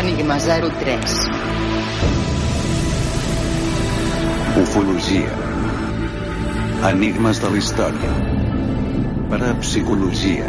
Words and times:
Enigma 0.00 0.38
03. 0.38 1.16
Ufologia. 4.62 5.32
Enigmes 6.90 7.42
de 7.42 7.50
la 7.52 7.60
història. 7.60 8.12
Parapsicologia. 9.34 10.48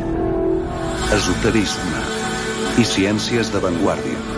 Esoterisme. 1.17 2.05
I 2.79 2.87
ciències 2.93 3.51
d'avantguàrdia. 3.51 4.32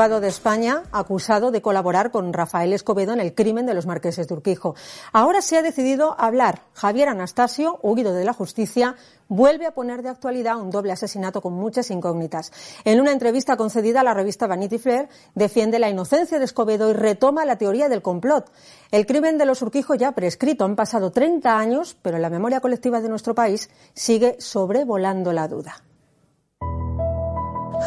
Fugado 0.00 0.22
de 0.22 0.28
España, 0.28 0.84
acusado 0.92 1.50
de 1.50 1.60
colaborar 1.60 2.10
con 2.10 2.32
Rafael 2.32 2.72
Escobedo 2.72 3.12
en 3.12 3.20
el 3.20 3.34
crimen 3.34 3.66
de 3.66 3.74
los 3.74 3.84
marqueses 3.84 4.26
de 4.26 4.32
Urquijo. 4.32 4.74
Ahora 5.12 5.42
se 5.42 5.58
ha 5.58 5.62
decidido 5.62 6.18
hablar. 6.18 6.62
Javier 6.72 7.10
Anastasio, 7.10 7.78
huido 7.82 8.14
de 8.14 8.24
la 8.24 8.32
justicia, 8.32 8.96
vuelve 9.28 9.66
a 9.66 9.74
poner 9.74 10.00
de 10.00 10.08
actualidad 10.08 10.56
un 10.56 10.70
doble 10.70 10.92
asesinato 10.92 11.42
con 11.42 11.52
muchas 11.52 11.90
incógnitas. 11.90 12.50
En 12.86 12.98
una 12.98 13.12
entrevista 13.12 13.58
concedida 13.58 14.00
a 14.00 14.04
la 14.04 14.14
revista 14.14 14.46
Vanity 14.46 14.78
Fair, 14.78 15.10
defiende 15.34 15.78
la 15.78 15.90
inocencia 15.90 16.38
de 16.38 16.46
Escobedo 16.46 16.88
y 16.88 16.94
retoma 16.94 17.44
la 17.44 17.58
teoría 17.58 17.90
del 17.90 18.00
complot. 18.00 18.50
El 18.90 19.04
crimen 19.04 19.36
de 19.36 19.44
los 19.44 19.60
Urquijo 19.60 19.96
ya 19.96 20.12
prescrito. 20.12 20.64
Han 20.64 20.76
pasado 20.76 21.12
30 21.12 21.58
años, 21.58 21.94
pero 22.00 22.16
la 22.16 22.30
memoria 22.30 22.60
colectiva 22.60 23.02
de 23.02 23.10
nuestro 23.10 23.34
país 23.34 23.68
sigue 23.92 24.36
sobrevolando 24.38 25.34
la 25.34 25.46
duda. 25.46 25.82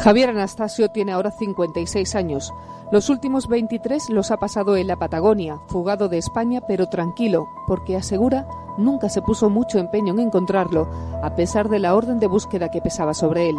Javier 0.02 0.30
Anastasio 0.30 0.90
tiene 0.90 1.12
ahora 1.12 1.30
56 1.30 2.14
años. 2.14 2.52
Los 2.90 3.08
últimos 3.08 3.48
23 3.48 4.10
los 4.10 4.30
ha 4.30 4.36
pasado 4.36 4.76
en 4.76 4.86
la 4.86 4.96
Patagonia, 4.96 5.60
fugado 5.68 6.08
de 6.08 6.18
España, 6.18 6.60
pero 6.66 6.88
tranquilo, 6.88 7.48
porque 7.66 7.96
asegura 7.96 8.46
nunca 8.76 9.08
se 9.08 9.22
puso 9.22 9.50
mucho 9.50 9.78
empeño 9.78 10.12
en 10.12 10.20
encontrarlo, 10.20 10.90
a 11.22 11.34
pesar 11.36 11.68
de 11.68 11.78
la 11.78 11.94
orden 11.94 12.18
de 12.18 12.26
búsqueda 12.26 12.70
que 12.70 12.80
pesaba 12.80 13.14
sobre 13.14 13.48
él. 13.48 13.56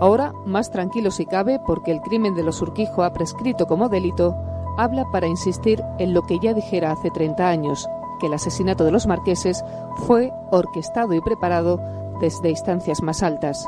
Ahora, 0.00 0.32
más 0.46 0.70
tranquilo 0.70 1.10
si 1.10 1.26
cabe, 1.26 1.60
porque 1.66 1.92
el 1.92 2.00
crimen 2.00 2.34
de 2.34 2.42
los 2.42 2.60
Urquijo 2.62 3.02
ha 3.02 3.12
prescrito 3.12 3.66
como 3.66 3.88
delito, 3.88 4.34
habla 4.78 5.04
para 5.12 5.26
insistir 5.26 5.82
en 5.98 6.14
lo 6.14 6.22
que 6.22 6.38
ya 6.38 6.54
dijera 6.54 6.90
hace 6.90 7.10
30 7.10 7.48
años, 7.48 7.86
que 8.18 8.26
el 8.26 8.34
asesinato 8.34 8.84
de 8.84 8.92
los 8.92 9.06
marqueses 9.06 9.62
fue 10.06 10.32
orquestado 10.50 11.12
y 11.12 11.20
preparado 11.20 11.78
desde 12.20 12.50
instancias 12.50 13.02
más 13.02 13.22
altas. 13.22 13.66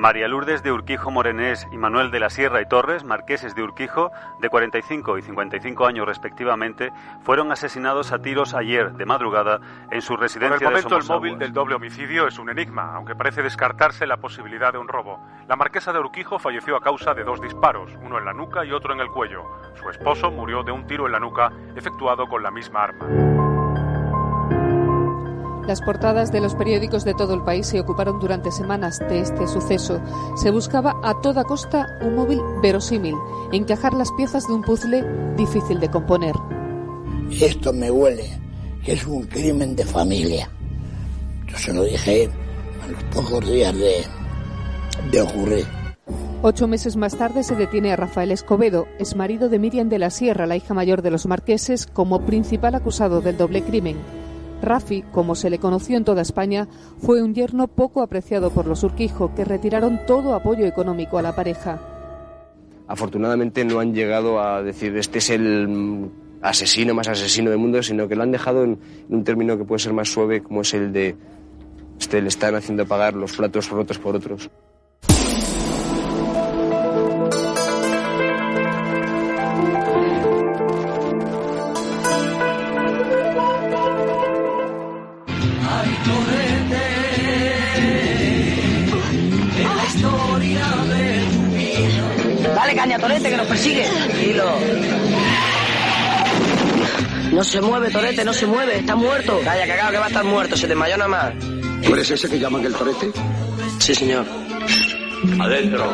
María 0.00 0.28
Lourdes 0.28 0.62
de 0.62 0.72
Urquijo 0.72 1.10
Morenés 1.10 1.68
y 1.70 1.76
Manuel 1.76 2.10
de 2.10 2.20
la 2.20 2.30
Sierra 2.30 2.62
y 2.62 2.66
Torres, 2.66 3.04
marqueses 3.04 3.54
de 3.54 3.62
Urquijo, 3.62 4.10
de 4.40 4.48
45 4.48 5.18
y 5.18 5.22
55 5.22 5.84
años 5.84 6.06
respectivamente, 6.06 6.90
fueron 7.20 7.52
asesinados 7.52 8.10
a 8.10 8.18
tiros 8.18 8.54
ayer 8.54 8.92
de 8.92 9.04
madrugada 9.04 9.60
en 9.90 10.00
su 10.00 10.16
residencia 10.16 10.56
Por 10.56 10.68
el 10.68 10.72
momento, 10.72 10.94
de 10.94 11.00
el 11.02 11.06
móvil 11.06 11.38
del 11.38 11.52
doble 11.52 11.74
homicidio 11.74 12.26
es 12.26 12.38
un 12.38 12.48
enigma, 12.48 12.94
aunque 12.94 13.14
parece 13.14 13.42
descartarse 13.42 14.06
la 14.06 14.16
posibilidad 14.16 14.72
de 14.72 14.78
un 14.78 14.88
robo. 14.88 15.20
La 15.46 15.56
marquesa 15.56 15.92
de 15.92 15.98
Urquijo 15.98 16.38
falleció 16.38 16.76
a 16.76 16.80
causa 16.80 17.12
de 17.12 17.22
dos 17.22 17.38
disparos, 17.38 17.92
uno 18.00 18.16
en 18.16 18.24
la 18.24 18.32
nuca 18.32 18.64
y 18.64 18.72
otro 18.72 18.94
en 18.94 19.00
el 19.00 19.08
cuello. 19.08 19.42
Su 19.74 19.90
esposo 19.90 20.30
murió 20.30 20.62
de 20.62 20.72
un 20.72 20.86
tiro 20.86 21.04
en 21.04 21.12
la 21.12 21.20
nuca 21.20 21.52
efectuado 21.76 22.26
con 22.26 22.42
la 22.42 22.50
misma 22.50 22.84
arma. 22.84 23.49
Las 25.70 25.82
portadas 25.82 26.32
de 26.32 26.40
los 26.40 26.56
periódicos 26.56 27.04
de 27.04 27.14
todo 27.14 27.32
el 27.32 27.44
país 27.44 27.64
se 27.64 27.78
ocuparon 27.78 28.18
durante 28.18 28.50
semanas 28.50 28.98
de 28.98 29.20
este 29.20 29.46
suceso. 29.46 30.00
Se 30.34 30.50
buscaba 30.50 30.96
a 31.04 31.20
toda 31.20 31.44
costa 31.44 31.86
un 32.02 32.16
móvil 32.16 32.40
verosímil, 32.60 33.14
encajar 33.52 33.94
las 33.94 34.10
piezas 34.16 34.48
de 34.48 34.54
un 34.54 34.62
puzzle 34.62 35.04
difícil 35.36 35.78
de 35.78 35.88
componer. 35.88 36.34
Esto 37.30 37.72
me 37.72 37.88
huele 37.88 38.28
que 38.84 38.94
es 38.94 39.06
un 39.06 39.22
crimen 39.28 39.76
de 39.76 39.84
familia. 39.84 40.50
Yo 41.46 41.56
se 41.56 41.72
lo 41.72 41.84
dije 41.84 42.28
a 42.82 42.88
los 42.88 43.04
pocos 43.04 43.48
días 43.48 43.72
de, 43.72 44.04
de 45.12 45.22
ocurrir. 45.22 45.66
Ocho 46.42 46.66
meses 46.66 46.96
más 46.96 47.16
tarde 47.16 47.44
se 47.44 47.54
detiene 47.54 47.92
a 47.92 47.96
Rafael 47.96 48.32
Escobedo, 48.32 48.88
es 48.98 49.14
marido 49.14 49.48
de 49.48 49.60
Miriam 49.60 49.88
de 49.88 50.00
la 50.00 50.10
Sierra, 50.10 50.48
la 50.48 50.56
hija 50.56 50.74
mayor 50.74 51.02
de 51.02 51.12
los 51.12 51.26
marqueses, 51.26 51.86
como 51.86 52.26
principal 52.26 52.74
acusado 52.74 53.20
del 53.20 53.36
doble 53.36 53.62
crimen. 53.62 53.98
Rafi, 54.62 55.02
como 55.12 55.34
se 55.34 55.50
le 55.50 55.58
conoció 55.58 55.96
en 55.96 56.04
toda 56.04 56.22
España, 56.22 56.68
fue 56.98 57.22
un 57.22 57.34
yerno 57.34 57.68
poco 57.68 58.02
apreciado 58.02 58.50
por 58.50 58.66
los 58.66 58.82
Urquijo, 58.82 59.34
que 59.34 59.44
retiraron 59.44 60.00
todo 60.06 60.34
apoyo 60.34 60.66
económico 60.66 61.18
a 61.18 61.22
la 61.22 61.34
pareja. 61.34 61.80
Afortunadamente 62.86 63.64
no 63.64 63.80
han 63.80 63.94
llegado 63.94 64.40
a 64.40 64.62
decir 64.62 64.96
este 64.96 65.18
es 65.18 65.30
el 65.30 65.68
mm, 65.68 66.10
asesino 66.42 66.94
más 66.94 67.08
asesino 67.08 67.50
del 67.50 67.58
mundo, 67.58 67.82
sino 67.82 68.08
que 68.08 68.16
lo 68.16 68.22
han 68.22 68.32
dejado 68.32 68.64
en 68.64 68.78
un 69.08 69.24
término 69.24 69.56
que 69.56 69.64
puede 69.64 69.78
ser 69.78 69.92
más 69.92 70.08
suave, 70.08 70.42
como 70.42 70.62
es 70.62 70.74
el 70.74 70.92
de 70.92 71.16
este 72.00 72.22
le 72.22 72.28
están 72.28 72.54
haciendo 72.54 72.86
pagar 72.86 73.14
los 73.14 73.36
platos 73.36 73.68
rotos 73.68 73.98
por 73.98 74.16
otros. 74.16 74.50
Dale 92.70 92.82
caña, 92.82 92.98
Torete, 93.00 93.30
que 93.30 93.36
nos 93.36 93.46
persigue. 93.48 93.82
Tranquilo. 93.82 94.44
No 97.32 97.42
se 97.42 97.60
mueve, 97.60 97.90
Torete, 97.90 98.24
no 98.24 98.32
se 98.32 98.46
mueve. 98.46 98.78
Está 98.78 98.94
muerto. 98.94 99.40
Calla, 99.42 99.66
cagado, 99.66 99.90
que 99.90 99.98
va 99.98 100.04
a 100.04 100.08
estar 100.08 100.24
muerto. 100.24 100.56
Se 100.56 100.68
desmayó 100.68 100.96
nada 100.96 101.08
más. 101.08 101.34
¿Tú 101.82 101.94
eres 101.94 102.08
ese 102.12 102.28
que 102.28 102.38
llaman 102.38 102.64
el 102.64 102.72
torete? 102.72 103.10
Sí, 103.80 103.92
señor. 103.92 104.24
Adentro. 105.40 105.92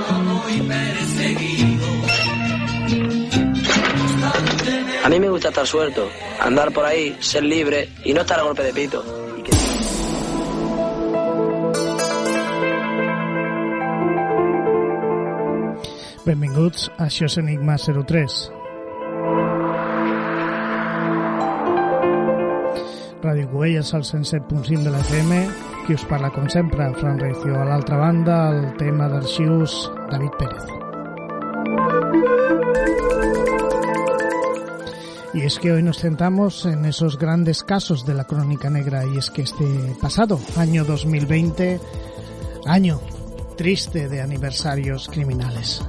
A 5.03 5.09
mí 5.09 5.21
me 5.21 5.31
gusta 5.31 5.49
estar 5.49 5.67
suelto. 5.67 6.11
Andar 6.41 6.73
por 6.73 6.85
ahí, 6.85 7.17
ser 7.21 7.43
libre 7.43 7.89
y 8.05 8.13
no 8.13 8.21
estar 8.21 8.39
a 8.39 8.43
golpe 8.43 8.63
de 8.63 8.75
pito. 8.75 9.26
Benvinguts, 16.27 16.89
això 16.99 17.29
és 17.29 17.37
Enigma 17.39 17.77
03. 17.79 18.37
Ràdio 23.23 23.51
Covelles 23.53 23.93
al 23.95 24.03
107.5 24.03 24.83
de 24.83 24.91
la 24.91 25.05
FM, 25.05 25.39
qui 25.87 25.95
us 25.95 26.07
parla 26.11 26.33
com 26.35 26.49
sempre, 26.51 26.89
Fran 26.99 27.21
Recio. 27.23 27.55
A 27.55 27.69
l'altra 27.69 28.01
banda, 28.01 28.41
el 28.51 28.73
tema 28.81 29.07
d'arxius, 29.13 29.77
David 30.11 30.35
Pérez. 30.41 30.67
Y 35.35 35.43
es 35.47 35.61
que 35.61 35.71
hoy 35.71 35.85
nos 35.85 35.99
centramos 36.01 36.67
en 36.67 36.87
esos 36.87 37.19
grandes 37.19 37.63
casos 37.63 38.05
de 38.05 38.15
la 38.15 38.25
crónica 38.25 38.69
negra 38.69 39.05
y 39.05 39.19
es 39.19 39.31
que 39.31 39.43
este 39.43 39.95
pasado 40.01 40.41
año 40.57 40.85
2020, 40.85 41.79
año 42.67 43.01
triste 43.57 44.09
de 44.09 44.23
aniversarios 44.23 45.07
criminales. 45.09 45.83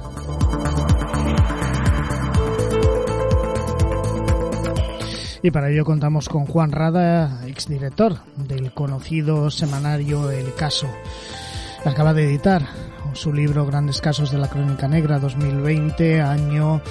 Y 5.42 5.50
para 5.50 5.70
ello 5.70 5.84
contamos 5.84 6.28
con 6.28 6.46
Juan 6.46 6.72
Rada, 6.72 7.46
exdirector 7.46 8.16
del 8.36 8.72
conocido 8.74 9.50
semanario 9.50 10.30
El 10.30 10.52
Caso. 10.54 10.88
acaba 11.84 12.12
de 12.12 12.24
editar 12.24 12.66
su 13.14 13.32
libro 13.32 13.64
Grandes 13.64 14.00
Casos 14.00 14.30
de 14.30 14.38
la 14.38 14.48
Crónica 14.48 14.88
Negra 14.88 15.18
2020, 15.18 16.20
año 16.20 16.82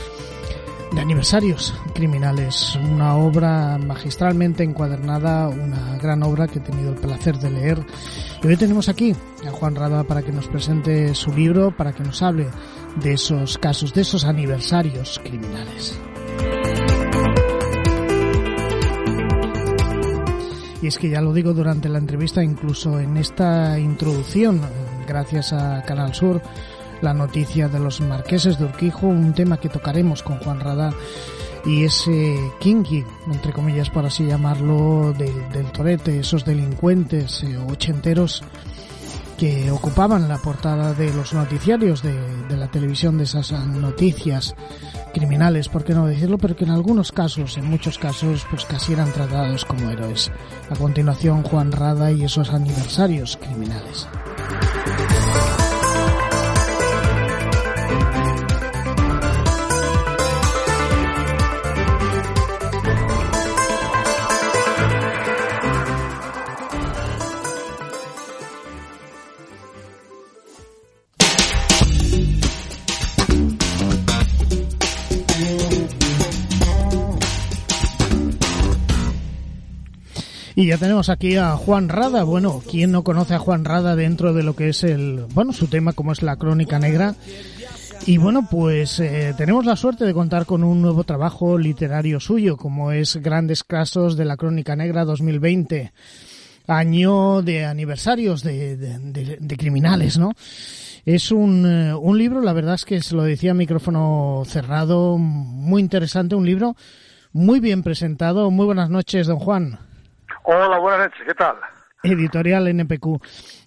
de 0.91 1.01
aniversarios 1.01 1.73
criminales. 1.93 2.77
Una 2.77 3.17
obra 3.17 3.77
magistralmente 3.77 4.63
encuadernada, 4.63 5.49
una 5.49 5.97
gran 5.97 6.23
obra 6.23 6.47
que 6.47 6.59
he 6.59 6.61
tenido 6.61 6.91
el 6.91 6.99
placer 6.99 7.37
de 7.37 7.51
leer. 7.51 7.85
Y 8.41 8.47
hoy 8.47 8.57
tenemos 8.57 8.87
aquí 8.89 9.13
a 9.45 9.51
Juan 9.51 9.75
Rada 9.75 10.03
para 10.05 10.23
que 10.23 10.31
nos 10.31 10.47
presente 10.47 11.13
su 11.13 11.33
libro, 11.33 11.75
para 11.75 11.93
que 11.93 12.03
nos 12.03 12.21
hable 12.21 12.47
de 13.01 13.13
esos 13.13 13.57
casos, 13.57 13.93
de 13.93 14.01
esos 14.01 14.25
aniversarios 14.25 15.19
criminales. 15.23 15.99
Y 20.81 20.87
es 20.87 20.97
que 20.97 21.09
ya 21.09 21.21
lo 21.21 21.33
digo 21.33 21.53
durante 21.53 21.89
la 21.89 21.97
entrevista, 21.97 22.43
incluso 22.43 22.99
en 22.99 23.17
esta 23.17 23.79
introducción, 23.79 24.61
gracias 25.07 25.51
a 25.53 25.81
Canal 25.83 26.13
Sur, 26.13 26.41
la 27.01 27.13
noticia 27.13 27.67
de 27.67 27.79
los 27.79 28.01
marqueses 28.01 28.59
de 28.59 28.65
Urquijo, 28.65 29.07
un 29.07 29.33
tema 29.33 29.57
que 29.57 29.69
tocaremos 29.69 30.21
con 30.21 30.37
Juan 30.37 30.59
Rada 30.59 30.93
y 31.65 31.83
ese 31.83 32.37
kinky, 32.59 33.03
entre 33.31 33.53
comillas 33.53 33.89
por 33.89 34.05
así 34.05 34.25
llamarlo, 34.25 35.13
del, 35.13 35.71
torete, 35.71 36.19
esos 36.19 36.45
delincuentes 36.45 37.43
eh, 37.43 37.57
ochenteros 37.57 38.43
que 39.37 39.69
ocupaban 39.71 40.27
la 40.27 40.39
portada 40.39 40.93
de 40.93 41.13
los 41.13 41.33
noticiarios 41.33 42.01
de, 42.01 42.13
de, 42.47 42.57
la 42.57 42.69
televisión, 42.69 43.17
de 43.17 43.25
esas 43.25 43.51
noticias 43.51 44.55
criminales, 45.13 45.69
por 45.69 45.83
qué 45.83 45.93
no 45.93 46.07
decirlo, 46.07 46.37
pero 46.37 46.55
que 46.55 46.65
en 46.65 46.71
algunos 46.71 47.11
casos, 47.11 47.57
en 47.57 47.65
muchos 47.65 47.97
casos, 47.97 48.45
pues 48.49 48.65
casi 48.65 48.93
eran 48.93 49.11
tratados 49.11 49.65
como 49.65 49.89
héroes. 49.89 50.31
A 50.69 50.75
continuación, 50.75 51.43
Juan 51.43 51.71
Rada 51.71 52.11
y 52.11 52.23
esos 52.23 52.51
aniversarios 52.51 53.37
criminales. 53.37 54.07
Y 80.59 80.65
ya 80.65 80.79
tenemos 80.79 81.09
aquí 81.09 81.35
a 81.35 81.51
Juan 81.51 81.87
Rada. 81.87 82.23
Bueno, 82.23 82.63
¿quién 82.67 82.91
no 82.91 83.03
conoce 83.03 83.35
a 83.35 83.37
Juan 83.37 83.63
Rada 83.63 83.95
dentro 83.95 84.33
de 84.33 84.41
lo 84.41 84.55
que 84.55 84.69
es 84.69 84.83
el, 84.83 85.25
bueno, 85.35 85.53
su 85.53 85.67
tema 85.67 85.93
como 85.93 86.11
es 86.11 86.23
la 86.23 86.35
crónica 86.35 86.79
negra? 86.79 87.13
Y 88.07 88.17
bueno, 88.17 88.47
pues 88.49 88.99
eh, 88.99 89.35
tenemos 89.37 89.67
la 89.67 89.75
suerte 89.75 90.03
de 90.03 90.15
contar 90.15 90.47
con 90.47 90.63
un 90.63 90.81
nuevo 90.81 91.03
trabajo 91.03 91.59
literario 91.59 92.19
suyo, 92.19 92.57
como 92.57 92.91
es 92.91 93.17
Grandes 93.17 93.63
Casos 93.63 94.17
de 94.17 94.25
la 94.25 94.35
Crónica 94.35 94.75
Negra 94.75 95.05
2020, 95.05 95.93
año 96.65 97.43
de 97.43 97.65
aniversarios 97.65 98.41
de, 98.41 98.77
de, 98.77 99.57
criminales, 99.57 100.17
¿no? 100.17 100.31
Es 101.05 101.31
un, 101.31 101.67
eh, 101.67 101.93
un 101.93 102.17
libro, 102.17 102.41
la 102.41 102.53
verdad 102.53 102.73
es 102.73 102.83
que 102.83 102.99
se 103.03 103.15
lo 103.15 103.21
decía 103.21 103.53
micrófono 103.53 104.41
cerrado, 104.47 105.19
muy 105.19 105.83
interesante, 105.83 106.33
un 106.33 106.47
libro 106.47 106.75
muy 107.31 107.59
bien 107.59 107.83
presentado. 107.83 108.49
Muy 108.49 108.65
buenas 108.65 108.89
noches, 108.89 109.27
don 109.27 109.37
Juan. 109.37 109.86
Hola, 110.49 110.79
buenas 110.79 111.09
noches, 111.09 111.25
¿qué 111.27 111.33
tal? 111.33 111.57
Editorial 112.03 112.69
NPQ. 112.69 113.19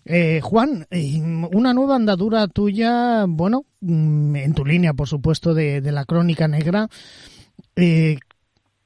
Eh, 0.06 0.40
Juan, 0.42 0.86
eh, 0.90 1.20
una 1.52 1.74
nueva 1.74 1.96
andadura 1.96 2.48
tuya, 2.48 3.26
bueno, 3.28 3.66
mm, 3.82 4.36
en 4.36 4.54
tu 4.54 4.64
línea, 4.64 4.94
por 4.94 5.06
supuesto, 5.06 5.52
de, 5.52 5.82
de 5.82 5.92
la 5.92 6.06
crónica 6.06 6.48
negra. 6.48 6.88
Eh, 7.76 8.18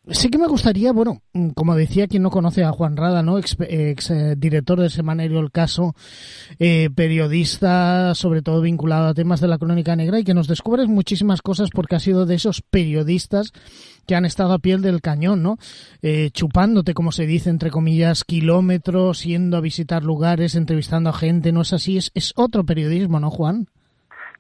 Sí 0.08 0.28
que 0.28 0.36
me 0.36 0.48
gustaría, 0.48 0.92
bueno, 0.92 1.22
mm, 1.32 1.50
como 1.50 1.74
decía 1.74 2.06
quien 2.06 2.22
no 2.22 2.30
conoce 2.30 2.62
a 2.62 2.72
Juan 2.72 2.94
Rada, 2.94 3.22
¿no? 3.22 3.38
Ex, 3.38 3.56
eh, 3.60 4.34
director 4.36 4.78
de 4.78 4.90
Semanario 4.90 5.40
El 5.40 5.50
Caso, 5.50 5.94
eh, 6.58 6.90
periodista, 6.94 8.14
sobre 8.14 8.42
todo 8.42 8.60
vinculado 8.60 9.08
a 9.08 9.14
temas 9.14 9.40
de 9.40 9.48
la 9.48 9.56
crónica 9.56 9.96
negra 9.96 10.18
y 10.20 10.24
que 10.24 10.34
nos 10.34 10.46
descubres 10.46 10.88
muchísimas 10.88 11.40
cosas 11.40 11.70
porque 11.72 11.96
ha 11.96 12.00
sido 12.00 12.26
de 12.26 12.34
esos 12.34 12.60
periodistas 12.60 13.52
que 14.06 14.14
han 14.14 14.26
estado 14.26 14.52
a 14.52 14.58
piel 14.58 14.82
del 14.82 15.00
cañón, 15.00 15.42
¿no? 15.42 15.56
Eh, 16.02 16.28
chupándote, 16.34 16.92
como 16.92 17.10
se 17.10 17.24
dice, 17.24 17.48
entre 17.48 17.70
comillas, 17.70 18.24
kilómetros, 18.24 19.24
yendo 19.24 19.56
a 19.56 19.62
visitar 19.62 20.02
lugares, 20.02 20.54
entrevistando 20.54 21.08
a 21.08 21.14
gente, 21.14 21.50
¿no 21.50 21.62
es 21.62 21.72
así? 21.72 21.96
Es, 21.96 22.10
es 22.12 22.34
otro 22.36 22.66
periodismo, 22.66 23.20
¿no, 23.20 23.30
Juan? 23.30 23.68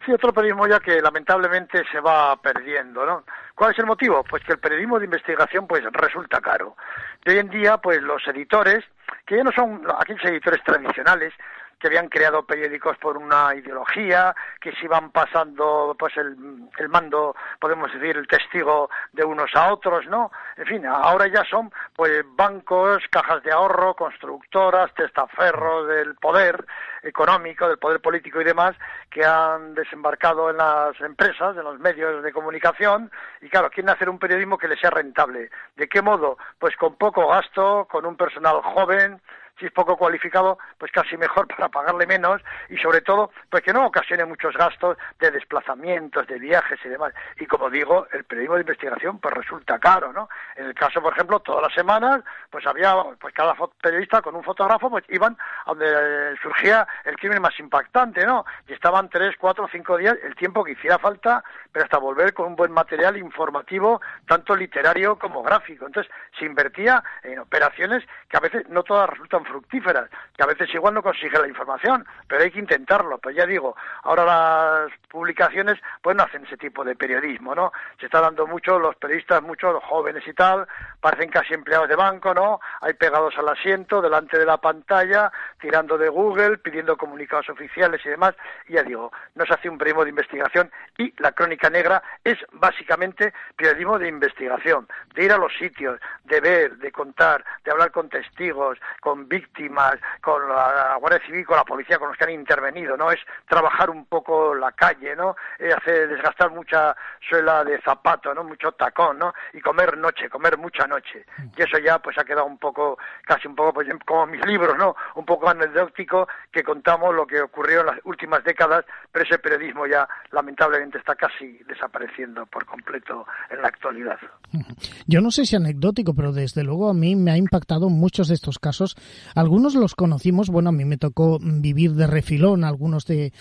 Sí, 0.04 0.12
otro 0.12 0.34
periodismo 0.34 0.66
ya 0.66 0.80
que 0.80 1.00
lamentablemente 1.00 1.82
se 1.90 1.98
va 1.98 2.36
perdiendo, 2.36 3.06
¿no? 3.06 3.24
¿Cuál 3.54 3.72
es 3.72 3.78
el 3.78 3.86
motivo? 3.86 4.22
Pues 4.24 4.44
que 4.44 4.52
el 4.52 4.58
periodismo 4.58 4.98
de 4.98 5.06
investigación 5.06 5.66
pues 5.66 5.82
resulta 5.92 6.42
caro. 6.42 6.76
Y 7.24 7.30
hoy 7.30 7.38
en 7.38 7.48
día 7.48 7.78
pues 7.78 8.02
los 8.02 8.26
editores, 8.28 8.84
que 9.24 9.38
ya 9.38 9.44
no 9.44 9.52
son 9.52 9.82
aquellos 9.98 10.24
editores 10.24 10.62
tradicionales, 10.62 11.32
que 11.78 11.88
habían 11.88 12.08
creado 12.08 12.44
periódicos 12.44 12.96
por 12.98 13.16
una 13.16 13.54
ideología, 13.54 14.34
que 14.60 14.72
se 14.72 14.84
iban 14.84 15.10
pasando 15.10 15.96
pues 15.98 16.16
el, 16.16 16.36
el, 16.78 16.88
mando, 16.88 17.34
podemos 17.58 17.92
decir, 17.92 18.16
el 18.16 18.26
testigo 18.26 18.90
de 19.12 19.24
unos 19.24 19.50
a 19.54 19.72
otros, 19.72 20.06
¿no? 20.06 20.30
En 20.56 20.66
fin, 20.66 20.86
ahora 20.86 21.26
ya 21.28 21.44
son 21.44 21.72
pues 21.94 22.24
bancos, 22.36 23.02
cajas 23.10 23.42
de 23.42 23.52
ahorro, 23.52 23.94
constructoras, 23.94 24.92
testaferros 24.94 25.88
del 25.88 26.14
poder 26.16 26.64
económico, 27.02 27.68
del 27.68 27.78
poder 27.78 28.00
político 28.00 28.40
y 28.40 28.44
demás, 28.44 28.74
que 29.10 29.24
han 29.24 29.74
desembarcado 29.74 30.50
en 30.50 30.56
las 30.56 30.98
empresas, 31.00 31.56
en 31.56 31.64
los 31.64 31.78
medios 31.78 32.22
de 32.22 32.32
comunicación, 32.32 33.10
y 33.40 33.48
claro, 33.48 33.70
quieren 33.70 33.90
hacer 33.90 34.08
un 34.08 34.18
periodismo 34.18 34.58
que 34.58 34.68
les 34.68 34.80
sea 34.80 34.90
rentable. 34.90 35.50
¿De 35.76 35.88
qué 35.88 36.02
modo? 36.02 36.38
Pues 36.58 36.76
con 36.76 36.96
poco 36.96 37.28
gasto, 37.28 37.86
con 37.90 38.06
un 38.06 38.16
personal 38.16 38.60
joven, 38.62 39.20
si 39.58 39.66
es 39.66 39.72
poco 39.72 39.96
cualificado, 39.96 40.58
pues 40.78 40.90
casi 40.92 41.16
mejor 41.16 41.46
para 41.54 41.68
pagarle 41.68 42.06
menos 42.06 42.42
y 42.68 42.76
sobre 42.78 43.00
todo, 43.00 43.30
pues 43.50 43.62
que 43.62 43.72
no 43.72 43.86
ocasione 43.86 44.24
muchos 44.24 44.56
gastos 44.56 44.96
de 45.18 45.30
desplazamientos, 45.30 46.26
de 46.26 46.38
viajes 46.38 46.78
y 46.84 46.88
demás. 46.88 47.12
Y 47.38 47.46
como 47.46 47.70
digo, 47.70 48.06
el 48.12 48.24
periodismo 48.24 48.56
de 48.56 48.62
investigación 48.62 49.18
pues 49.18 49.34
resulta 49.34 49.78
caro, 49.78 50.12
¿no? 50.12 50.28
En 50.56 50.66
el 50.66 50.74
caso, 50.74 51.00
por 51.00 51.12
ejemplo, 51.12 51.40
todas 51.40 51.62
las 51.62 51.74
semanas, 51.74 52.22
pues 52.50 52.66
había, 52.66 52.94
pues 53.20 53.34
cada 53.34 53.54
periodista 53.80 54.22
con 54.22 54.34
un 54.34 54.42
fotógrafo, 54.42 54.90
pues 54.90 55.04
iban 55.08 55.36
a 55.66 55.70
donde 55.70 56.36
surgía 56.42 56.86
el 57.04 57.16
crimen 57.16 57.42
más 57.42 57.58
impactante, 57.58 58.24
¿no? 58.24 58.44
Y 58.68 58.72
estaban 58.72 59.08
tres, 59.08 59.34
cuatro, 59.38 59.68
cinco 59.70 59.96
días, 59.96 60.16
el 60.22 60.34
tiempo 60.34 60.64
que 60.64 60.72
hiciera 60.72 60.98
falta, 60.98 61.42
pero 61.72 61.84
hasta 61.84 61.98
volver 61.98 62.34
con 62.34 62.46
un 62.46 62.56
buen 62.56 62.72
material 62.72 63.16
informativo, 63.16 64.00
tanto 64.26 64.54
literario 64.54 65.18
como 65.18 65.42
gráfico. 65.42 65.86
Entonces, 65.86 66.12
se 66.38 66.44
invertía 66.44 67.02
en 67.22 67.38
operaciones 67.38 68.04
que 68.28 68.36
a 68.36 68.40
veces 68.40 68.68
no 68.68 68.82
todas 68.82 69.08
resultan 69.10 69.43
fructíferas, 69.44 70.08
que 70.36 70.42
a 70.42 70.46
veces 70.46 70.72
igual 70.74 70.94
no 70.94 71.02
consigue 71.02 71.38
la 71.38 71.48
información, 71.48 72.06
pero 72.28 72.42
hay 72.42 72.50
que 72.50 72.58
intentarlo. 72.58 73.18
Pues 73.18 73.36
ya 73.36 73.46
digo, 73.46 73.76
ahora 74.02 74.24
las 74.24 74.92
publicaciones 75.08 75.78
pues 76.02 76.16
no 76.16 76.22
hacen 76.22 76.44
ese 76.44 76.56
tipo 76.56 76.84
de 76.84 76.96
periodismo, 76.96 77.54
¿no? 77.54 77.72
Se 77.98 78.06
está 78.06 78.20
dando 78.20 78.46
mucho, 78.46 78.78
los 78.78 78.96
periodistas, 78.96 79.42
muchos 79.42 79.82
jóvenes 79.84 80.26
y 80.26 80.32
tal, 80.32 80.66
parecen 81.00 81.30
casi 81.30 81.54
empleados 81.54 81.88
de 81.88 81.96
banco, 81.96 82.34
¿no? 82.34 82.60
Hay 82.80 82.94
pegados 82.94 83.34
al 83.38 83.48
asiento, 83.48 84.00
delante 84.00 84.38
de 84.38 84.46
la 84.46 84.58
pantalla, 84.58 85.30
tirando 85.60 85.98
de 85.98 86.08
Google, 86.08 86.58
pidiendo 86.58 86.96
comunicados 86.96 87.48
oficiales 87.48 88.00
y 88.04 88.08
demás, 88.08 88.34
y 88.68 88.74
ya 88.74 88.82
digo, 88.82 89.12
no 89.34 89.44
se 89.44 89.54
hace 89.54 89.68
un 89.68 89.78
periodismo 89.78 90.04
de 90.04 90.10
investigación 90.10 90.70
y 90.98 91.12
la 91.18 91.32
crónica 91.32 91.70
negra 91.70 92.02
es 92.22 92.38
básicamente 92.52 93.32
periodismo 93.56 93.98
de 93.98 94.08
investigación, 94.08 94.88
de 95.14 95.24
ir 95.24 95.32
a 95.32 95.38
los 95.38 95.52
sitios, 95.56 96.00
de 96.24 96.40
ver, 96.40 96.76
de 96.76 96.92
contar, 96.92 97.44
de 97.64 97.70
hablar 97.70 97.90
con 97.90 98.08
testigos, 98.08 98.78
con 99.00 99.28
víctimas, 99.34 99.96
con 100.20 100.48
la 100.48 100.96
Guardia 101.00 101.20
Civil, 101.26 101.44
con 101.44 101.56
la 101.56 101.64
policía, 101.64 101.98
con 101.98 102.08
los 102.08 102.16
que 102.16 102.24
han 102.24 102.30
intervenido, 102.30 102.96
¿no? 102.96 103.10
Es 103.10 103.18
trabajar 103.48 103.90
un 103.90 104.06
poco 104.06 104.54
la 104.54 104.70
calle, 104.72 105.16
¿no? 105.16 105.34
Es 105.58 105.74
hacer 105.74 106.08
desgastar 106.08 106.50
mucha 106.52 106.94
suela 107.28 107.64
de 107.64 107.80
zapato, 107.82 108.32
¿no? 108.32 108.44
Mucho 108.44 108.72
tacón, 108.72 109.18
¿no? 109.18 109.34
Y 109.52 109.60
comer 109.60 109.98
noche, 109.98 110.28
comer 110.28 110.56
mucha 110.56 110.86
noche. 110.86 111.26
Y 111.56 111.62
eso 111.62 111.78
ya 111.78 111.98
pues 111.98 112.16
ha 112.18 112.24
quedado 112.24 112.46
un 112.46 112.58
poco, 112.58 112.96
casi 113.24 113.48
un 113.48 113.56
poco, 113.56 113.74
pues 113.74 113.88
como 114.06 114.26
mis 114.26 114.44
libros, 114.46 114.76
¿no? 114.78 114.94
Un 115.16 115.24
poco 115.24 115.48
anecdótico 115.48 116.28
que 116.52 116.62
contamos 116.62 117.14
lo 117.14 117.26
que 117.26 117.40
ocurrió 117.40 117.80
en 117.80 117.86
las 117.86 117.98
últimas 118.04 118.44
décadas, 118.44 118.84
pero 119.10 119.24
ese 119.24 119.38
periodismo 119.38 119.86
ya 119.86 120.08
lamentablemente 120.30 120.98
está 120.98 121.16
casi 121.16 121.58
desapareciendo 121.66 122.46
por 122.46 122.64
completo 122.66 123.26
en 123.50 123.62
la 123.62 123.68
actualidad. 123.68 124.18
Yo 125.06 125.20
no 125.20 125.30
sé 125.30 125.44
si 125.44 125.56
anecdótico, 125.56 126.14
pero 126.14 126.32
desde 126.32 126.62
luego 126.62 126.88
a 126.88 126.94
mí 126.94 127.16
me 127.16 127.32
ha 127.32 127.36
impactado 127.36 127.88
muchos 127.88 128.28
de 128.28 128.34
estos 128.34 128.58
casos 128.58 128.96
algunos 129.34 129.74
los 129.74 129.94
conocimos, 129.94 130.50
bueno, 130.50 130.70
a 130.70 130.72
mí 130.72 130.84
me 130.84 130.98
tocó 130.98 131.38
vivir 131.40 131.94
de 131.94 132.06
refilón 132.06 132.64
algunos 132.64 133.06
de, 133.06 133.32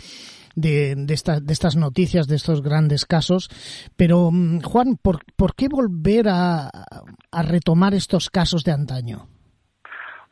de, 0.56 0.96
de, 0.96 1.42
de 1.42 1.54
estas 1.54 1.76
noticias, 1.76 2.28
de 2.28 2.36
estos 2.36 2.62
grandes 2.62 3.06
casos. 3.06 3.50
Pero, 3.96 4.32
mm, 4.32 4.62
Juan, 4.62 4.98
¿por, 5.02 5.20
¿por 5.36 5.56
qué 5.56 5.68
volver 5.68 6.30
a, 6.30 6.70
a 7.32 7.42
retomar 7.42 7.94
estos 7.94 8.30
casos 8.30 8.64
de 8.64 8.72
antaño? 8.72 9.28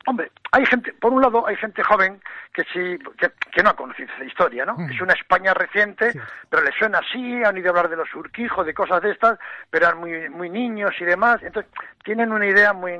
Hombre, 0.06 0.32
hay 0.50 0.66
gente, 0.66 0.92
por 0.94 1.12
un 1.12 1.22
lado, 1.22 1.46
hay 1.46 1.56
gente 1.56 1.82
joven 1.82 2.20
que 2.52 2.64
sí, 2.72 2.98
que, 3.16 3.62
no 3.62 3.70
ha 3.70 3.76
conocido 3.76 4.12
esa 4.14 4.24
historia, 4.24 4.66
¿no? 4.66 4.76
Es 4.90 5.00
una 5.00 5.12
España 5.12 5.54
reciente, 5.54 6.12
pero 6.50 6.62
le 6.62 6.72
suena 6.72 6.98
así, 6.98 7.42
han 7.44 7.56
ido 7.56 7.68
a 7.68 7.70
hablar 7.70 7.88
de 7.88 7.96
los 7.96 8.12
urquijos, 8.14 8.66
de 8.66 8.74
cosas 8.74 9.00
de 9.00 9.12
estas, 9.12 9.38
pero 9.70 9.86
eran 9.86 10.00
muy, 10.00 10.28
muy 10.28 10.50
niños 10.50 10.92
y 11.00 11.04
demás, 11.04 11.40
entonces 11.42 11.70
tienen 12.02 12.32
una 12.32 12.46
idea 12.46 12.72
muy, 12.72 12.98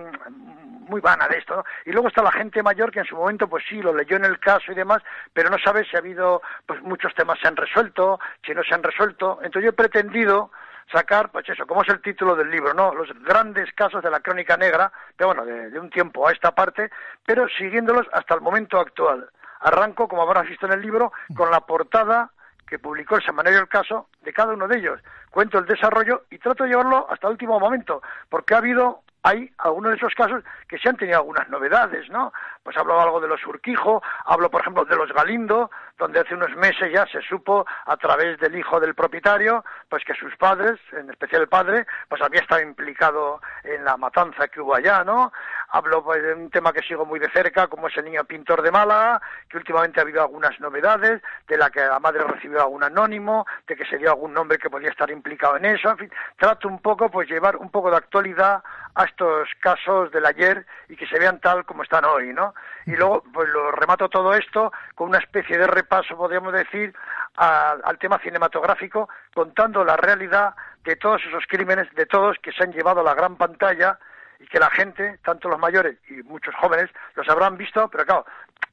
muy 0.88 1.00
vana 1.00 1.26
de 1.26 1.38
esto, 1.38 1.56
¿no? 1.56 1.64
Y 1.84 1.90
luego 1.90 2.08
está 2.08 2.22
la 2.22 2.30
gente 2.30 2.62
mayor 2.62 2.92
que 2.92 3.00
en 3.00 3.06
su 3.06 3.16
momento, 3.16 3.48
pues 3.48 3.64
sí, 3.68 3.82
lo 3.82 3.94
leyó 3.94 4.16
en 4.16 4.24
el 4.24 4.38
caso 4.38 4.70
y 4.70 4.74
demás, 4.74 5.02
pero 5.32 5.50
no 5.50 5.58
sabe 5.58 5.84
si 5.84 5.96
ha 5.96 6.00
habido, 6.00 6.40
pues 6.66 6.80
muchos 6.82 7.14
temas 7.14 7.38
se 7.40 7.48
han 7.48 7.56
resuelto, 7.56 8.20
si 8.46 8.54
no 8.54 8.62
se 8.62 8.74
han 8.74 8.82
resuelto. 8.82 9.40
Entonces 9.42 9.64
yo 9.64 9.70
he 9.70 9.72
pretendido 9.72 10.50
sacar, 10.92 11.30
pues 11.30 11.48
eso, 11.48 11.66
como 11.66 11.82
es 11.82 11.88
el 11.88 12.00
título 12.00 12.36
del 12.36 12.50
libro, 12.50 12.74
¿no? 12.74 12.94
Los 12.94 13.08
grandes 13.22 13.72
casos 13.72 14.02
de 14.02 14.10
la 14.10 14.20
crónica 14.20 14.56
negra, 14.56 14.92
pero 15.16 15.28
bueno, 15.28 15.44
de, 15.44 15.78
un 15.78 15.90
tiempo 15.90 16.28
a 16.28 16.32
esta 16.32 16.52
parte, 16.52 16.90
pero 17.26 17.48
siguiéndolos 17.48 18.06
hasta 18.12 18.34
el 18.34 18.40
momento 18.40 18.78
actual. 18.78 19.28
Arranco, 19.60 20.08
como 20.08 20.22
habrás 20.22 20.48
visto 20.48 20.66
en 20.66 20.72
el 20.72 20.82
libro, 20.82 21.12
con 21.34 21.50
la 21.50 21.60
portada 21.60 22.30
que 22.66 22.78
publicó 22.78 23.16
el 23.16 23.22
semanario 23.22 23.60
El 23.60 23.68
Caso 23.68 24.08
de 24.22 24.32
cada 24.32 24.54
uno 24.54 24.68
de 24.68 24.78
ellos. 24.78 25.00
Cuento 25.30 25.58
el 25.58 25.66
desarrollo 25.66 26.24
y 26.30 26.38
trato 26.38 26.64
de 26.64 26.70
llevarlo 26.70 27.06
hasta 27.10 27.26
el 27.26 27.32
último 27.32 27.58
momento, 27.58 28.02
porque 28.28 28.54
ha 28.54 28.58
habido 28.58 29.02
hay 29.22 29.50
algunos 29.58 29.92
de 29.92 29.96
esos 29.98 30.14
casos 30.14 30.42
que 30.68 30.78
se 30.78 30.88
han 30.88 30.96
tenido 30.96 31.18
algunas 31.18 31.48
novedades, 31.48 32.08
¿no? 32.10 32.32
Pues 32.62 32.76
hablo 32.76 33.00
algo 33.00 33.20
de 33.20 33.28
los 33.28 33.44
Urquijo, 33.46 34.02
hablo, 34.24 34.50
por 34.50 34.60
ejemplo, 34.60 34.84
de 34.84 34.96
los 34.96 35.12
Galindo, 35.12 35.70
donde 35.98 36.20
hace 36.20 36.34
unos 36.34 36.54
meses 36.56 36.92
ya 36.92 37.06
se 37.06 37.20
supo, 37.22 37.66
a 37.86 37.96
través 37.96 38.38
del 38.38 38.56
hijo 38.56 38.78
del 38.80 38.94
propietario, 38.94 39.64
pues 39.88 40.04
que 40.04 40.14
sus 40.14 40.36
padres, 40.36 40.78
en 40.92 41.10
especial 41.10 41.42
el 41.42 41.48
padre, 41.48 41.86
pues 42.08 42.22
había 42.22 42.40
estado 42.40 42.60
implicado 42.60 43.40
en 43.64 43.84
la 43.84 43.96
matanza 43.96 44.48
que 44.48 44.60
hubo 44.60 44.74
allá, 44.74 45.04
¿no? 45.04 45.32
Hablo 45.70 46.02
pues, 46.04 46.22
de 46.22 46.34
un 46.34 46.50
tema 46.50 46.72
que 46.72 46.82
sigo 46.82 47.04
muy 47.04 47.18
de 47.18 47.30
cerca, 47.30 47.66
como 47.66 47.88
es 47.88 47.96
el 47.96 48.04
niño 48.04 48.24
pintor 48.24 48.62
de 48.62 48.70
Málaga, 48.70 49.20
que 49.48 49.56
últimamente 49.56 50.00
ha 50.00 50.02
habido 50.02 50.22
algunas 50.22 50.58
novedades, 50.60 51.22
de 51.48 51.56
la 51.56 51.70
que 51.70 51.80
la 51.80 51.98
madre 51.98 52.24
recibió 52.24 52.60
algún 52.60 52.84
anónimo, 52.84 53.46
de 53.66 53.76
que 53.76 53.84
se 53.84 53.98
dio 53.98 54.10
algún 54.10 54.32
nombre 54.32 54.58
que 54.58 54.70
podía 54.70 54.90
estar 54.90 55.10
implicado 55.10 55.56
en 55.56 55.64
eso, 55.64 55.90
en 55.90 55.98
fin, 55.98 56.12
trato 56.36 56.68
un 56.68 56.80
poco, 56.80 57.10
pues 57.10 57.28
llevar 57.28 57.56
un 57.56 57.70
poco 57.70 57.90
de 57.90 57.96
actualidad 57.96 58.62
a 58.94 59.04
estos 59.04 59.48
casos 59.60 60.10
del 60.10 60.26
ayer 60.26 60.66
y 60.88 60.96
que 60.96 61.06
se 61.06 61.18
vean 61.18 61.40
tal 61.40 61.64
como 61.64 61.82
están 61.82 62.04
hoy, 62.04 62.32
¿no? 62.32 62.51
Y 62.86 62.96
luego, 62.96 63.22
pues 63.32 63.48
lo 63.48 63.70
remato 63.70 64.08
todo 64.08 64.34
esto 64.34 64.72
con 64.94 65.08
una 65.08 65.18
especie 65.18 65.58
de 65.58 65.66
repaso, 65.66 66.16
podríamos 66.16 66.52
decir, 66.52 66.94
al 67.36 67.98
tema 67.98 68.18
cinematográfico, 68.18 69.08
contando 69.34 69.84
la 69.84 69.96
realidad 69.96 70.54
de 70.84 70.96
todos 70.96 71.22
esos 71.26 71.44
crímenes, 71.46 71.92
de 71.94 72.06
todos 72.06 72.36
que 72.42 72.52
se 72.52 72.64
han 72.64 72.72
llevado 72.72 73.00
a 73.00 73.04
la 73.04 73.14
gran 73.14 73.36
pantalla 73.36 73.98
y 74.40 74.46
que 74.46 74.58
la 74.58 74.70
gente, 74.70 75.18
tanto 75.24 75.48
los 75.48 75.58
mayores 75.58 75.96
y 76.08 76.14
muchos 76.24 76.54
jóvenes, 76.56 76.90
los 77.14 77.28
habrán 77.28 77.56
visto, 77.56 77.88
pero 77.88 78.04
claro, 78.04 78.26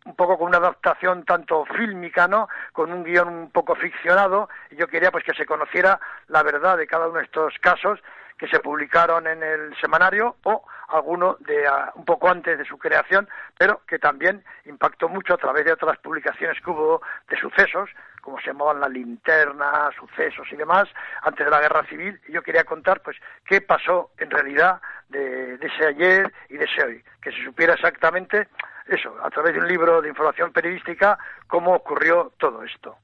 un 0.06 0.16
poco 0.16 0.38
con 0.38 0.48
una 0.48 0.58
adaptación 0.58 1.24
tanto 1.26 1.66
fílmica, 1.66 2.28
¿no? 2.28 2.48
Con 2.74 2.92
un 2.92 3.04
guion 3.04 3.28
un 3.28 3.52
poco 3.52 3.76
ficcionado, 3.76 4.50
y 4.72 4.76
yo 4.78 4.88
quería 4.88 5.12
pues 5.12 5.24
que 5.24 5.36
se 5.36 5.46
conociera 5.46 6.00
la 6.28 6.42
verdad 6.42 6.78
de 6.78 6.88
cada 6.88 7.08
uno 7.08 7.20
de 7.20 7.26
estos 7.26 7.54
casos 7.60 8.00
que 8.40 8.48
se 8.48 8.60
publicaron 8.60 9.28
en 9.28 9.44
el 9.44 9.76
semanario 9.80 10.38
o 10.44 10.64
alguno 10.88 11.36
de 11.42 11.68
ah, 11.68 11.92
un 11.96 12.06
poco 12.06 12.30
antes 12.30 12.58
de 12.58 12.66
su 12.66 12.78
creación, 12.78 13.28
pero 13.58 13.82
que 13.86 14.00
también 14.00 14.44
impactó 14.66 15.10
mucho 15.10 15.34
a 15.34 15.38
través 15.38 15.66
de 15.66 15.74
otras 15.74 15.98
publicaciones 16.00 16.58
que 16.64 16.70
hubo 16.70 17.02
de 17.30 17.38
sucesos, 17.38 17.90
como 18.22 18.40
se 18.40 18.48
llamaban 18.48 18.80
la 18.80 18.90
linterna, 18.90 19.90
sucesos 19.98 20.48
y 20.52 20.56
demás, 20.56 20.88
antes 21.22 21.46
de 21.46 21.52
la 21.52 21.62
guerra 21.62 21.86
civil, 21.88 22.20
y 22.28 22.34
yo 22.34 22.42
quería 22.42 22.64
contar 22.64 23.02
pues 23.02 23.18
qué 23.46 23.62
pasó 23.62 24.12
en 24.18 24.30
realidad 24.30 24.82
de, 25.10 25.58
de 25.58 25.68
ese 25.68 25.88
ayer 25.88 26.32
y 26.50 26.58
de 26.58 26.66
ese 26.66 26.84
hoy, 26.84 27.04
que 27.22 27.32
se 27.32 27.44
supiera 27.44 27.74
exactamente 27.74 28.48
eso, 28.90 29.14
a 29.24 29.30
través 29.30 29.54
de 29.54 29.60
un 29.60 29.68
libro 29.68 30.02
de 30.02 30.10
información 30.10 30.52
periodística, 30.52 31.18
cómo 31.48 31.74
ocurrió 31.74 32.34
todo 32.40 32.64
esto. 32.64 32.96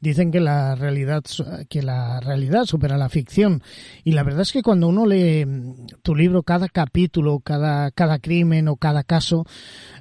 Dicen 0.00 0.30
que 0.32 0.40
la 0.40 0.74
realidad 0.74 1.22
que 1.68 1.82
la 1.82 2.20
realidad 2.20 2.64
supera 2.64 2.96
la 2.96 3.08
ficción. 3.08 3.62
Y 4.02 4.12
la 4.12 4.22
verdad 4.22 4.42
es 4.42 4.52
que 4.52 4.62
cuando 4.62 4.88
uno 4.88 5.06
lee 5.06 5.44
mm, 5.46 5.86
tu 6.02 6.14
libro 6.14 6.42
cada 6.42 6.68
capítulo, 6.68 7.40
cada 7.44 7.90
cada 7.90 8.18
crimen 8.18 8.68
o 8.68 8.76
cada 8.76 9.04
caso, 9.04 9.44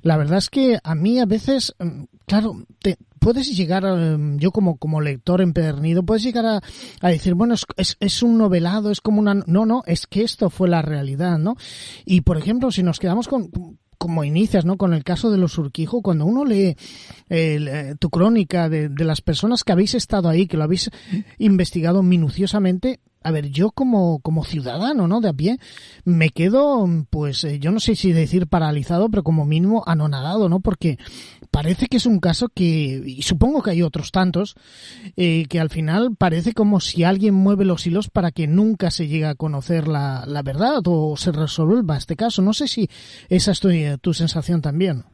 la 0.02 0.18
verdad 0.18 0.38
es 0.38 0.50
que 0.50 0.80
a 0.84 0.96
mí 0.96 1.20
a 1.20 1.26
veces 1.26 1.76
mm, 1.80 2.04
claro, 2.26 2.54
te, 2.82 2.98
puedes 3.24 3.56
llegar, 3.56 3.84
mm, 3.86 4.38
yo 4.38 4.52
como, 4.52 4.78
como 4.78 5.02
lector 5.02 5.42
empedernido, 5.42 6.04
puedes 6.04 6.24
llegar 6.24 6.46
a, 6.46 6.62
a 7.02 7.10
decir, 7.10 7.34
bueno, 7.34 7.56
es, 7.78 7.98
es, 8.00 8.24
un 8.24 8.38
novelado, 8.38 8.92
es 8.92 9.02
como 9.02 9.20
una... 9.20 9.36
No, 9.48 9.66
no, 9.66 9.84
es 9.86 10.08
que 10.08 10.24
esto 10.24 10.50
fue 10.50 10.68
la 10.70 10.82
realidad, 10.82 11.38
¿no? 11.38 11.56
Y, 12.06 12.22
por 12.22 12.38
ejemplo, 12.38 12.72
si 12.72 12.84
nos 12.84 13.00
quedamos 13.00 13.28
con, 13.28 13.50
como 13.98 14.26
inicias, 14.26 14.66
¿no? 14.66 14.78
Con 14.78 14.94
el 14.94 15.06
caso 15.06 15.32
de 15.32 15.38
los 15.38 15.58
Urquijo, 15.58 16.02
cuando 16.02 16.26
uno 16.26 16.44
lee 16.44 16.76
eh, 17.30 17.96
tu 18.00 18.10
crónica 18.10 18.68
de, 18.68 18.90
las 18.98 19.22
personas 19.22 19.64
que 19.64 19.72
habéis 19.72 19.96
estado 19.96 20.28
ahí, 20.28 20.46
que 20.46 20.58
lo 20.58 20.64
habéis 20.66 20.90
investigado 21.38 22.04
minuciosamente, 22.04 23.00
a 23.24 23.32
ver, 23.32 23.50
yo 23.50 23.72
como, 23.72 24.20
como 24.22 24.44
ciudadano, 24.44 25.08
¿no? 25.08 25.22
De 25.22 25.30
a 25.30 25.34
pie, 25.34 25.58
me 26.06 26.30
quedo, 26.30 26.86
pues, 27.10 27.44
eh, 27.44 27.60
yo 27.60 27.72
no 27.72 27.80
sé 27.80 27.96
si 27.96 28.12
decir 28.12 28.48
paralizado, 28.48 29.10
pero 29.10 29.24
como 29.24 29.46
mínimo 29.46 29.84
anonadado, 29.86 30.50
¿no? 30.50 30.60
Porque 30.60 30.98
parece 31.52 31.88
que 31.88 31.98
es 31.98 32.06
un 32.06 32.20
caso 32.20 32.50
que, 32.50 32.64
y 32.64 33.22
supongo 33.22 33.62
que 33.62 33.72
hay 33.72 33.82
otros 33.82 34.12
tantos, 34.12 34.56
eh, 35.16 35.46
que 35.50 35.60
al 35.60 35.70
final 35.70 36.16
parece 36.18 36.54
como 36.54 36.80
si 36.80 37.04
alguien 37.04 37.34
mueve 37.34 37.66
los 37.66 37.86
hilos 37.86 38.10
para 38.10 38.32
que 38.32 38.48
nunca 38.48 38.92
se 38.92 39.08
llegue 39.08 39.28
a 39.28 39.36
conocer 39.36 39.88
la, 39.88 40.24
la 40.26 40.42
verdad 40.42 40.82
o 40.86 41.16
se 41.18 41.32
resuelva 41.32 41.98
este 41.98 42.16
caso. 42.16 42.42
No 42.42 42.54
sé 42.54 42.68
si 42.68 42.90
esa 43.30 43.52
es 43.52 43.60
tu, 43.60 43.70
tu 44.02 44.14
sensación 44.14 44.62
también. 44.62 45.06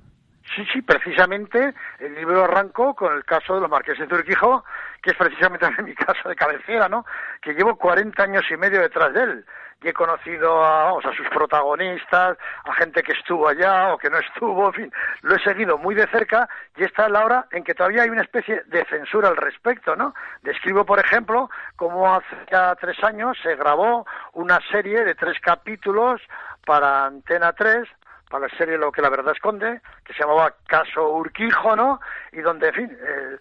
Sí, 0.56 0.64
sí, 0.74 0.82
precisamente 0.82 1.74
el 2.00 2.16
libro 2.16 2.44
arrancó 2.44 2.96
con 2.96 3.16
el 3.16 3.24
caso 3.24 3.56
de 3.56 3.62
los 3.62 3.70
marqueses 3.70 4.10
de 4.10 4.16
Urquijo, 4.16 4.64
que 5.02 5.12
es 5.12 5.18
precisamente 5.18 5.68
mi 5.84 5.96
caso 5.96 6.28
de 6.28 6.36
cabecera, 6.36 6.90
¿no? 6.90 7.06
Que 7.42 7.54
llevo 7.54 7.76
40 7.76 8.22
años 8.24 8.44
y 8.50 8.58
medio 8.58 8.82
detrás 8.82 9.14
de 9.14 9.24
él. 9.24 9.46
Y 9.82 9.88
he 9.88 9.94
conocido 9.94 10.62
a, 10.62 10.90
a 10.90 11.16
sus 11.16 11.28
protagonistas, 11.30 12.38
a 12.66 12.74
gente 12.74 13.02
que 13.02 13.14
estuvo 13.14 13.48
allá 13.48 13.94
o 13.94 13.98
que 13.98 14.10
no 14.10 14.18
estuvo, 14.18 14.68
en 14.68 14.74
fin, 14.74 14.94
lo 15.22 15.36
he 15.36 15.40
seguido 15.40 15.78
muy 15.78 15.96
de 15.96 16.06
cerca 16.08 16.50
y 16.76 16.84
está 16.84 17.08
la 17.08 17.24
hora 17.24 17.46
en 17.52 17.64
que 17.64 17.74
todavía 17.74 18.04
hay 18.04 18.10
una 18.10 18.24
especie 18.24 18.62
de 18.66 18.84
censura 18.86 19.30
al 19.30 19.38
respecto, 19.38 19.96
¿no? 19.96 20.14
Describo, 20.42 20.86
por 20.86 21.00
ejemplo, 21.00 21.50
cómo 21.78 22.14
hace 22.14 22.36
ya 22.52 22.76
tres 22.76 23.02
años 23.06 23.38
se 23.42 23.56
grabó 23.56 24.06
una 24.34 24.60
serie 24.70 25.06
de 25.06 25.16
tres 25.16 25.40
capítulos 25.40 26.22
para 26.66 27.06
Antena 27.06 27.54
3 27.54 27.88
para 28.30 28.48
la 28.48 28.58
serie 28.58 28.78
Lo 28.78 28.92
que 28.92 29.02
la 29.02 29.10
verdad 29.10 29.34
esconde, 29.34 29.82
que 30.06 30.14
se 30.14 30.20
llamaba 30.20 30.54
Caso 30.68 31.10
Urquijo, 31.10 31.76
¿no? 31.76 32.00
Y 32.32 32.42
donde, 32.42 32.68
en 32.68 32.74
fin, 32.74 32.98
eh, 33.02 33.38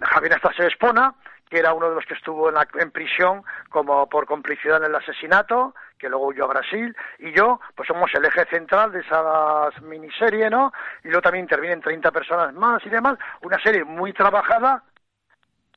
Javier 0.00 0.32
Anastasio 0.32 0.66
Espona, 0.66 1.14
que 1.48 1.58
era 1.58 1.72
uno 1.72 1.88
de 1.88 1.94
los 1.94 2.04
que 2.04 2.14
estuvo 2.14 2.48
en, 2.48 2.54
la, 2.54 2.68
en 2.74 2.90
prisión 2.90 3.42
como 3.70 4.08
por 4.08 4.26
complicidad 4.26 4.78
en 4.78 4.90
el 4.90 4.94
asesinato, 4.94 5.74
que 5.98 6.08
luego 6.08 6.26
huyó 6.26 6.44
a 6.44 6.48
Brasil, 6.48 6.94
y 7.18 7.32
yo, 7.32 7.60
pues 7.74 7.86
somos 7.86 8.10
el 8.14 8.24
eje 8.24 8.44
central 8.46 8.92
de 8.92 9.00
esa 9.00 9.70
miniserie, 9.82 10.50
¿no? 10.50 10.72
Y 11.02 11.08
luego 11.08 11.22
también 11.22 11.44
intervienen 11.44 11.80
30 11.80 12.10
personas 12.10 12.54
más 12.54 12.84
y 12.84 12.90
demás, 12.90 13.18
una 13.42 13.58
serie 13.60 13.84
muy 13.84 14.12
trabajada, 14.12 14.82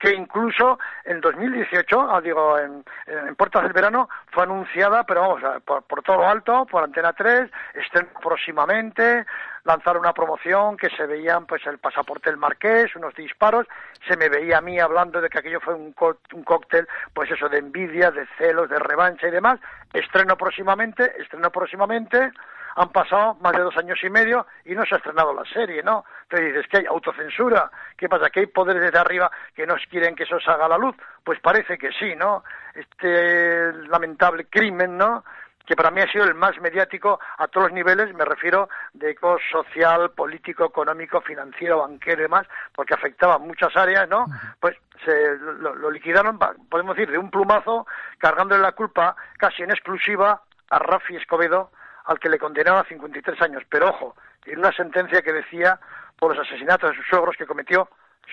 que 0.02 0.14
incluso 0.14 0.80
en 1.06 1.22
2018, 1.22 2.02
ah, 2.10 2.20
digo, 2.22 2.58
en, 2.58 2.84
en, 3.06 3.36
Puertas 3.36 3.64
del 3.64 3.74
Verano, 3.74 4.10
fue 4.32 4.44
anunciada, 4.44 5.04
pero 5.04 5.22
vamos, 5.22 5.62
por, 5.64 5.84
por 5.84 6.02
todo 6.02 6.18
lo 6.18 6.28
alto, 6.28 6.66
por 6.66 6.84
Antena 6.84 7.14
3, 7.14 7.50
estén 7.76 8.10
próximamente, 8.20 9.26
lanzar 9.64 9.98
una 9.98 10.12
promoción 10.12 10.76
que 10.76 10.90
se 10.90 11.06
veían 11.06 11.46
pues 11.46 11.66
el 11.68 11.78
pasaporte 11.78 12.32
del 12.32 12.38
marqués, 12.38 12.96
unos 12.96 13.14
disparos, 13.14 13.68
se 14.08 14.18
me 14.18 14.28
veía 14.28 14.58
a 14.58 14.62
mí 14.62 14.80
hablando 14.80 15.22
de 15.22 15.30
que 15.30 15.38
aquello 15.38 15.60
fue 15.60 15.76
un, 15.76 15.94
un 16.34 16.44
cóctel, 16.44 16.88
pues 17.14 17.30
eso, 17.30 17.48
de 17.48 17.60
envidia, 17.60 18.10
de 18.10 18.26
celos, 18.40 18.70
de 18.70 18.80
revancha 18.80 19.28
y 19.28 19.32
demás, 19.32 19.60
estreno 19.94 20.36
próximamente, 20.36 21.14
estreno 21.22 21.52
próximamente, 21.52 22.32
han 22.76 22.90
pasado 22.90 23.36
más 23.42 23.54
de 23.54 23.64
dos 23.64 23.76
años 23.78 24.00
y 24.04 24.10
medio 24.10 24.46
y 24.66 24.76
no 24.76 24.84
se 24.86 24.96
ha 24.96 24.98
estrenado 24.98 25.34
la 25.34 25.46
serie, 25.46 25.84
¿no? 25.84 26.06
Entonces 26.24 26.54
dices 26.54 26.68
que 26.70 26.78
hay 26.80 26.86
autocensura, 26.86 27.70
¿qué 27.98 28.08
pasa? 28.08 28.30
¿Que 28.30 28.42
hay 28.42 28.46
poderes 28.48 28.82
desde 28.82 29.00
arriba 29.00 29.32
que 29.56 29.66
no 29.66 29.76
quieren 29.90 30.16
que 30.16 30.24
eso 30.24 30.40
salga 30.40 30.66
a 30.66 30.70
la 30.70 30.78
luz? 30.78 30.96
Pues 31.24 31.40
parece 31.40 31.78
que 31.78 31.92
sí, 31.92 32.16
¿no? 32.16 32.44
Este 32.74 33.74
lamentable 33.88 34.46
crimen, 34.46 34.98
¿no? 34.98 35.24
que 35.66 35.76
para 35.76 35.92
mí 35.92 36.02
ha 36.02 36.12
sido 36.12 36.26
el 36.26 36.34
más 36.34 36.60
mediático 36.60 37.20
a 37.38 37.48
todos 37.48 37.68
los 37.68 37.74
niveles, 37.74 38.14
me 38.14 38.26
refiero 38.26 38.68
de 38.94 39.12
eco 39.12 39.38
social, 39.52 40.12
político, 40.12 40.66
económico, 40.66 41.22
financiero, 41.22 41.80
banquero 41.80 42.20
y 42.20 42.24
demás, 42.24 42.46
porque 42.76 42.94
afectaba 42.94 43.38
muchas 43.38 43.74
áreas, 43.78 44.10
¿no? 44.10 44.26
Pues 44.60 44.76
se 45.06 45.38
lo, 45.38 45.74
lo, 45.76 45.90
liquidaron, 45.90 46.38
podemos 46.70 46.96
decir, 46.96 47.12
de 47.12 47.18
un 47.18 47.32
plumazo, 47.32 47.88
cargándole 48.18 48.62
la 48.62 48.74
culpa 48.74 49.16
casi 49.38 49.64
en 49.64 49.72
exclusiva 49.72 50.42
a 50.70 50.80
Rafi 50.80 51.16
Escobedo, 51.16 51.72
al 52.12 52.20
que 52.20 52.30
le 52.30 52.38
condenaron 52.38 52.80
a 52.80 52.88
53 52.88 53.42
años. 53.42 53.64
Pero 53.70 53.90
ojo, 53.90 54.16
en 54.46 54.60
una 54.60 54.72
sentencia 54.72 55.22
que 55.22 55.34
decía 55.34 55.80
por 56.20 56.36
los 56.36 56.48
asesinatos 56.48 56.92
de 56.92 56.96
sus 56.98 57.08
suegros 57.08 57.36
que 57.36 57.48
cometió 57.48 57.90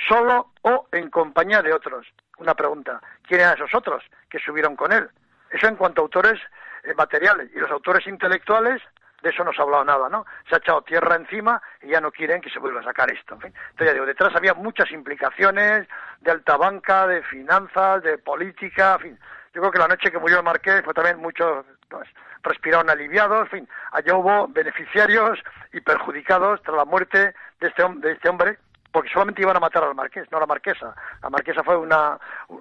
solo 0.09 0.53
o 0.63 0.87
en 0.93 1.11
compañía 1.11 1.63
de 1.63 1.73
otros. 1.73 2.07
Una 2.39 2.55
pregunta, 2.55 3.01
¿quién 3.27 3.41
eran 3.41 3.55
esos 3.55 3.75
otros 3.75 4.05
que 4.29 4.39
subieron 4.39 4.77
con 4.77 4.93
él? 4.93 5.09
Eso 5.51 5.67
en 5.67 5.77
cuanto 5.77 6.03
a 6.03 6.05
autores 6.05 6.41
eh, 6.85 6.95
materiales. 6.95 7.51
Y 7.55 7.59
los 7.59 7.71
autores 7.71 8.07
intelectuales, 8.07 8.83
de 9.23 9.31
eso 9.31 9.43
no 9.43 9.53
se 9.53 9.61
ha 9.61 9.65
hablado 9.65 9.85
nada, 9.85 10.09
¿no? 10.09 10.25
Se 10.49 10.55
ha 10.55 10.59
echado 10.59 10.83
tierra 10.83 11.17
encima 11.17 11.61
y 11.83 11.89
ya 11.89 12.01
no 12.01 12.13
quieren 12.13 12.41
que 12.41 12.51
se 12.51 12.59
vuelva 12.59 12.81
a 12.81 12.85
sacar 12.85 13.11
esto. 13.11 13.35
En. 13.35 13.47
Entonces 13.47 13.87
ya 13.87 13.93
digo, 13.93 14.07
detrás 14.07 14.35
había 14.37 14.55
muchas 14.55 14.91
implicaciones 14.93 15.89
de 16.21 16.31
alta 16.31 16.57
banca, 16.57 17.07
de 17.07 17.23
finanzas, 17.23 18.03
de 18.03 18.19
política, 18.19 18.95
en 18.95 19.01
fin. 19.01 19.19
Yo 19.55 19.63
creo 19.63 19.73
que 19.73 19.79
la 19.79 19.89
noche 19.89 20.11
que 20.11 20.19
murió 20.19 20.39
el 20.39 20.45
Marqués 20.45 20.83
fue 20.85 20.95
también 20.95 21.19
muchos 21.19 21.65
pues, 21.89 22.09
respiraron 22.43 22.91
aliviados, 22.91 23.43
en 23.43 23.49
fin, 23.49 23.69
allá 23.93 24.15
hubo 24.17 24.49
beneficiarios 24.49 25.39
y 25.73 25.81
perjudicados 25.81 26.63
tras 26.63 26.77
la 26.77 26.85
muerte 26.85 27.35
de 27.61 27.69
este, 27.69 27.83
de 28.01 28.13
este 28.13 28.29
hombre 28.29 28.59
porque 28.93 29.11
solamente 29.11 29.43
iban 29.43 29.57
a 29.57 29.61
matar 29.61 29.85
al 29.85 29.95
marqués, 29.95 30.27
no 30.31 30.39
a 30.39 30.41
la 30.41 30.47
marquesa. 30.47 30.95
La 31.23 31.31
marquesa 31.31 31.63
fue 31.63 31.77
una, 31.77 32.19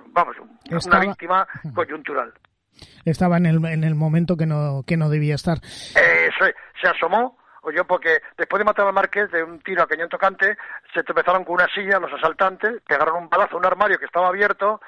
vamos, 0.08 0.36
una 0.86 1.00
víctima 1.00 1.48
coyuntural. 1.74 2.34
Estaba 3.06 3.38
en 3.38 3.46
el, 3.46 3.66
en 3.66 3.84
el 3.84 3.96
momento 3.96 4.38
que 4.38 4.46
no, 4.46 4.84
que 4.86 4.98
no 4.98 5.10
debía 5.10 5.36
estar. 5.36 5.58
Eso, 5.64 6.46
se 6.82 6.88
asomó, 6.88 7.38
oyó 7.68 7.86
porque 7.86 8.22
después 8.38 8.60
de 8.60 8.66
matar 8.66 8.88
al 8.88 8.94
marqués 8.94 9.30
de 9.32 9.44
un 9.44 9.60
tiro 9.60 9.84
a 9.84 9.88
cañón 9.88 10.10
tocante, 10.10 10.58
se 10.94 11.04
tropezaron 11.04 11.44
con 11.44 11.56
una 11.56 11.68
silla 11.68 12.00
los 12.00 12.14
asaltantes, 12.14 12.82
pegaron 12.88 13.24
un 13.24 13.30
balazo 13.30 13.56
a 13.56 13.60
un 13.60 13.66
armario 13.66 14.00
que 14.00 14.06
estaba 14.06 14.30
abierto, 14.30 14.82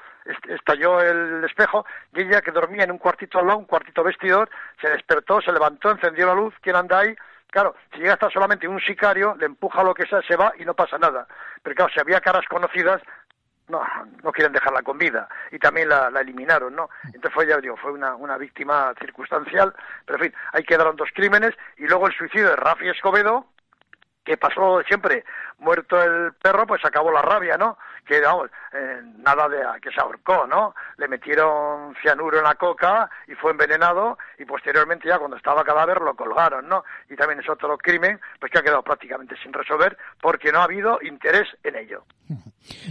estalló 0.48 1.00
el 1.00 1.44
espejo 1.44 1.84
y 2.14 2.22
ella 2.22 2.40
que 2.40 2.50
dormía 2.50 2.84
en 2.84 2.92
un 2.92 2.98
cuartito 2.98 3.38
al 3.38 3.46
lado, 3.46 3.58
un 3.58 3.66
cuartito 3.66 4.02
vestidor, 4.02 4.48
se 4.80 4.88
despertó, 4.88 5.40
se 5.40 5.52
levantó, 5.52 5.90
encendió 5.90 6.26
la 6.26 6.34
luz, 6.34 6.54
¿quién 6.62 6.76
anda 6.76 7.00
ahí? 7.00 7.14
Claro, 7.50 7.74
si 7.92 7.98
llega 7.98 8.12
hasta 8.12 8.30
solamente 8.30 8.68
un 8.68 8.80
sicario, 8.80 9.34
le 9.38 9.46
empuja 9.46 9.82
lo 9.82 9.92
que 9.92 10.06
sea, 10.06 10.22
se 10.22 10.36
va 10.36 10.52
y 10.58 10.64
no 10.64 10.74
pasa 10.74 10.98
nada. 10.98 11.26
Pero 11.62 11.74
claro, 11.74 11.92
si 11.92 12.00
había 12.00 12.20
caras 12.20 12.46
conocidas, 12.48 13.02
no, 13.70 13.82
no 14.22 14.32
quieren 14.32 14.52
dejarla 14.52 14.82
con 14.82 14.98
vida. 14.98 15.28
Y 15.50 15.58
también 15.58 15.88
la, 15.88 16.08
eliminaron, 16.20 16.74
¿no? 16.74 16.90
Entonces 17.04 17.32
fue, 17.32 17.46
ya 17.46 17.58
digo, 17.58 17.76
fue 17.76 17.92
una, 17.92 18.14
una 18.14 18.36
víctima 18.36 18.92
circunstancial. 18.98 19.74
Pero 20.04 20.18
en 20.18 20.30
fin, 20.30 20.40
ahí 20.52 20.64
quedaron 20.64 20.96
dos 20.96 21.08
crímenes. 21.14 21.54
Y 21.78 21.86
luego 21.86 22.06
el 22.06 22.14
suicidio 22.14 22.48
de 22.48 22.56
Rafi 22.56 22.88
Escobedo, 22.88 23.46
que 24.24 24.36
pasó 24.36 24.82
siempre 24.82 25.24
muerto 25.60 26.02
el 26.02 26.32
perro, 26.34 26.66
pues 26.66 26.84
acabó 26.84 27.10
la 27.10 27.22
rabia, 27.22 27.56
¿no? 27.56 27.78
Que, 28.04 28.18
eh, 28.18 29.02
nada 29.18 29.48
de 29.48 29.58
que 29.80 29.90
se 29.92 30.00
ahorcó, 30.00 30.46
¿no? 30.46 30.74
Le 30.96 31.06
metieron 31.06 31.94
cianuro 32.02 32.38
en 32.38 32.44
la 32.44 32.54
coca 32.56 33.08
y 33.28 33.34
fue 33.34 33.52
envenenado 33.52 34.18
y 34.38 34.44
posteriormente 34.44 35.08
ya 35.08 35.18
cuando 35.18 35.36
estaba 35.36 35.62
cadáver 35.62 36.00
lo 36.00 36.14
colgaron, 36.16 36.68
¿no? 36.68 36.84
Y 37.08 37.14
también 37.14 37.40
es 37.40 37.48
otro 37.48 37.78
crimen, 37.78 38.18
pues 38.40 38.50
que 38.50 38.58
ha 38.58 38.62
quedado 38.62 38.82
prácticamente 38.82 39.36
sin 39.42 39.52
resolver 39.52 39.96
porque 40.20 40.50
no 40.50 40.60
ha 40.60 40.64
habido 40.64 40.98
interés 41.02 41.46
en 41.62 41.76
ello. 41.76 42.04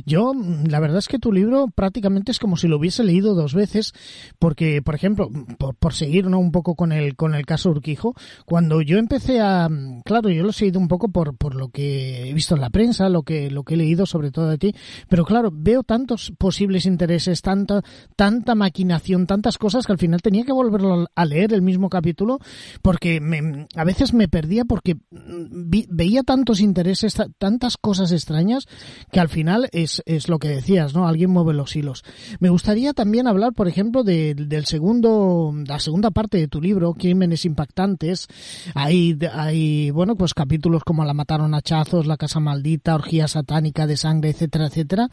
Yo, 0.05 0.33
la 0.67 0.79
verdad 0.79 0.97
es 0.97 1.07
que 1.07 1.19
tu 1.19 1.31
libro 1.31 1.67
prácticamente 1.73 2.31
es 2.31 2.39
como 2.39 2.57
si 2.57 2.67
lo 2.67 2.77
hubiese 2.77 3.03
leído 3.03 3.33
dos 3.35 3.53
veces, 3.53 3.93
porque, 4.37 4.81
por 4.81 4.95
ejemplo, 4.95 5.29
por, 5.57 5.93
seguir 5.93 6.27
¿no? 6.27 6.39
un 6.39 6.51
poco 6.51 6.75
con 6.75 6.91
el, 6.91 7.15
con 7.15 7.35
el 7.35 7.45
caso 7.45 7.69
Urquijo, 7.69 8.15
cuando 8.45 8.81
yo 8.81 8.97
empecé 8.97 9.41
a, 9.41 9.69
claro, 10.05 10.29
yo 10.29 10.43
lo 10.43 10.49
he 10.49 10.53
seguido 10.53 10.79
un 10.79 10.87
poco 10.87 11.09
por, 11.09 11.37
por 11.37 11.55
lo 11.55 11.69
que 11.69 12.29
he 12.29 12.33
visto 12.33 12.55
en 12.59 12.61
la 12.61 12.69
prensa, 12.69 13.09
lo 13.09 13.23
que, 13.23 13.49
lo 13.49 13.63
que 13.63 13.73
he 13.73 13.77
leído 13.77 14.05
sobre 14.05 14.31
todo 14.31 14.49
de 14.49 14.57
ti, 14.57 14.75
pero 15.07 15.25
claro, 15.25 15.49
veo 15.51 15.83
tantos 15.83 16.33
posibles 16.37 16.85
intereses, 16.85 17.41
tanta, 17.41 17.81
tanta 18.15 18.55
maquinación, 18.55 19.25
tantas 19.25 19.57
cosas 19.57 19.85
que 19.85 19.93
al 19.93 19.97
final 19.97 20.21
tenía 20.21 20.43
que 20.43 20.51
volverlo 20.51 21.07
a 21.13 21.25
leer 21.25 21.53
el 21.53 21.61
mismo 21.61 21.89
capítulo, 21.89 22.39
porque 22.81 23.21
me, 23.21 23.67
a 23.75 23.83
veces 23.83 24.13
me 24.13 24.27
perdía 24.27 24.65
porque 24.65 24.97
veía 25.11 26.23
tantos 26.23 26.59
intereses, 26.59 27.15
tantas 27.37 27.77
cosas 27.77 28.11
extrañas, 28.11 28.65
que 29.11 29.19
al 29.19 29.29
final 29.29 29.69
es, 29.71 30.01
es 30.05 30.29
lo 30.29 30.39
que 30.39 30.49
decías, 30.49 30.93
¿no? 30.93 31.07
Alguien 31.07 31.31
mueve 31.31 31.53
los 31.53 31.75
hilos. 31.75 32.03
Me 32.39 32.49
gustaría 32.49 32.93
también 32.93 33.27
hablar, 33.27 33.53
por 33.53 33.67
ejemplo, 33.67 34.03
de, 34.03 34.35
del 34.35 34.65
segundo, 34.65 35.53
la 35.67 35.79
segunda 35.79 36.11
parte 36.11 36.37
de 36.37 36.47
tu 36.47 36.61
libro, 36.61 36.93
Crímenes 36.93 37.45
Impactantes. 37.45 38.27
Hay, 38.75 39.17
hay, 39.33 39.91
bueno, 39.91 40.15
pues 40.15 40.33
capítulos 40.33 40.83
como 40.83 41.05
La 41.05 41.13
mataron 41.13 41.53
a 41.53 41.61
chazos, 41.61 42.07
La 42.07 42.17
casa 42.17 42.39
maldita, 42.49 42.95
Orgía 42.95 43.27
satánica 43.27 43.87
de 43.87 43.97
sangre, 43.97 44.29
etcétera, 44.31 44.65
etcétera. 44.67 45.07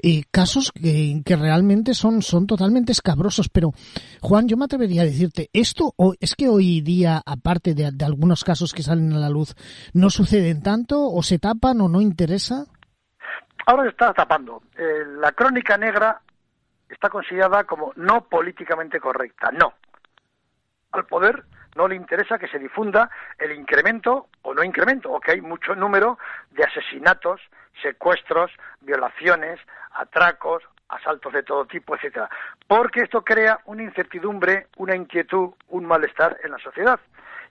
Y 0.00 0.24
casos 0.24 0.72
que, 0.72 1.22
realmente 1.36 1.94
son, 1.94 2.22
son 2.22 2.46
totalmente 2.46 2.92
escabrosos. 2.92 3.48
Pero, 3.48 3.70
Juan, 4.20 4.48
yo 4.48 4.56
me 4.56 4.66
atrevería 4.66 5.02
a 5.02 5.06
decirte, 5.06 5.48
esto 5.52 5.94
es 6.20 6.34
que 6.34 6.48
hoy 6.48 6.80
día, 6.80 7.20
aparte 7.24 7.74
de, 7.74 7.90
de 7.92 8.04
algunos 8.04 8.44
casos 8.44 8.72
que 8.72 8.82
salen 8.82 9.12
a 9.12 9.18
la 9.18 9.30
luz, 9.30 9.54
no 9.94 10.10
suceden 10.10 10.62
tanto, 10.62 11.10
o 11.10 11.22
se 11.22 11.38
tapan, 11.38 11.80
o 11.80 11.88
no 11.88 12.00
interesa 12.00 12.66
ahora 13.68 13.82
se 13.82 13.90
está 13.90 14.12
tapando. 14.14 14.62
Eh, 14.76 15.04
la 15.20 15.32
crónica 15.32 15.76
negra 15.76 16.20
está 16.88 17.10
considerada 17.10 17.64
como 17.64 17.92
no 17.96 18.22
políticamente 18.22 18.98
correcta. 18.98 19.50
No. 19.52 19.74
Al 20.92 21.04
poder 21.04 21.44
no 21.78 21.86
le 21.86 21.94
interesa 21.94 22.38
que 22.38 22.48
se 22.48 22.58
difunda 22.58 23.08
el 23.38 23.52
incremento 23.52 24.26
o 24.42 24.52
no 24.52 24.64
incremento, 24.64 25.12
o 25.12 25.20
que 25.20 25.30
hay 25.30 25.40
mucho 25.40 25.76
número 25.76 26.18
de 26.50 26.64
asesinatos, 26.64 27.40
secuestros, 27.80 28.50
violaciones, 28.80 29.60
atracos, 29.92 30.64
asaltos 30.88 31.32
de 31.32 31.44
todo 31.44 31.66
tipo, 31.66 31.94
etcétera, 31.94 32.28
porque 32.66 33.02
esto 33.02 33.22
crea 33.22 33.60
una 33.66 33.84
incertidumbre, 33.84 34.66
una 34.76 34.96
inquietud, 34.96 35.50
un 35.68 35.86
malestar 35.86 36.36
en 36.42 36.50
la 36.50 36.58
sociedad. 36.58 36.98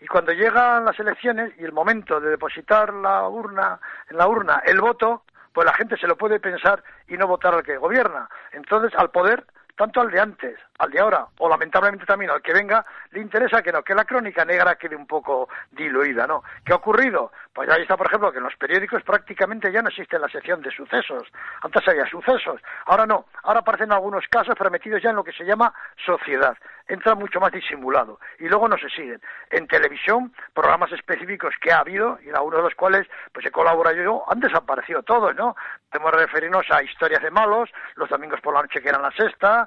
Y 0.02 0.08
cuando 0.08 0.34
llegan 0.34 0.84
las 0.84 1.00
elecciones 1.00 1.54
y 1.58 1.64
el 1.64 1.72
momento 1.72 2.20
de 2.20 2.30
depositar 2.30 2.94
la 2.94 3.28
urna 3.30 3.80
en 4.10 4.18
la 4.18 4.28
urna 4.28 4.62
el 4.66 4.82
voto, 4.82 5.24
pues 5.54 5.66
la 5.66 5.74
gente 5.74 5.98
se 5.98 6.06
lo 6.06 6.18
puede 6.18 6.42
pensar 6.42 6.84
y 7.08 7.16
no 7.16 7.28
votar 7.28 7.54
al 7.54 7.64
que 7.64 7.78
gobierna. 7.78 8.30
Entonces, 8.52 8.92
al 8.98 9.10
poder, 9.10 9.46
tanto 9.78 10.02
al 10.02 10.10
de 10.10 10.20
antes, 10.20 10.60
al 10.80 10.90
de 10.90 11.00
ahora, 11.00 11.28
o 11.38 11.48
lamentablemente 11.48 12.06
también 12.06 12.32
al 12.32 12.42
que 12.42 12.52
venga, 12.52 12.84
le 13.12 13.22
interesa 13.22 13.62
que 13.62 13.72
no, 13.72 13.84
que 13.84 13.94
la 13.94 14.06
crónica 14.06 14.44
negra 14.44 14.76
quede 14.76 14.96
un 14.96 15.06
poco 15.06 15.48
diluida, 15.72 16.26
¿no? 16.26 16.44
¿Qué 16.66 16.74
ha 16.74 16.78
ocurrido? 16.78 17.32
Pues 17.54 17.70
ahí 17.70 17.84
está, 17.84 17.96
por 17.96 18.08
ejemplo, 18.08 18.32
que 18.32 18.40
en 18.40 18.44
los 18.44 18.56
periódicos 18.56 19.04
prácticamente 19.04 19.72
ya 19.72 19.82
no 19.82 19.90
existe 19.90 20.18
la 20.18 20.28
sección 20.28 20.62
de 20.62 20.72
sucesos. 20.72 21.28
Antes 21.62 21.88
había 21.88 22.08
sucesos, 22.08 22.60
ahora 22.88 23.06
no. 23.06 23.26
Ahora 23.44 23.60
aparecen 23.60 23.92
algunos 23.92 24.28
casos 24.28 24.56
prometidos 24.56 25.02
ya 25.02 25.12
en 25.12 25.16
lo 25.16 25.24
que 25.24 25.32
se 25.32 25.46
llama 25.46 25.72
sociedad 26.04 26.58
entra 26.88 27.16
mucho 27.16 27.40
más 27.40 27.52
disimulado 27.52 28.20
y 28.40 28.48
luego 28.48 28.68
no 28.68 28.78
se 28.78 28.90
siguen. 28.90 29.22
En 29.50 29.68
televisión, 29.68 30.34
programas 30.54 30.92
específicos 30.92 31.54
que 31.62 31.72
ha 31.72 31.80
habido 31.80 32.18
y 32.24 32.30
en 32.30 32.36
algunos 32.36 32.60
de 32.60 32.64
los 32.64 32.76
cuales 32.76 33.08
pues 33.34 33.46
he 33.46 33.52
colaborado 33.52 33.96
yo, 33.96 34.24
han 34.28 34.40
desaparecido 34.40 35.04
todos, 35.04 35.36
¿no? 35.36 35.56
Podemos 35.92 36.14
referirnos 36.14 36.66
a 36.72 36.84
historias 36.84 37.22
de 37.22 37.32
malos, 37.32 37.70
los 37.96 38.10
domingos 38.10 38.42
por 38.42 38.54
la 38.54 38.62
noche 38.62 38.82
que 38.82 38.90
eran 38.90 39.02
la 39.02 39.12
sexta, 39.12 39.67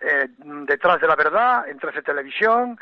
eh, 0.00 0.28
detrás 0.38 1.00
de 1.00 1.06
la 1.06 1.16
verdad, 1.16 1.68
en 1.68 1.78
13 1.78 2.02
Televisión, 2.02 2.78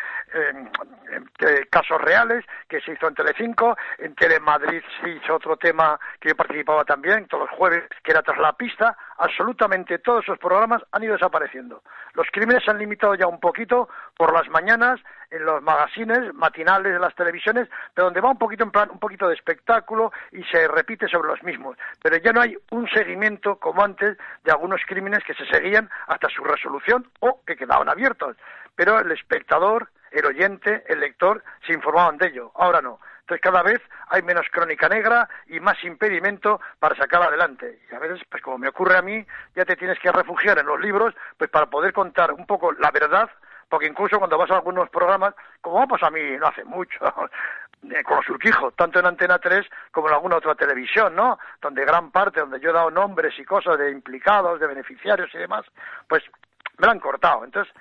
casos 1.70 2.00
reales 2.00 2.44
que 2.68 2.80
se 2.80 2.92
hizo 2.92 3.08
en 3.08 3.14
Telecinco, 3.14 3.76
en 3.98 4.14
Telemadrid 4.14 4.82
se 5.00 5.10
hizo 5.10 5.34
otro 5.34 5.56
tema 5.56 5.98
que 6.20 6.30
yo 6.30 6.36
participaba 6.36 6.84
también, 6.84 7.26
todos 7.26 7.48
los 7.48 7.58
jueves, 7.58 7.84
que 8.02 8.12
era 8.12 8.22
tras 8.22 8.38
la 8.38 8.52
pista, 8.52 8.96
absolutamente 9.18 9.98
todos 9.98 10.24
esos 10.24 10.38
programas 10.38 10.82
han 10.92 11.04
ido 11.04 11.14
desapareciendo. 11.14 11.82
Los 12.14 12.28
crímenes 12.30 12.64
se 12.64 12.70
han 12.70 12.78
limitado 12.78 13.14
ya 13.14 13.26
un 13.26 13.40
poquito 13.40 13.88
por 14.16 14.32
las 14.32 14.48
mañanas 14.48 15.00
en 15.30 15.44
los 15.44 15.60
magazines 15.62 16.32
matinales 16.34 16.92
de 16.92 16.98
las 17.00 17.14
televisiones, 17.14 17.68
pero 17.92 18.06
donde 18.06 18.20
va 18.20 18.30
un 18.30 18.38
poquito 18.38 18.62
en 18.62 18.70
plan, 18.70 18.88
un 18.90 19.00
poquito 19.00 19.26
de 19.26 19.34
espectáculo 19.34 20.12
y 20.30 20.44
se 20.44 20.68
repite 20.68 21.08
sobre 21.08 21.28
los 21.28 21.42
mismos. 21.42 21.76
Pero 22.02 22.16
ya 22.18 22.32
no 22.32 22.40
hay 22.40 22.56
un 22.70 22.88
seguimiento 22.88 23.56
como 23.56 23.82
antes 23.82 24.16
de 24.44 24.52
algunos 24.52 24.80
crímenes 24.86 25.24
que 25.24 25.34
se 25.34 25.44
seguían 25.46 25.90
hasta 26.06 26.28
su 26.28 26.44
resolución 26.44 27.08
o 27.20 27.40
que 27.46 27.56
quedaban 27.56 27.88
abiertos. 27.88 28.36
Pero 28.76 28.98
el 28.98 29.10
espectador, 29.12 29.88
el 30.10 30.26
oyente, 30.26 30.84
el 30.88 31.00
lector 31.00 31.42
se 31.66 31.72
informaban 31.72 32.18
de 32.18 32.28
ello. 32.28 32.52
Ahora 32.54 32.80
no. 32.80 33.00
Entonces 33.24 33.40
cada 33.42 33.62
vez 33.62 33.80
hay 34.08 34.20
menos 34.22 34.46
crónica 34.50 34.86
negra 34.86 35.26
y 35.46 35.58
más 35.58 35.82
impedimento 35.82 36.60
para 36.78 36.94
sacar 36.94 37.22
adelante. 37.22 37.80
Y 37.90 37.94
a 37.94 37.98
veces, 37.98 38.20
pues 38.28 38.42
como 38.42 38.58
me 38.58 38.68
ocurre 38.68 38.98
a 38.98 39.02
mí, 39.02 39.24
ya 39.56 39.64
te 39.64 39.76
tienes 39.76 39.98
que 39.98 40.12
refugiar 40.12 40.58
en 40.58 40.66
los 40.66 40.78
libros, 40.78 41.14
pues 41.38 41.48
para 41.48 41.66
poder 41.66 41.94
contar 41.94 42.32
un 42.32 42.44
poco 42.44 42.72
la 42.72 42.90
verdad, 42.90 43.30
porque 43.70 43.86
incluso 43.86 44.18
cuando 44.18 44.36
vas 44.36 44.50
a 44.50 44.56
algunos 44.56 44.90
programas, 44.90 45.34
como 45.62 45.76
vamos 45.76 46.02
a 46.02 46.10
mí 46.10 46.20
no 46.38 46.48
hace 46.48 46.64
mucho, 46.64 46.98
con 48.04 48.16
los 48.16 48.26
surquijos, 48.26 48.74
tanto 48.76 48.98
en 48.98 49.06
Antena 49.06 49.38
3 49.38 49.66
como 49.90 50.08
en 50.08 50.14
alguna 50.14 50.36
otra 50.36 50.54
televisión, 50.54 51.14
¿no? 51.16 51.38
Donde 51.62 51.84
gran 51.86 52.10
parte, 52.10 52.40
donde 52.40 52.60
yo 52.60 52.70
he 52.70 52.74
dado 52.74 52.90
nombres 52.90 53.38
y 53.38 53.44
cosas 53.44 53.78
de 53.78 53.90
implicados, 53.90 54.60
de 54.60 54.66
beneficiarios 54.66 55.34
y 55.34 55.38
demás, 55.38 55.64
pues 56.08 56.22
me 56.78 56.86
lo 56.86 56.92
han 56.92 57.00
cortado. 57.00 57.44
Entonces, 57.44 57.72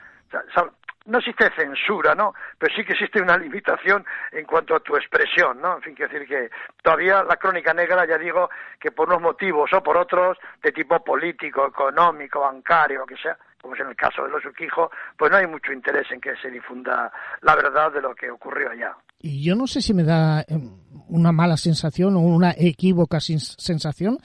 no 1.06 1.18
existe 1.18 1.52
censura, 1.56 2.16
¿no? 2.16 2.34
Pero 2.58 2.74
sí 2.76 2.84
que 2.86 2.94
existe 2.94 3.22
una 3.22 3.38
limitación 3.38 4.06
en 4.32 4.46
cuanto 4.46 4.76
a 4.76 4.80
tu 4.80 4.96
expresión, 4.96 5.62
¿no? 5.62 5.76
En 5.76 5.82
fin, 5.82 5.96
quiero 5.96 6.12
decir 6.14 6.28
que 6.28 6.50
todavía 6.82 7.24
la 7.24 7.38
crónica 7.38 7.74
negra, 7.74 8.08
ya 8.08 8.18
digo, 8.18 8.50
que 8.80 8.92
por 8.92 9.10
unos 9.10 9.22
motivos 9.22 9.72
o 9.74 9.84
por 9.84 9.98
otros, 9.98 10.38
de 10.62 10.72
tipo 10.72 11.04
político, 11.04 11.68
económico, 11.68 12.40
bancario, 12.40 13.00
lo 13.00 13.06
que 13.06 13.18
sea, 13.18 13.38
como 13.62 13.76
es 13.76 13.82
en 13.82 13.88
el 13.88 13.96
caso 13.96 14.24
de 14.24 14.30
los 14.30 14.46
Uquijo, 14.46 14.92
pues 15.18 15.32
no 15.32 15.38
hay 15.38 15.48
mucho 15.48 15.72
interés 15.72 16.10
en 16.12 16.22
que 16.22 16.36
se 16.38 16.50
difunda 16.50 17.12
la 17.42 17.56
verdad 17.56 17.92
de 17.92 18.02
lo 18.02 18.14
que 18.16 18.30
ocurrió 18.30 18.72
allá. 18.72 18.96
Y 19.20 19.46
yo 19.46 19.56
no 19.56 19.68
sé 19.68 19.82
si 19.82 19.94
me 19.94 20.04
da 20.04 20.42
em, 20.48 20.83
una 21.14 21.32
mala 21.32 21.58
sensación 21.58 22.16
o 22.16 22.20
una 22.20 22.54
equívoca 22.58 23.20
sensación, 23.20 24.18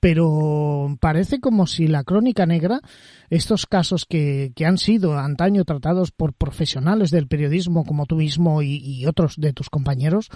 pero 0.00 0.88
parece 1.00 1.40
como 1.40 1.66
si 1.66 1.88
la 1.88 2.04
crónica 2.04 2.44
negra, 2.44 2.80
estos 3.30 3.66
casos 3.66 4.04
que, 4.04 4.52
que 4.54 4.66
han 4.66 4.76
sido 4.76 5.18
antaño 5.18 5.64
tratados 5.64 6.12
por 6.12 6.34
profesionales 6.34 7.10
del 7.10 7.26
periodismo 7.26 7.84
como 7.84 8.04
tú 8.04 8.16
mismo 8.16 8.62
y, 8.62 9.04
otros 9.06 9.40
de 9.40 9.52
tus 9.52 9.70
compañeros, 9.70 10.28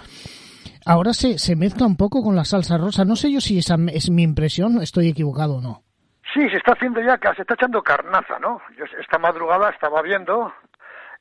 ahora 0.85 1.13
se, 1.13 1.37
se 1.37 1.55
mezcla 1.55 1.85
un 1.85 1.97
poco 1.97 2.23
con 2.23 2.35
la 2.35 2.45
salsa 2.45 2.77
rosa. 2.77 3.05
No 3.05 3.15
sé 3.15 3.31
yo 3.31 3.39
si 3.39 3.59
esa 3.59 3.75
es 3.93 4.09
mi 4.09 4.23
impresión, 4.23 4.81
estoy 4.81 5.09
equivocado 5.09 5.57
o 5.57 5.61
no. 5.61 5.83
Sí, 6.33 6.49
se 6.49 6.57
está 6.57 6.73
haciendo 6.73 7.01
ya, 7.01 7.19
se 7.35 7.41
está 7.41 7.53
echando 7.55 7.83
carnaza, 7.83 8.39
¿no? 8.39 8.61
Esta 8.99 9.19
madrugada 9.19 9.69
estaba 9.69 10.01
viendo 10.01 10.51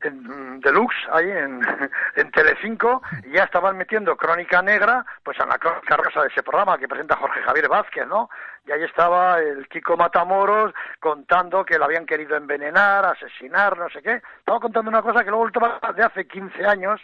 en 0.03 0.61
Deluxe, 0.61 0.97
ahí 1.13 1.31
en, 1.31 1.61
en 2.17 2.31
Telecinco, 2.31 3.03
y 3.25 3.33
ya 3.33 3.45
estaban 3.45 3.77
metiendo 3.77 4.17
Crónica 4.17 4.63
Negra, 4.63 5.05
pues 5.23 5.39
en 5.41 5.49
la 5.49 5.59
crónica 5.59 5.97
rosa 5.97 6.23
de 6.23 6.29
ese 6.29 6.43
programa 6.43 6.79
que 6.79 6.89
presenta 6.89 7.17
Jorge 7.17 7.43
Javier 7.43 7.69
Vázquez, 7.69 8.07
¿no? 8.07 8.31
Y 8.67 8.73
ahí 8.73 8.83
estaba 8.85 9.39
el 9.39 9.69
Kiko 9.69 9.97
Matamoros 9.97 10.73
contando 11.01 11.65
que 11.65 11.79
lo 11.79 11.85
habían 11.85 12.07
querido 12.07 12.37
envenenar, 12.37 13.05
asesinar, 13.05 13.77
no 13.79 13.89
sé 13.89 14.03
qué. 14.03 14.23
Estaba 14.39 14.61
contando 14.61 14.91
una 14.91 15.03
cosa 15.03 15.25
que 15.25 15.31
luego 15.31 15.49
de 15.95 16.03
hace 16.03 16.27
15 16.27 16.67
años, 16.67 17.01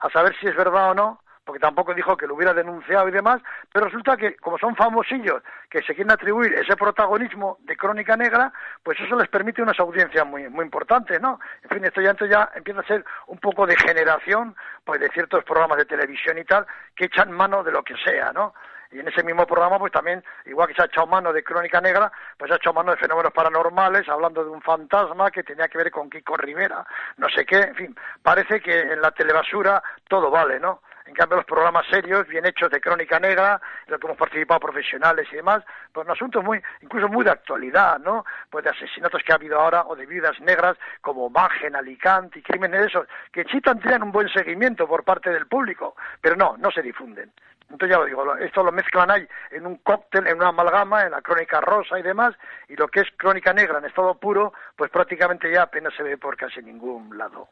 a 0.00 0.10
saber 0.10 0.34
si 0.38 0.46
es 0.46 0.56
verdad 0.56 0.90
o 0.90 0.94
no, 0.94 1.23
porque 1.44 1.60
tampoco 1.60 1.94
dijo 1.94 2.16
que 2.16 2.26
lo 2.26 2.34
hubiera 2.34 2.54
denunciado 2.54 3.08
y 3.08 3.12
demás, 3.12 3.40
pero 3.72 3.86
resulta 3.86 4.16
que 4.16 4.36
como 4.36 4.58
son 4.58 4.74
famosillos 4.74 5.42
que 5.68 5.82
se 5.82 5.94
quieren 5.94 6.12
atribuir 6.12 6.54
ese 6.54 6.76
protagonismo 6.76 7.58
de 7.60 7.76
Crónica 7.76 8.16
Negra, 8.16 8.52
pues 8.82 8.98
eso 9.00 9.16
les 9.16 9.28
permite 9.28 9.62
unas 9.62 9.78
audiencias 9.78 10.26
muy 10.26 10.48
muy 10.48 10.64
importantes, 10.64 11.20
¿no? 11.20 11.38
En 11.62 11.70
fin, 11.70 11.84
esto 11.84 12.00
ya 12.00 12.10
entonces 12.10 12.36
ya 12.36 12.50
empieza 12.54 12.80
a 12.80 12.86
ser 12.86 13.04
un 13.26 13.38
poco 13.38 13.66
de 13.66 13.76
generación, 13.76 14.56
pues 14.84 15.00
de 15.00 15.08
ciertos 15.08 15.44
programas 15.44 15.78
de 15.78 15.84
televisión 15.84 16.38
y 16.38 16.44
tal, 16.44 16.66
que 16.94 17.06
echan 17.06 17.30
mano 17.30 17.62
de 17.62 17.72
lo 17.72 17.82
que 17.82 17.94
sea, 18.04 18.32
¿no? 18.32 18.54
y 18.94 19.00
en 19.00 19.08
ese 19.08 19.24
mismo 19.24 19.44
programa 19.46 19.78
pues 19.78 19.92
también 19.92 20.22
igual 20.46 20.68
que 20.68 20.74
se 20.74 20.82
ha 20.82 20.86
echado 20.86 21.06
mano 21.06 21.32
de 21.32 21.42
Crónica 21.42 21.80
Negra 21.80 22.10
pues 22.38 22.48
se 22.48 22.54
ha 22.54 22.56
echado 22.56 22.74
mano 22.74 22.92
de 22.92 22.98
fenómenos 22.98 23.32
paranormales 23.32 24.08
hablando 24.08 24.44
de 24.44 24.50
un 24.50 24.62
fantasma 24.62 25.30
que 25.30 25.42
tenía 25.42 25.68
que 25.68 25.78
ver 25.78 25.90
con 25.90 26.08
Kiko 26.08 26.36
Rivera 26.36 26.86
no 27.16 27.28
sé 27.28 27.44
qué 27.44 27.56
en 27.56 27.74
fin 27.74 27.96
parece 28.22 28.60
que 28.60 28.80
en 28.80 29.00
la 29.00 29.10
telebasura 29.10 29.82
todo 30.08 30.30
vale 30.30 30.60
no 30.60 30.80
en 31.06 31.14
cambio, 31.14 31.36
los 31.36 31.46
programas 31.46 31.86
serios, 31.90 32.26
bien 32.26 32.46
hechos 32.46 32.70
de 32.70 32.80
crónica 32.80 33.20
negra, 33.20 33.60
en 33.86 33.92
los 33.92 34.00
que 34.00 34.06
hemos 34.06 34.18
participado 34.18 34.60
profesionales 34.60 35.28
y 35.32 35.36
demás, 35.36 35.62
pues 35.92 36.06
son 36.06 36.14
asuntos 36.14 36.42
muy, 36.42 36.62
incluso 36.80 37.08
muy 37.08 37.24
de 37.24 37.30
actualidad, 37.30 37.98
¿no? 37.98 38.24
Pues 38.48 38.64
de 38.64 38.70
asesinatos 38.70 39.22
que 39.22 39.32
ha 39.32 39.36
habido 39.36 39.60
ahora 39.60 39.84
o 39.86 39.94
de 39.94 40.06
vidas 40.06 40.40
negras 40.40 40.76
como 41.00 41.28
Magen, 41.28 41.76
Alicante 41.76 42.38
y 42.38 42.42
crímenes 42.42 42.80
de 42.80 42.86
esos, 42.86 43.06
que 43.30 43.44
sí 43.44 43.60
tendrían 43.60 44.02
un 44.02 44.12
buen 44.12 44.28
seguimiento 44.28 44.88
por 44.88 45.04
parte 45.04 45.30
del 45.30 45.46
público, 45.46 45.94
pero 46.20 46.36
no, 46.36 46.56
no 46.56 46.70
se 46.70 46.82
difunden. 46.82 47.30
Entonces 47.70 47.90
ya 47.90 47.98
lo 47.98 48.06
digo, 48.06 48.36
esto 48.36 48.62
lo 48.62 48.72
mezclan 48.72 49.10
ahí 49.10 49.26
en 49.50 49.66
un 49.66 49.76
cóctel, 49.78 50.26
en 50.26 50.36
una 50.36 50.48
amalgama, 50.48 51.04
en 51.04 51.10
la 51.10 51.22
crónica 51.22 51.60
rosa 51.60 51.98
y 51.98 52.02
demás, 52.02 52.34
y 52.68 52.76
lo 52.76 52.88
que 52.88 53.00
es 53.00 53.08
crónica 53.16 53.52
negra 53.52 53.78
en 53.78 53.86
estado 53.86 54.14
puro, 54.14 54.52
pues 54.76 54.90
prácticamente 54.90 55.50
ya 55.52 55.62
apenas 55.62 55.94
se 55.94 56.02
ve 56.02 56.16
por 56.16 56.36
casi 56.36 56.62
ningún 56.62 57.16
lado. 57.16 57.48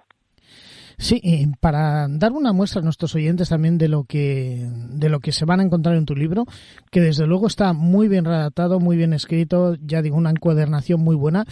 Sí, 1.03 1.21
para 1.59 2.07
dar 2.09 2.31
una 2.31 2.53
muestra 2.53 2.81
a 2.81 2.85
nuestros 2.85 3.13
oyentes 3.17 3.49
también 3.49 3.77
de 3.77 3.89
lo 3.89 4.05
que 4.05 4.71
de 4.89 5.09
lo 5.09 5.19
que 5.19 5.33
se 5.33 5.45
van 5.45 5.59
a 5.59 5.65
encontrar 5.65 5.97
en 5.97 6.07
tu 6.07 6.15
libro, 6.15 6.47
que 6.93 7.01
desde 7.01 7.27
luego 7.27 7.49
está 7.49 7.73
muy 7.73 8.07
bien 8.07 8.25
redactado, 8.25 8.79
muy 8.79 8.97
bien 8.97 9.13
escrito, 9.13 9.75
ya 9.81 10.01
digo 10.01 10.17
una 10.17 10.31
encuadernación 10.31 11.01
muy 11.01 11.17
buena. 11.17 11.45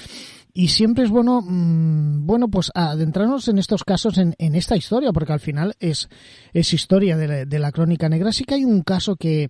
Y 0.54 0.68
siempre 0.68 1.02
es 1.02 1.10
bueno 1.10 1.42
mmm, 1.42 2.26
bueno 2.26 2.46
pues 2.46 2.70
adentrarnos 2.76 3.48
en 3.48 3.58
estos 3.58 3.82
casos 3.82 4.18
en, 4.18 4.36
en, 4.38 4.54
esta 4.54 4.76
historia 4.76 5.12
porque 5.12 5.32
al 5.32 5.40
final 5.40 5.74
es 5.80 6.08
es 6.52 6.72
historia 6.72 7.16
de 7.16 7.26
la, 7.26 7.44
de 7.44 7.58
la 7.58 7.72
crónica 7.72 8.08
negra. 8.08 8.30
Sí 8.30 8.44
que 8.44 8.54
hay 8.54 8.64
un 8.64 8.82
caso 8.82 9.16
que 9.16 9.48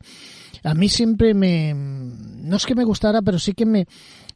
a 0.64 0.72
mí 0.72 0.88
siempre 0.88 1.34
me 1.34 1.74
no 1.74 2.56
es 2.56 2.64
que 2.64 2.74
me 2.74 2.84
gustara 2.84 3.20
pero 3.20 3.38
sí 3.38 3.52
que 3.52 3.66
me 3.66 3.86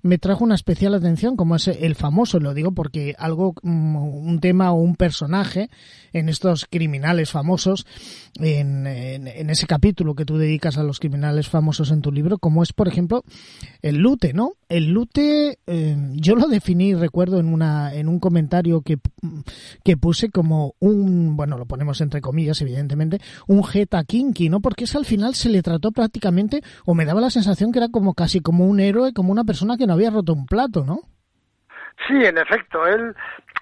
me 0.05 0.19
trajo 0.19 0.45
una 0.45 0.55
especial 0.55 0.93
atención, 0.93 1.35
como 1.35 1.57
es 1.57 1.67
el 1.67 1.95
famoso, 1.95 2.39
lo 2.39 2.53
digo 2.53 2.73
porque 2.73 3.15
algo, 3.19 3.55
mm, 3.63 3.97
un 3.97 4.39
tema 4.39 4.71
o 4.71 4.75
un 4.75 4.97
personaje 4.97 5.71
en 6.13 6.29
estos 6.29 6.67
criminales 6.71 7.31
famosos, 7.31 7.87
en, 8.39 8.87
en, 8.87 9.51
ese 9.51 9.67
capítulo 9.67 10.15
que 10.15 10.27
tú 10.27 10.37
dedicas 10.37 10.77
a 10.77 10.83
los 10.83 11.01
criminales 11.01 11.49
famosos 11.49 11.91
en 11.91 12.03
tu 12.03 12.13
libro, 12.13 12.37
como 12.37 12.63
es, 12.63 12.75
por 12.75 12.87
ejemplo, 12.87 13.25
el 13.81 13.97
lute, 13.97 14.35
¿no? 14.35 14.53
El 14.69 14.91
lute, 14.91 15.59
eh, 15.67 15.97
yo 16.13 16.37
lo 16.37 16.49
definí, 16.49 16.95
recuerdo, 16.95 17.41
en, 17.41 17.47
una, 17.47 17.95
en 17.95 18.09
un 18.09 18.21
comentario 18.21 18.83
que, 18.83 18.99
que 19.85 19.97
puse 19.97 20.29
como 20.29 20.75
un, 20.81 21.35
bueno, 21.37 21.57
lo 21.57 21.65
ponemos 21.65 22.03
entre 22.03 22.21
comillas, 22.21 22.61
evidentemente, 22.61 23.21
un 23.47 23.65
jeta 23.65 24.05
kinky, 24.05 24.51
¿no? 24.51 24.61
Porque 24.61 24.85
es 24.85 24.95
al 24.95 25.07
final 25.07 25.35
se 25.35 25.49
le 25.49 25.63
trató 25.63 25.93
prácticamente, 25.93 26.63
o 26.85 26.95
me 26.95 27.07
daba 27.07 27.23
la 27.23 27.31
sensación 27.31 27.73
que 27.73 27.79
era 27.79 27.89
como 27.89 28.13
casi 28.13 28.41
como 28.41 28.67
un 28.67 28.81
héroe, 28.81 29.15
como 29.15 29.33
una 29.33 29.45
persona 29.45 29.79
que 29.79 29.87
no 29.87 29.94
había 29.95 30.11
roto 30.11 30.33
un 30.33 30.47
plato, 30.47 30.85
¿no? 30.85 31.01
Sí, 32.07 32.25
en 32.25 32.39
efecto, 32.39 32.87
él 32.87 33.15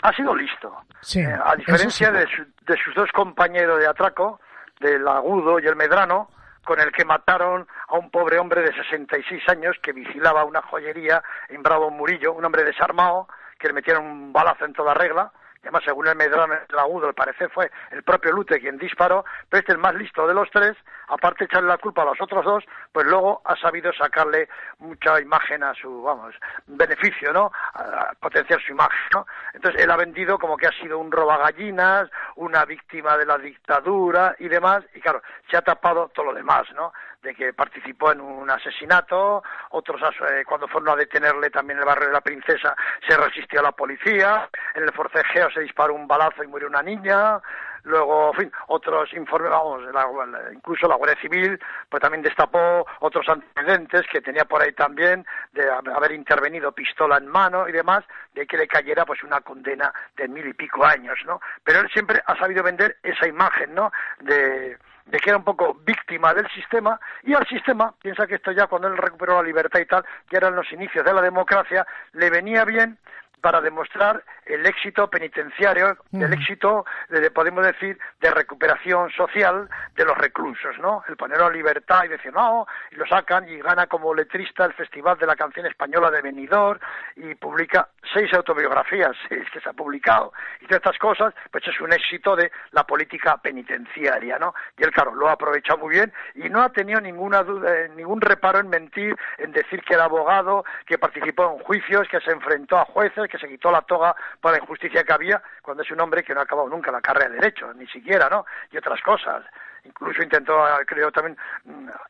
ha 0.02 0.12
sido 0.14 0.34
listo. 0.34 0.74
Sí, 1.00 1.20
eh, 1.20 1.38
a 1.44 1.54
diferencia 1.56 2.08
sí. 2.08 2.12
de, 2.12 2.26
su, 2.26 2.44
de, 2.64 2.76
sus 2.82 2.94
dos 2.94 3.10
compañeros 3.12 3.78
de 3.78 3.86
atraco, 3.86 4.40
del 4.80 5.06
agudo 5.06 5.60
y 5.60 5.66
el 5.66 5.76
medrano, 5.76 6.30
con 6.64 6.80
el 6.80 6.92
que 6.92 7.04
mataron 7.04 7.66
a 7.88 7.98
un 7.98 8.10
pobre 8.10 8.38
hombre 8.38 8.62
de 8.62 8.74
66 8.74 9.42
años 9.48 9.76
que 9.82 9.92
vigilaba 9.92 10.44
una 10.44 10.62
joyería 10.62 11.22
en 11.48 11.62
Bravo 11.62 11.90
Murillo, 11.90 12.32
un 12.32 12.44
hombre 12.44 12.64
desarmado, 12.64 13.28
que 13.58 13.68
le 13.68 13.74
metieron 13.74 14.04
un 14.04 14.32
balazo 14.32 14.64
en 14.64 14.72
toda 14.72 14.94
regla, 14.94 15.32
además 15.62 15.82
según 15.84 16.08
el 16.08 16.16
Medrano, 16.16 16.54
el 16.68 16.78
agudo, 16.78 17.08
al 17.08 17.14
parecer 17.14 17.50
fue 17.50 17.70
el 17.90 18.02
propio 18.02 18.32
Lute 18.32 18.60
quien 18.60 18.78
disparó, 18.78 19.24
pero 19.48 19.60
este 19.60 19.72
el 19.72 19.78
más 19.78 19.94
listo 19.94 20.26
de 20.26 20.34
los 20.34 20.50
tres, 20.50 20.76
aparte 21.08 21.40
de 21.40 21.44
echarle 21.46 21.68
la 21.68 21.78
culpa 21.78 22.02
a 22.02 22.06
los 22.06 22.20
otros 22.20 22.44
dos, 22.44 22.64
pues 22.92 23.06
luego 23.06 23.40
ha 23.44 23.56
sabido 23.56 23.92
sacarle 23.92 24.48
mucha 24.78 25.20
imagen 25.20 25.62
a 25.62 25.74
su, 25.74 26.02
vamos, 26.02 26.34
beneficio, 26.66 27.32
¿no? 27.32 27.52
A 27.74 28.12
potenciar 28.18 28.60
su 28.60 28.72
imagen, 28.72 29.00
¿no? 29.14 29.26
Entonces 29.54 29.82
él 29.82 29.90
ha 29.90 29.96
vendido 29.96 30.38
como 30.38 30.56
que 30.56 30.66
ha 30.66 30.72
sido 30.72 30.98
un 30.98 31.12
robagallinas, 31.12 32.10
una 32.36 32.64
víctima 32.64 33.16
de 33.16 33.26
la 33.26 33.38
dictadura 33.38 34.34
y 34.38 34.48
demás, 34.48 34.84
y 34.94 35.00
claro, 35.00 35.22
se 35.50 35.56
ha 35.56 35.62
tapado 35.62 36.10
todo 36.14 36.26
lo 36.26 36.34
demás, 36.34 36.64
¿no? 36.74 36.92
De 37.22 37.34
que 37.34 37.52
participó 37.52 38.12
en 38.12 38.20
un 38.20 38.50
asesinato, 38.50 39.42
otros 39.70 40.00
eh, 40.30 40.44
cuando 40.46 40.66
fueron 40.68 40.90
a 40.90 40.96
detenerle 40.96 41.50
también 41.50 41.78
en 41.78 41.82
el 41.82 41.86
barrio 41.86 42.08
de 42.08 42.14
la 42.14 42.20
Princesa 42.20 42.74
se 43.06 43.16
resistió 43.16 43.60
a 43.60 43.64
la 43.64 43.72
policía, 43.72 44.48
en 44.74 44.82
el 44.82 44.92
forcejeo 44.92 45.50
se 45.50 45.60
disparó 45.60 45.94
un 45.94 46.08
balazo 46.08 46.42
y 46.42 46.48
murió 46.48 46.68
una 46.68 46.82
niña, 46.82 47.40
luego, 47.84 48.32
en 48.32 48.40
fin, 48.40 48.52
otros 48.68 49.12
informes, 49.14 49.50
vamos, 49.50 49.82
la, 49.92 50.52
incluso 50.52 50.88
la 50.88 50.96
Guardia 50.96 51.20
Civil, 51.20 51.58
pues 51.88 52.00
también 52.00 52.22
destapó 52.22 52.86
otros 53.00 53.28
antecedentes 53.28 54.02
que 54.10 54.20
tenía 54.20 54.44
por 54.44 54.62
ahí 54.62 54.72
también 54.72 55.24
de 55.52 55.68
haber 55.70 56.12
intervenido 56.12 56.72
pistola 56.72 57.18
en 57.18 57.28
mano 57.28 57.68
y 57.68 57.72
demás, 57.72 58.04
de 58.34 58.46
que 58.46 58.56
le 58.56 58.66
cayera 58.66 59.04
pues 59.04 59.22
una 59.22 59.40
condena 59.40 59.92
de 60.16 60.28
mil 60.28 60.46
y 60.46 60.54
pico 60.54 60.84
años, 60.84 61.18
¿no? 61.26 61.40
Pero 61.64 61.80
él 61.80 61.90
siempre 61.92 62.22
ha 62.26 62.36
sabido 62.36 62.62
vender 62.62 62.96
esa 63.02 63.26
imagen, 63.26 63.74
¿no? 63.74 63.92
De, 64.20 64.76
de 65.06 65.18
que 65.18 65.30
era 65.30 65.38
un 65.38 65.44
poco 65.44 65.74
víctima 65.84 66.32
del 66.34 66.48
sistema 66.50 66.98
y 67.22 67.34
al 67.34 67.46
sistema, 67.46 67.94
piensa 68.00 68.26
que 68.26 68.36
esto 68.36 68.52
ya 68.52 68.66
cuando 68.66 68.88
él 68.88 68.96
recuperó 68.96 69.36
la 69.36 69.46
libertad 69.46 69.80
y 69.80 69.86
tal, 69.86 70.04
que 70.28 70.36
eran 70.36 70.54
los 70.54 70.70
inicios 70.72 71.04
de 71.04 71.12
la 71.12 71.22
democracia, 71.22 71.86
le 72.12 72.30
venía 72.30 72.64
bien 72.64 72.98
para 73.42 73.60
demostrar 73.60 74.24
el 74.46 74.64
éxito 74.64 75.10
penitenciario, 75.10 75.98
mm. 76.12 76.22
el 76.22 76.32
éxito, 76.32 76.86
de, 77.08 77.30
podemos 77.30 77.64
decir, 77.64 77.98
de 78.20 78.30
recuperación 78.30 79.10
social 79.10 79.68
de 79.96 80.04
los 80.04 80.16
reclusos, 80.16 80.78
¿no? 80.78 81.02
El 81.08 81.16
ponerlo 81.16 81.46
a 81.46 81.50
libertad 81.50 82.04
y 82.04 82.08
decir, 82.08 82.32
no, 82.32 82.66
y 82.90 82.94
lo 82.94 83.06
sacan 83.06 83.48
y 83.48 83.58
gana 83.58 83.86
como 83.88 84.14
letrista 84.14 84.64
el 84.64 84.72
Festival 84.74 85.18
de 85.18 85.26
la 85.26 85.36
Canción 85.36 85.66
Española 85.66 86.10
de 86.10 86.22
Benidorm 86.22 86.78
y 87.16 87.34
publica 87.34 87.88
seis 88.14 88.32
autobiografías, 88.32 89.16
seis 89.28 89.44
que 89.52 89.60
se 89.60 89.68
ha 89.68 89.72
publicado. 89.72 90.32
Y 90.60 90.66
todas 90.66 90.82
estas 90.84 90.98
cosas, 90.98 91.34
pues 91.50 91.66
es 91.66 91.80
un 91.80 91.92
éxito 91.92 92.36
de 92.36 92.50
la 92.70 92.84
política 92.84 93.36
penitenciaria, 93.38 94.38
¿no? 94.38 94.54
Y 94.78 94.84
él, 94.84 94.92
claro, 94.92 95.14
lo 95.14 95.28
ha 95.28 95.32
aprovechado 95.32 95.80
muy 95.80 95.96
bien 95.96 96.12
y 96.36 96.48
no 96.48 96.62
ha 96.62 96.68
tenido 96.68 97.00
ninguna 97.00 97.42
duda, 97.42 97.74
eh, 97.74 97.90
ningún 97.96 98.20
reparo 98.20 98.60
en 98.60 98.68
mentir, 98.68 99.16
en 99.38 99.50
decir 99.50 99.82
que 99.82 99.94
era 99.94 100.04
abogado, 100.04 100.64
que 100.86 100.96
participó 100.96 101.52
en 101.52 101.64
juicios, 101.64 102.06
que 102.08 102.20
se 102.20 102.30
enfrentó 102.30 102.78
a 102.78 102.84
jueces, 102.84 103.31
que 103.32 103.38
se 103.38 103.48
quitó 103.48 103.70
la 103.70 103.80
toga 103.80 104.14
por 104.40 104.52
la 104.52 104.58
injusticia 104.58 105.02
que 105.04 105.12
había, 105.12 105.42
cuando 105.62 105.82
es 105.82 105.90
un 105.90 106.00
hombre 106.00 106.22
que 106.22 106.34
no 106.34 106.40
ha 106.40 106.42
acabado 106.42 106.68
nunca 106.68 106.92
la 106.92 107.00
carrera 107.00 107.30
de 107.30 107.36
Derecho, 107.36 107.72
ni 107.72 107.86
siquiera, 107.86 108.28
¿no? 108.28 108.44
Y 108.70 108.76
otras 108.76 109.00
cosas. 109.00 109.42
Incluso 109.84 110.22
intentó, 110.22 110.62
creo 110.86 111.10
también, 111.10 111.36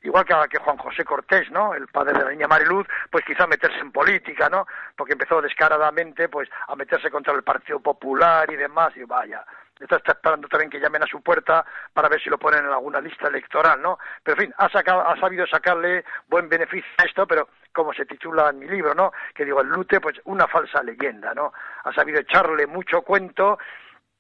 igual 0.03 0.25
que, 0.25 0.35
que 0.51 0.59
Juan 0.59 0.77
José 0.79 1.05
Cortés, 1.05 1.49
¿no? 1.53 1.75
El 1.75 1.87
padre 1.87 2.19
de 2.19 2.25
la 2.25 2.31
niña 2.31 2.49
Mariluz, 2.49 2.87
pues 3.09 3.25
quizá 3.25 3.47
meterse 3.47 3.79
en 3.79 3.93
política, 3.93 4.49
¿no? 4.49 4.67
Porque 4.97 5.13
empezó 5.13 5.41
descaradamente, 5.41 6.29
pues, 6.29 6.51
a 6.67 6.75
meterse 6.75 7.09
contra 7.09 7.33
el 7.33 7.45
Partido 7.45 7.79
Popular 7.79 8.51
y 8.51 8.57
demás, 8.57 8.95
y 8.97 9.05
vaya, 9.05 9.47
está, 9.83 10.13
esperando 10.13 10.49
también 10.49 10.71
que 10.71 10.81
llamen 10.81 11.03
a 11.03 11.07
su 11.07 11.21
puerta 11.23 11.65
para 11.93 12.09
ver 12.09 12.21
si 12.21 12.31
lo 12.31 12.39
ponen 12.39 12.65
en 12.65 12.73
alguna 12.73 13.01
lista 13.01 13.29
electoral, 13.29 13.81
¿no? 13.81 13.99
Pero 14.23 14.37
en 14.37 14.47
fin, 14.47 14.55
ha, 14.59 14.69
sacado, 14.69 15.07
ha 15.07 15.19
sabido 15.19 15.47
sacarle 15.47 16.05
buen 16.29 16.49
beneficio 16.49 16.91
a 16.99 17.05
esto, 17.05 17.27
pero 17.27 17.49
como 17.73 17.93
se 17.93 18.07
titula 18.07 18.51
en 18.51 18.59
mi 18.59 18.69
libro, 18.69 18.95
¿no? 18.95 19.13
Que 19.35 19.45
digo, 19.45 19.61
el 19.61 19.69
lute, 19.69 20.01
pues 20.01 20.21
una 20.25 20.47
falsa 20.47 20.83
leyenda, 20.83 21.35
¿no? 21.35 21.53
Ha 21.85 21.93
sabido 21.93 22.21
echarle 22.21 22.67
mucho 22.67 23.03
cuento 23.03 23.59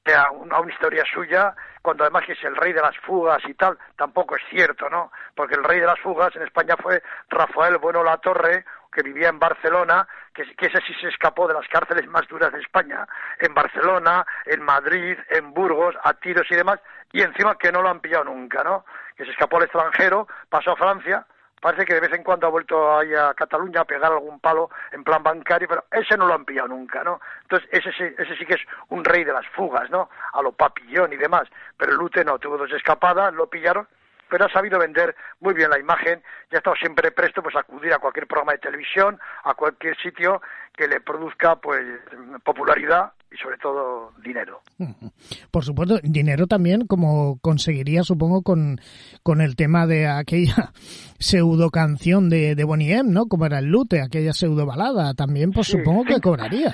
a 0.06 0.30
una, 0.32 0.58
una, 0.58 0.72
historia 0.72 1.04
suya, 1.12 1.54
cuando 1.80 2.04
además 2.04 2.24
que 2.26 2.32
es 2.32 2.44
el 2.44 2.56
rey 2.56 2.72
de 2.72 2.80
las 2.80 2.96
fugas 2.98 3.40
y 3.46 3.54
tal, 3.54 3.78
tampoco 3.96 4.36
es 4.36 4.42
cierto, 4.50 4.90
¿no? 4.90 5.12
Porque 5.34 5.54
el 5.54 5.64
rey 5.64 5.80
de 5.80 5.86
las 5.86 6.00
fugas 6.00 6.34
en 6.34 6.42
España 6.42 6.74
fue 6.76 7.02
Rafael 7.28 7.78
Bueno 7.78 8.02
La 8.02 8.16
Torre, 8.18 8.64
que 8.92 9.02
vivía 9.02 9.28
en 9.28 9.38
Barcelona, 9.38 10.06
que, 10.32 10.44
que, 10.56 10.66
ese 10.66 10.78
sí 10.86 10.94
se 11.00 11.08
escapó 11.08 11.46
de 11.46 11.54
las 11.54 11.68
cárceles 11.68 12.08
más 12.08 12.26
duras 12.28 12.52
de 12.52 12.60
España, 12.60 13.06
en 13.38 13.54
Barcelona, 13.54 14.26
en 14.46 14.62
Madrid, 14.62 15.16
en 15.30 15.52
Burgos, 15.52 15.94
a 16.02 16.14
tiros 16.14 16.46
y 16.50 16.56
demás, 16.56 16.80
y 17.12 17.22
encima 17.22 17.56
que 17.56 17.72
no 17.72 17.82
lo 17.82 17.88
han 17.88 18.00
pillado 18.00 18.24
nunca, 18.24 18.62
¿no? 18.64 18.84
Que 19.16 19.24
se 19.24 19.30
escapó 19.30 19.58
al 19.58 19.64
extranjero, 19.64 20.26
pasó 20.48 20.72
a 20.72 20.76
Francia, 20.76 21.26
parece 21.60 21.84
que 21.84 21.94
de 21.94 22.00
vez 22.00 22.12
en 22.12 22.24
cuando 22.24 22.48
ha 22.48 22.50
vuelto 22.50 22.98
ahí 22.98 23.14
a 23.14 23.32
Cataluña 23.34 23.82
a 23.82 23.84
pegar 23.84 24.10
algún 24.10 24.40
palo 24.40 24.68
en 24.90 25.04
plan 25.04 25.22
bancario, 25.22 25.68
pero 25.68 25.84
ese 25.92 26.16
no 26.16 26.26
lo 26.26 26.34
han 26.34 26.44
pillado 26.44 26.68
nunca, 26.68 27.04
¿no? 27.04 27.20
Entonces, 27.42 27.68
ese 27.70 27.92
sí, 27.92 28.04
ese 28.18 28.36
sí 28.36 28.44
que 28.44 28.54
es 28.54 28.62
un 28.88 29.04
rey 29.04 29.22
de 29.22 29.32
las 29.32 29.46
fugas, 29.48 29.88
¿no? 29.88 30.10
A 30.32 30.42
lo 30.42 30.52
papillón 30.52 31.12
y 31.12 31.16
demás, 31.16 31.48
pero 31.76 31.92
Lute 31.92 32.24
no, 32.24 32.38
tuvo 32.38 32.58
dos 32.58 32.72
escapadas, 32.72 33.32
lo 33.32 33.48
pillaron, 33.48 33.86
pero 34.32 34.46
ha 34.46 34.48
sabido 34.48 34.78
vender 34.78 35.14
muy 35.40 35.52
bien 35.52 35.68
la 35.68 35.78
imagen 35.78 36.22
y 36.50 36.54
ha 36.54 36.58
estado 36.58 36.74
siempre 36.76 37.10
presto 37.12 37.42
pues 37.42 37.54
a 37.54 37.60
acudir 37.60 37.92
a 37.92 37.98
cualquier 37.98 38.26
programa 38.26 38.52
de 38.52 38.58
televisión, 38.60 39.18
a 39.44 39.52
cualquier 39.52 39.94
sitio 39.98 40.40
que 40.74 40.88
le 40.88 41.02
produzca 41.02 41.56
pues 41.56 41.82
popularidad 42.42 43.12
y 43.30 43.36
sobre 43.36 43.58
todo 43.58 44.12
dinero. 44.24 44.62
Por 45.50 45.64
supuesto, 45.64 45.98
dinero 46.02 46.46
también 46.46 46.86
como 46.86 47.38
conseguiría 47.40 48.02
supongo 48.04 48.40
con, 48.42 48.80
con 49.22 49.42
el 49.42 49.54
tema 49.54 49.86
de 49.86 50.08
aquella 50.08 50.72
pseudo 51.18 51.70
canción 51.70 52.30
de, 52.30 52.54
de 52.54 52.64
Bonnie 52.64 52.94
M, 52.94 53.10
¿no? 53.12 53.26
Como 53.26 53.44
era 53.44 53.58
el 53.58 53.66
Lute, 53.66 54.00
aquella 54.00 54.32
pseudo 54.32 54.64
balada, 54.64 55.12
también 55.14 55.50
pues 55.52 55.66
Sí, 55.66 55.72
supongo 55.78 56.04
que 56.04 56.20
cobraría. 56.20 56.72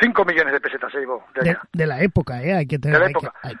Cinco 0.00 0.24
millones 0.24 0.52
de 0.54 0.60
pesetas 0.60 0.90
se 0.92 0.98
llevó 1.00 1.22
de 1.34 1.42
De, 1.42 1.50
allá. 1.50 1.60
de 1.72 1.86
la 1.86 2.00
época, 2.02 2.42
¿eh? 2.42 2.54
Hay 2.54 2.66
que 2.66 2.78
tener... 2.78 2.98
De 2.98 3.00
la 3.00 3.06
hay 3.06 3.12
que- 3.12 3.26
época. 3.26 3.38
hay- 3.42 3.56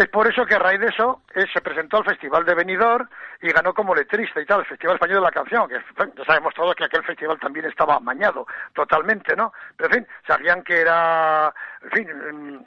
Es 0.00 0.08
por 0.08 0.26
eso 0.26 0.46
que 0.46 0.54
a 0.54 0.58
raíz 0.58 0.80
de 0.80 0.86
eso 0.86 1.20
eh, 1.34 1.44
se 1.52 1.60
presentó 1.60 1.98
al 1.98 2.06
Festival 2.06 2.42
de 2.46 2.54
Benidorm 2.54 3.06
y 3.42 3.50
ganó 3.52 3.74
como 3.74 3.94
letrista 3.94 4.40
y 4.40 4.46
tal, 4.46 4.60
el 4.60 4.66
Festival 4.66 4.94
Español 4.94 5.16
de 5.16 5.24
la 5.24 5.30
Canción, 5.30 5.68
que 5.68 5.74
ya 5.74 6.24
sabemos 6.24 6.54
todos 6.54 6.74
que 6.74 6.84
aquel 6.84 7.04
festival 7.04 7.38
también 7.38 7.66
estaba 7.66 7.96
amañado 7.96 8.46
totalmente, 8.72 9.36
¿no? 9.36 9.52
Pero 9.76 9.90
en 9.90 9.94
fin, 9.96 10.08
sabían 10.26 10.62
que 10.62 10.80
era, 10.80 11.52
en 11.82 11.90
fin, 11.90 12.08
mm, 12.08 12.64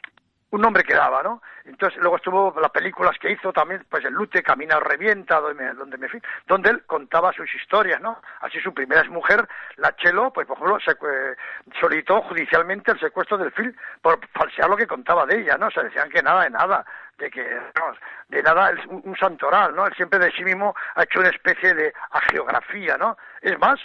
un 0.54 0.62
nombre 0.62 0.84
que 0.84 0.94
daba, 0.94 1.24
¿no? 1.24 1.42
Entonces 1.66 2.00
luego 2.00 2.18
estuvo 2.18 2.54
las 2.62 2.70
películas 2.70 3.18
que 3.20 3.32
hizo 3.32 3.52
también, 3.52 3.84
pues 3.90 4.06
el 4.06 4.14
Lute, 4.14 4.44
Camina 4.44 4.78
o 4.78 4.82
Revienta, 4.82 5.40
donde 5.40 5.64
me, 5.64 5.74
donde 5.74 5.98
me 5.98 6.08
donde 6.46 6.70
él 6.70 6.84
contaba 6.86 7.34
sus 7.34 7.52
historias, 7.56 8.00
¿no? 8.00 8.22
Así 8.40 8.60
su 8.60 8.72
primera 8.72 9.02
ex 9.02 9.10
mujer, 9.10 9.48
la 9.78 9.96
Chelo, 9.96 10.32
pues 10.32 10.46
por 10.46 10.58
ejemplo, 10.58 10.78
secue- 10.80 11.36
solicitó 11.82 12.22
judicialmente 12.22 12.92
el 12.92 13.00
secuestro 13.00 13.40
del 13.40 13.52
film 13.52 13.74
por 14.00 14.20
falsear 14.28 14.70
lo 14.70 14.78
que 14.78 14.86
contaba 14.86 15.26
de 15.26 15.40
ella, 15.40 15.58
¿no? 15.58 15.72
Se 15.72 15.84
decían 15.84 16.10
que 16.12 16.22
nada 16.22 16.44
de 16.44 16.52
nada, 16.52 16.86
de 17.18 17.32
que, 17.32 17.60
de 18.30 18.44
nada, 18.44 18.70
es 18.70 18.86
un, 18.86 19.16
santoral, 19.18 19.76
¿no? 19.76 19.88
Él 19.88 19.94
siempre 19.96 20.20
de 20.20 20.32
sí 20.34 20.44
mismo 20.44 20.76
ha 20.94 21.02
hecho 21.02 21.20
una 21.20 21.30
especie 21.30 21.74
de 21.74 21.92
agiografía, 22.12 22.96
¿no? 22.96 23.18
Es 23.42 23.58
más, 23.58 23.80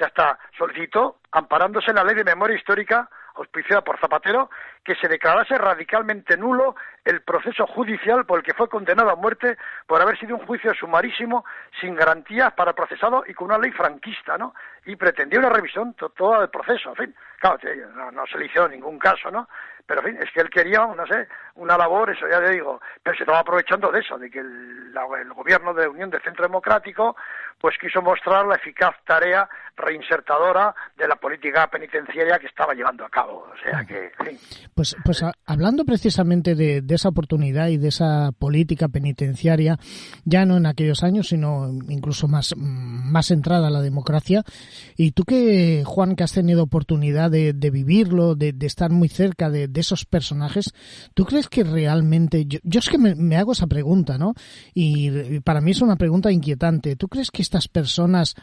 ya 0.00 0.06
hasta 0.06 0.38
solicitó, 0.56 1.18
amparándose 1.32 1.90
en 1.90 1.96
la 1.96 2.04
ley 2.04 2.14
de 2.14 2.24
memoria 2.24 2.56
histórica 2.56 3.06
auspiciada 3.36 3.82
por 3.82 3.98
Zapatero, 3.98 4.50
que 4.84 4.94
se 4.94 5.08
declarase 5.08 5.56
radicalmente 5.58 6.36
nulo 6.36 6.76
el 7.04 7.22
proceso 7.22 7.66
judicial 7.66 8.24
por 8.26 8.38
el 8.38 8.44
que 8.44 8.54
fue 8.54 8.68
condenado 8.68 9.10
a 9.10 9.16
muerte 9.16 9.56
por 9.86 10.00
haber 10.00 10.18
sido 10.18 10.36
un 10.36 10.46
juicio 10.46 10.72
sumarísimo, 10.74 11.44
sin 11.80 11.94
garantías 11.94 12.52
para 12.54 12.72
procesado 12.72 13.24
y 13.26 13.34
con 13.34 13.46
una 13.48 13.58
ley 13.58 13.70
franquista, 13.72 14.36
¿no? 14.38 14.54
Y 14.86 14.96
pretendía 14.96 15.38
una 15.38 15.50
revisión 15.50 15.94
to- 15.94 16.10
toda 16.10 16.40
del 16.40 16.50
proceso, 16.50 16.90
en 16.90 16.96
fin. 16.96 17.14
Claro, 17.38 17.58
no, 17.94 18.10
no 18.10 18.26
se 18.26 18.38
le 18.38 18.46
hizo 18.46 18.66
ningún 18.68 18.98
caso, 18.98 19.30
¿no? 19.30 19.48
Pero, 19.86 20.00
en 20.00 20.06
fin, 20.06 20.22
es 20.22 20.30
que 20.32 20.40
él 20.40 20.50
quería, 20.50 20.86
no 20.86 21.06
sé, 21.06 21.28
una 21.54 21.78
labor, 21.78 22.10
eso 22.10 22.26
ya 22.28 22.40
le 22.40 22.50
digo, 22.50 22.80
pero 23.02 23.16
se 23.16 23.22
estaba 23.22 23.40
aprovechando 23.40 23.90
de 23.90 24.00
eso, 24.00 24.18
de 24.18 24.30
que 24.30 24.40
el, 24.40 24.92
el 25.20 25.32
gobierno 25.32 25.72
de 25.74 25.88
Unión 25.88 26.10
de 26.10 26.20
Centro 26.20 26.44
Democrático, 26.44 27.16
pues 27.60 27.76
quiso 27.80 28.02
mostrar 28.02 28.46
la 28.46 28.56
eficaz 28.56 28.94
tarea 29.06 29.48
reinsertadora 29.76 30.74
de 30.96 31.06
la 31.06 31.16
política 31.16 31.68
penitenciaria 31.68 32.38
que 32.38 32.46
estaba 32.46 32.74
llevando 32.74 33.04
a 33.04 33.10
cabo. 33.10 33.46
O 33.52 33.56
sea 33.62 33.84
que, 33.84 34.10
en 34.18 34.26
fin, 34.26 34.38
Pues, 34.74 34.96
pues 35.04 35.22
hablando 35.46 35.84
precisamente 35.84 36.54
de, 36.54 36.82
esa 36.88 37.10
oportunidad 37.10 37.68
y 37.68 37.76
de 37.76 37.88
esa 37.88 38.30
política 38.38 38.88
penitenciaria, 38.88 39.78
ya 40.24 40.46
no 40.46 40.56
en 40.56 40.66
aquellos 40.66 41.02
años, 41.02 41.28
sino 41.28 41.68
incluso 41.88 42.26
más, 42.26 42.54
más 42.56 43.26
centrada 43.26 43.68
a 43.68 43.70
la 43.70 43.80
democracia, 43.80 44.42
y 44.96 45.12
tú 45.12 45.24
que, 45.24 45.82
Juan, 45.84 46.16
que 46.16 46.24
has 46.24 46.32
tenido 46.32 46.62
oportunidad 46.62 47.30
de, 47.30 47.52
vivirlo, 47.70 48.34
de 48.34 48.54
estar 48.60 48.90
muy 48.90 49.08
cerca 49.08 49.50
de, 49.50 49.75
de 49.76 49.82
esos 49.82 50.06
personajes, 50.06 50.72
¿tú 51.12 51.26
crees 51.26 51.48
que 51.48 51.62
realmente, 51.62 52.46
yo, 52.46 52.58
yo 52.62 52.80
es 52.80 52.88
que 52.88 52.96
me, 52.96 53.36
hago 53.36 53.52
esa 53.52 53.66
pregunta, 53.66 54.16
¿no? 54.16 54.32
Y, 54.72 55.40
para 55.40 55.60
mí 55.60 55.72
es 55.72 55.82
una 55.82 55.96
pregunta 55.96 56.32
inquietante. 56.32 56.96
¿Tú 56.96 57.08
crees 57.08 57.30
que 57.30 57.42
estas 57.42 57.68
personas, 57.68 58.34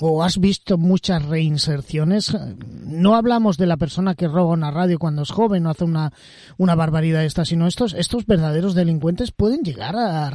o 0.00 0.24
has 0.24 0.40
visto 0.40 0.78
muchas 0.78 1.22
reinserciones? 1.26 2.34
No 2.66 3.14
hablamos 3.14 3.58
de 3.58 3.66
la 3.66 3.76
persona 3.76 4.14
que 4.14 4.26
roba 4.26 4.54
una 4.54 4.70
radio 4.70 4.98
cuando 4.98 5.22
es 5.22 5.30
joven 5.30 5.66
o 5.66 5.70
hace 5.70 5.84
una, 5.84 6.12
una 6.56 6.74
barbaridad 6.74 7.26
esta, 7.26 7.44
sino 7.44 7.66
estos, 7.66 7.92
estos 7.92 8.24
verdaderos 8.24 8.74
delincuentes 8.74 9.32
pueden 9.32 9.60
llegar 9.60 9.96
a, 9.96 10.28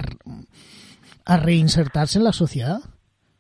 a 1.26 1.38
reinsertarse 1.38 2.20
en 2.20 2.24
la 2.24 2.34
sociedad. 2.34 2.82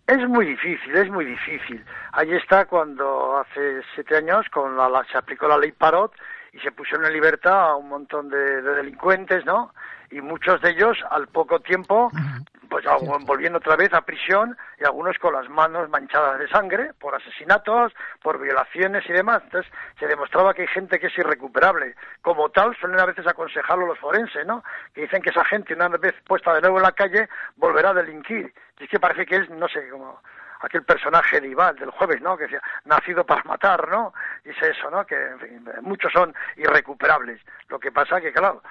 Es 0.07 0.27
muy 0.29 0.45
difícil, 0.45 0.95
es 0.95 1.09
muy 1.09 1.25
difícil. 1.25 1.83
Ahí 2.13 2.31
está 2.33 2.65
cuando 2.65 3.37
hace 3.37 3.81
siete 3.93 4.17
años 4.17 4.45
con 4.51 4.75
se 5.11 5.17
aplicó 5.17 5.47
la 5.47 5.57
ley 5.57 5.71
Parot 5.71 6.11
y 6.55 6.59
se 6.61 6.71
pusieron 6.71 7.05
en 7.05 7.13
libertad 7.13 7.71
a 7.71 7.75
un 7.75 7.89
montón 7.89 8.29
de, 8.29 8.61
de 8.61 8.75
delincuentes, 8.75 9.45
¿no? 9.45 9.73
Y 10.09 10.21
muchos 10.21 10.61
de 10.61 10.69
ellos 10.69 10.97
al 11.11 11.27
poco 11.27 11.59
tiempo, 11.59 12.09
pues 12.69 12.85
algo- 12.85 13.17
volviendo 13.25 13.57
otra 13.57 13.75
vez 13.75 13.91
a 13.93 14.01
prisión 14.01 14.55
y 14.79 14.85
algunos 14.85 15.17
con 15.17 15.33
las 15.33 15.49
manos 15.49 15.89
manchadas 15.89 16.39
de 16.39 16.47
sangre 16.47 16.93
por 16.93 17.13
asesinatos, 17.13 17.91
por 18.21 18.39
violaciones 18.39 19.03
y 19.09 19.13
demás. 19.13 19.41
Entonces 19.43 19.69
se 19.99 20.07
demostraba 20.07 20.53
que 20.53 20.61
hay 20.61 20.67
gente 20.69 20.99
que 20.99 21.07
es 21.07 21.17
irrecuperable. 21.17 21.95
Como 22.21 22.49
tal, 22.49 22.73
suelen 22.77 22.99
a 23.01 23.05
veces 23.05 23.27
aconsejarlo 23.27 23.87
los 23.87 23.99
forenses, 23.99 24.45
¿no? 24.45 24.63
Que 24.93 25.01
dicen 25.01 25.21
que 25.21 25.31
esa 25.31 25.43
gente, 25.43 25.73
una 25.73 25.89
vez 25.89 26.13
puesta 26.25 26.53
de 26.53 26.61
nuevo 26.61 26.77
en 26.77 26.83
la 26.83 26.93
calle, 26.93 27.27
volverá 27.57 27.89
a 27.89 27.93
delinquir. 27.95 28.53
Y 28.79 28.83
es 28.85 28.89
que 28.89 28.99
parece 28.99 29.25
que 29.25 29.35
es, 29.37 29.49
no 29.49 29.67
sé, 29.67 29.89
como 29.89 30.21
aquel 30.65 30.83
personaje 30.83 31.39
de 31.39 31.47
Iván 31.47 31.75
del 31.75 31.91
jueves, 31.91 32.21
¿no? 32.21 32.35
Que 32.37 32.43
decía, 32.43 32.61
nacido 32.85 33.25
para 33.25 33.43
matar, 33.43 33.87
¿no? 33.89 34.13
Y 34.43 34.49
es 34.49 34.61
eso, 34.61 34.89
¿no? 34.89 35.05
Que 35.05 35.15
en 35.15 35.39
fin, 35.39 35.69
muchos 35.81 36.11
son 36.11 36.33
irrecuperables. 36.57 37.41
Lo 37.69 37.79
que 37.79 37.91
pasa 37.91 38.19
que, 38.19 38.31
claro, 38.33 38.61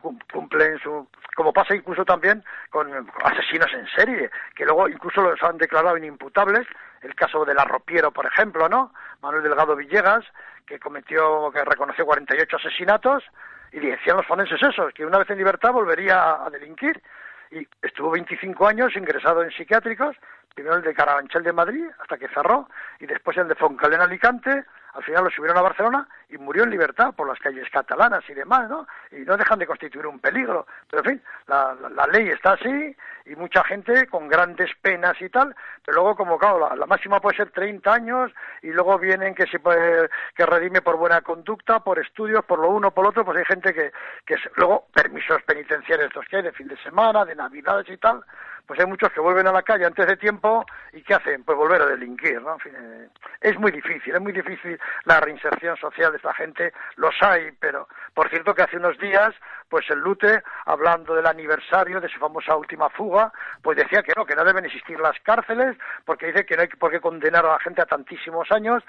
cum- 0.00 0.18
cumplen 0.32 0.78
su... 0.78 1.08
Como 1.34 1.52
pasa 1.52 1.74
incluso 1.74 2.04
también 2.04 2.44
con 2.70 2.90
asesinos 3.24 3.72
en 3.72 3.86
serie, 3.88 4.30
que 4.54 4.64
luego 4.64 4.88
incluso 4.88 5.22
los 5.22 5.42
han 5.42 5.58
declarado 5.58 5.96
inimputables. 5.96 6.66
El 7.02 7.14
caso 7.14 7.44
del 7.44 7.58
arropiero, 7.58 8.10
por 8.12 8.26
ejemplo, 8.26 8.68
¿no? 8.68 8.92
Manuel 9.22 9.42
Delgado 9.42 9.74
Villegas, 9.74 10.24
que 10.66 10.78
cometió, 10.78 11.50
que 11.52 11.64
reconoció 11.64 12.04
48 12.06 12.56
asesinatos, 12.56 13.24
y 13.72 13.80
decían 13.80 14.18
los 14.18 14.26
forenses 14.26 14.62
esos, 14.62 14.92
que 14.92 15.04
una 15.06 15.18
vez 15.18 15.30
en 15.30 15.38
libertad 15.38 15.72
volvería 15.72 16.44
a 16.44 16.50
delinquir 16.50 17.02
y 17.50 17.66
estuvo 17.82 18.10
25 18.10 18.66
años 18.66 18.94
ingresado 18.96 19.42
en 19.42 19.50
psiquiátricos, 19.50 20.14
primero 20.54 20.76
el 20.76 20.82
de 20.82 20.94
Carabanchel 20.94 21.42
de 21.42 21.52
Madrid, 21.52 21.84
hasta 22.00 22.18
que 22.18 22.28
cerró, 22.28 22.68
y 23.00 23.06
después 23.06 23.36
el 23.36 23.48
de 23.48 23.54
Foncalén 23.54 24.00
Alicante, 24.00 24.64
al 24.94 25.02
final 25.02 25.24
lo 25.24 25.30
subieron 25.30 25.56
a 25.56 25.62
Barcelona 25.62 26.06
y 26.28 26.36
murió 26.36 26.64
en 26.64 26.70
libertad 26.70 27.14
por 27.14 27.26
las 27.26 27.38
calles 27.38 27.68
catalanas 27.70 28.28
y 28.28 28.34
demás, 28.34 28.68
¿no? 28.68 28.86
Y 29.10 29.20
no 29.20 29.36
dejan 29.36 29.58
de 29.58 29.66
constituir 29.66 30.06
un 30.06 30.18
peligro. 30.18 30.66
Pero, 30.90 31.02
en 31.02 31.10
fin, 31.10 31.22
la, 31.46 32.06
ley 32.12 32.28
está 32.28 32.52
así 32.52 32.94
y 33.24 33.36
mucha 33.36 33.64
gente 33.64 34.06
con 34.08 34.28
grandes 34.28 34.70
penas 34.82 35.14
y 35.20 35.30
tal, 35.30 35.54
pero 35.84 35.96
luego, 35.96 36.16
como 36.16 36.38
claro, 36.38 36.74
la, 36.76 36.86
máxima 36.86 37.20
puede 37.20 37.36
ser 37.38 37.50
30 37.50 37.92
años 37.92 38.32
y 38.60 38.70
luego 38.70 38.98
vienen 38.98 39.34
que 39.34 39.46
se 39.46 39.60
puede, 39.60 40.10
que 40.34 40.44
redime 40.44 40.82
por 40.82 40.96
buena 40.96 41.22
conducta, 41.22 41.80
por 41.80 41.98
estudios, 41.98 42.44
por 42.44 42.58
lo 42.58 42.68
uno, 42.68 42.90
por 42.90 43.04
lo 43.04 43.10
otro, 43.10 43.24
pues 43.24 43.38
hay 43.38 43.44
gente 43.46 43.72
que, 43.72 43.92
que 44.26 44.36
luego 44.56 44.88
permisos 44.92 45.42
penitenciarios 45.44 46.08
estos 46.08 46.26
que 46.26 46.36
hay 46.36 46.42
de 46.42 46.52
fin 46.52 46.68
de 46.68 46.76
semana, 46.78 47.24
de 47.24 47.34
navidades 47.34 47.88
y 47.88 47.96
tal, 47.96 48.22
pues 48.66 48.80
hay 48.80 48.86
muchos 48.86 49.12
que 49.12 49.20
vuelven 49.20 49.46
a 49.46 49.52
la 49.52 49.62
calle 49.62 49.84
antes 49.84 50.06
de 50.06 50.16
tiempo 50.16 50.64
y 50.92 51.02
¿qué 51.02 51.14
hacen? 51.14 51.44
Pues 51.44 51.56
volver 51.58 51.82
a 51.82 51.86
delinquir, 51.86 52.40
¿no? 52.40 52.54
En 52.54 52.60
fin, 52.60 52.72
eh, 52.76 53.08
es 53.40 53.58
muy 53.58 53.70
difícil, 53.70 54.14
es 54.14 54.20
muy 54.20 54.32
difícil 54.32 54.78
la 55.04 55.20
reinserción 55.20 55.76
social 55.76 56.12
de 56.12 56.16
esta 56.16 56.34
gente, 56.34 56.72
los 56.96 57.14
hay, 57.22 57.50
pero 57.60 57.88
por 58.14 58.28
cierto 58.30 58.54
que 58.54 58.62
hace 58.62 58.76
unos 58.76 58.98
días, 58.98 59.34
pues 59.68 59.88
el 59.90 59.98
Lute, 59.98 60.42
hablando 60.66 61.14
del 61.14 61.26
aniversario 61.26 62.00
de 62.00 62.08
su 62.08 62.18
famosa 62.18 62.56
última 62.56 62.90
fuga, 62.90 63.32
pues 63.62 63.78
decía 63.78 64.02
que 64.02 64.12
no, 64.16 64.24
que 64.24 64.36
no 64.36 64.44
deben 64.44 64.64
existir 64.64 64.98
las 65.00 65.18
cárceles, 65.20 65.76
porque 66.04 66.26
dice 66.26 66.44
que 66.44 66.56
no 66.56 66.62
hay 66.62 66.68
por 66.68 66.90
qué 66.90 67.00
condenar 67.00 67.44
a 67.46 67.52
la 67.52 67.58
gente 67.58 67.82
a 67.82 67.86
tantísimos 67.86 68.50
años, 68.52 68.82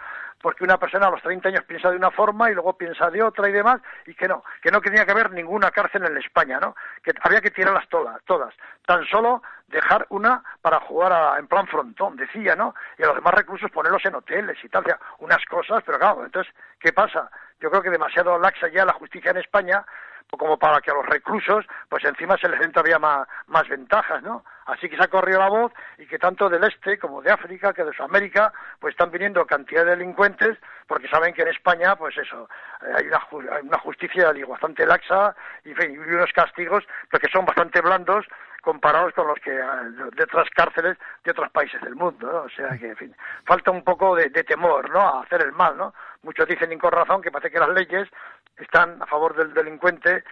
porque 0.43 0.65
una 0.65 0.77
persona 0.77 1.07
a 1.07 1.09
los 1.09 1.21
30 1.21 1.47
años 1.47 1.63
piensa 1.63 1.89
de 1.89 1.95
una 1.95 2.11
forma 2.11 2.51
y 2.51 2.53
luego 2.53 2.77
piensa 2.77 3.09
de 3.09 3.23
otra 3.23 3.47
y 3.47 3.53
demás, 3.53 3.79
y 4.05 4.13
que 4.13 4.27
no, 4.27 4.43
que 4.61 4.69
no 4.71 4.81
tenía 4.81 5.05
que 5.05 5.11
haber 5.13 5.31
ninguna 5.31 5.71
cárcel 5.71 6.03
en 6.05 6.17
España, 6.17 6.59
¿no? 6.59 6.75
Que 7.01 7.13
había 7.23 7.39
que 7.39 7.49
tirarlas 7.49 7.87
todas, 7.87 8.21
todas. 8.25 8.53
Tan 8.85 9.05
solo 9.05 9.41
dejar 9.69 10.05
una 10.09 10.43
para 10.61 10.81
jugar 10.81 11.13
a- 11.13 11.39
en 11.39 11.47
plan 11.47 11.65
frontón, 11.67 12.17
decía, 12.17 12.55
¿no? 12.57 12.75
Y 12.97 13.03
a 13.03 13.07
los 13.07 13.15
demás 13.15 13.33
reclusos 13.35 13.71
ponerlos 13.71 14.03
en 14.05 14.15
hoteles 14.15 14.61
y 14.61 14.67
tal, 14.67 14.83
o 14.83 14.87
sea, 14.89 14.99
unas 15.19 15.43
cosas, 15.45 15.81
pero 15.85 15.97
claro, 15.97 16.25
entonces, 16.25 16.53
¿qué 16.77 16.91
pasa? 16.91 17.31
Yo 17.61 17.69
creo 17.71 17.81
que 17.81 17.89
demasiado 17.89 18.37
laxa 18.37 18.67
ya 18.67 18.83
la 18.85 18.93
justicia 18.93 19.31
en 19.31 19.37
España, 19.37 19.85
como 20.37 20.57
para 20.59 20.81
que 20.81 20.91
a 20.91 20.95
los 20.95 21.05
reclusos, 21.05 21.65
pues 21.87 22.03
encima 22.03 22.35
se 22.37 22.49
les 22.49 22.59
den 22.59 22.71
todavía 22.73 22.99
más, 22.99 23.25
más 23.47 23.67
ventajas, 23.69 24.21
¿no? 24.23 24.43
Así 24.65 24.89
que 24.89 24.95
se 24.95 25.03
ha 25.03 25.07
corrido 25.07 25.39
la 25.39 25.49
voz 25.49 25.73
y 25.97 26.05
que 26.05 26.19
tanto 26.19 26.49
del 26.49 26.63
este 26.63 26.97
como 26.97 27.21
de 27.21 27.31
África, 27.31 27.73
que 27.73 27.83
de 27.83 27.93
Sudamérica, 27.93 28.53
pues 28.79 28.93
están 28.93 29.11
viniendo 29.11 29.45
cantidad 29.45 29.83
de 29.83 29.91
delincuentes 29.91 30.57
porque 30.87 31.07
saben 31.07 31.33
que 31.33 31.41
en 31.41 31.49
España, 31.49 31.95
pues 31.95 32.17
eso, 32.17 32.47
eh, 32.81 32.93
hay 32.97 33.07
una, 33.07 33.59
una 33.61 33.77
justicia 33.79 34.31
bastante 34.47 34.85
laxa 34.85 35.35
y, 35.65 35.71
unos 35.71 36.31
castigos, 36.33 36.83
que 37.09 37.29
son 37.29 37.45
bastante 37.45 37.81
blandos 37.81 38.25
comparados 38.61 39.13
con 39.13 39.27
los 39.27 39.37
que 39.39 39.51
ah, 39.61 39.83
de 39.83 40.23
otras 40.23 40.49
cárceles 40.51 40.97
de 41.23 41.31
otros 41.31 41.49
países 41.51 41.81
del 41.81 41.95
mundo. 41.95 42.43
O 42.45 42.49
sea 42.49 42.77
que, 42.77 42.89
en 42.89 42.95
fin, 42.95 43.15
falta 43.45 43.71
un 43.71 43.83
poco 43.83 44.15
de, 44.15 44.29
de, 44.29 44.43
temor, 44.43 44.89
¿no? 44.89 45.01
A 45.01 45.23
hacer 45.23 45.41
el 45.41 45.51
mal, 45.51 45.77
¿no? 45.77 45.93
Muchos 46.23 46.47
dicen 46.47 46.71
y 46.71 46.77
con 46.77 46.91
razón 46.91 47.21
que 47.21 47.31
parece 47.31 47.51
que 47.51 47.59
las 47.59 47.69
leyes 47.69 48.07
están 48.57 49.01
a 49.01 49.05
favor 49.05 49.35
del 49.35 49.53
delincuente 49.53 50.23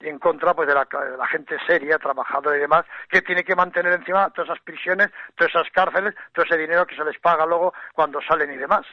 y 0.00 0.08
en 0.08 0.18
contra 0.18 0.54
pues 0.54 0.68
de 0.68 0.74
la, 0.74 0.84
de 0.84 1.16
la, 1.16 1.26
gente 1.26 1.56
seria, 1.66 1.98
trabajadora 1.98 2.56
y 2.56 2.60
demás, 2.60 2.84
que 3.10 3.22
tiene 3.22 3.44
que 3.44 3.56
mantener 3.56 3.92
encima 3.92 4.30
todas 4.30 4.50
esas 4.50 4.62
prisiones, 4.64 5.10
todas 5.36 5.54
esas 5.54 5.70
cárceles, 5.72 6.14
todo 6.32 6.44
ese 6.44 6.56
dinero 6.56 6.86
que 6.86 6.96
se 6.96 7.04
les 7.04 7.18
paga 7.18 7.46
luego 7.46 7.72
cuando 7.94 8.20
salen 8.22 8.52
y 8.52 8.56
demás. 8.56 8.86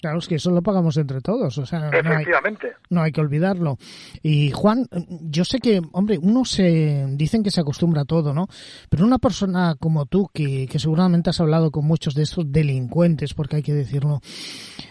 Claro, 0.00 0.18
es 0.18 0.28
que 0.28 0.36
eso 0.36 0.50
lo 0.50 0.62
pagamos 0.62 0.96
entre 0.96 1.20
todos, 1.20 1.58
o 1.58 1.66
sea, 1.66 1.90
Efectivamente. 1.92 2.68
No, 2.68 2.72
hay, 2.72 2.86
no 2.90 3.02
hay, 3.02 3.12
que 3.12 3.20
olvidarlo. 3.20 3.76
Y 4.22 4.50
Juan, 4.52 4.86
yo 5.20 5.44
sé 5.44 5.58
que, 5.58 5.80
hombre, 5.92 6.16
uno 6.20 6.44
se 6.44 7.06
dicen 7.10 7.42
que 7.42 7.50
se 7.50 7.60
acostumbra 7.60 8.02
a 8.02 8.04
todo, 8.04 8.32
¿no? 8.32 8.46
Pero 8.88 9.04
una 9.04 9.18
persona 9.18 9.74
como 9.78 10.06
tú, 10.06 10.30
que, 10.32 10.68
que 10.70 10.78
seguramente 10.78 11.30
has 11.30 11.40
hablado 11.40 11.70
con 11.70 11.84
muchos 11.84 12.14
de 12.14 12.22
estos 12.22 12.50
delincuentes, 12.50 13.34
porque 13.34 13.56
hay 13.56 13.62
que 13.62 13.74
decirlo 13.74 14.20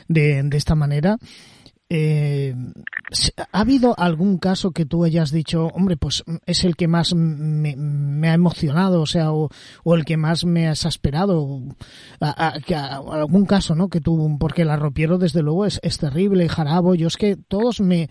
de, 0.08 0.44
de 0.44 0.58
esta 0.58 0.76
manera, 0.76 1.18
eh, 1.89 2.54
¿Ha 3.54 3.62
habido 3.62 3.97
algún 3.97 4.38
caso 4.38 4.71
que 4.71 4.86
tú 4.86 5.06
hayas 5.06 5.32
dicho, 5.32 5.67
hombre, 5.67 5.95
pues 5.95 6.23
es 6.45 6.65
el 6.65 6.76
que 6.76 6.89
más 6.89 7.15
me, 7.15 8.30
ha 8.30 8.34
emocionado, 8.34 9.02
o 9.02 9.06
sea, 9.06 9.32
o, 9.32 9.50
o, 9.86 9.95
el 9.95 10.04
que 10.04 10.17
más 10.17 10.43
me 10.43 10.67
ha 10.67 10.71
exasperado? 10.71 11.62
Algún 12.19 13.45
caso, 13.45 13.76
¿no? 13.76 13.88
Que 13.88 14.02
tú, 14.02 14.38
porque 14.38 14.63
el 14.63 14.69
arropiero, 14.69 15.17
desde 15.17 15.41
luego, 15.41 15.65
es, 15.65 15.80
es 15.84 15.97
terrible, 15.97 16.50
jarabo. 16.50 16.95
Yo 16.95 17.08
es 17.08 17.15
que 17.15 17.38
todos 17.38 17.80
me, 17.80 18.10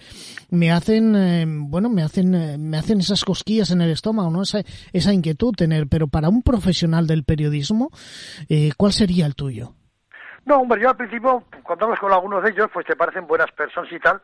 me 0.48 0.70
hacen, 0.70 1.14
eh, 1.14 1.44
bueno, 1.46 1.90
me 1.90 2.02
hacen, 2.02 2.34
eh, 2.34 2.56
me 2.56 2.78
hacen 2.78 3.00
esas 3.00 3.24
cosquillas 3.24 3.70
en 3.70 3.82
el 3.82 3.90
estómago, 3.90 4.30
¿no? 4.30 4.42
Esa, 4.42 4.62
esa 4.94 5.12
inquietud 5.12 5.52
tener. 5.54 5.86
Pero 5.88 6.08
para 6.08 6.30
un 6.30 6.42
profesional 6.42 7.06
del 7.06 7.24
periodismo, 7.24 7.90
eh, 8.48 8.72
¿cuál 8.78 8.94
sería 8.94 9.26
el 9.26 9.34
tuyo? 9.34 9.74
No, 10.46 10.58
hombre, 10.60 10.80
yo 10.80 10.90
al 10.90 10.96
principio, 10.96 11.42
cuando 11.64 11.86
hablas 11.86 11.98
con 11.98 12.12
algunos 12.12 12.40
de 12.44 12.50
ellos, 12.50 12.70
pues 12.72 12.86
te 12.86 12.94
parecen 12.94 13.26
buenas 13.26 13.50
personas 13.50 13.90
y 13.90 13.98
tal, 13.98 14.22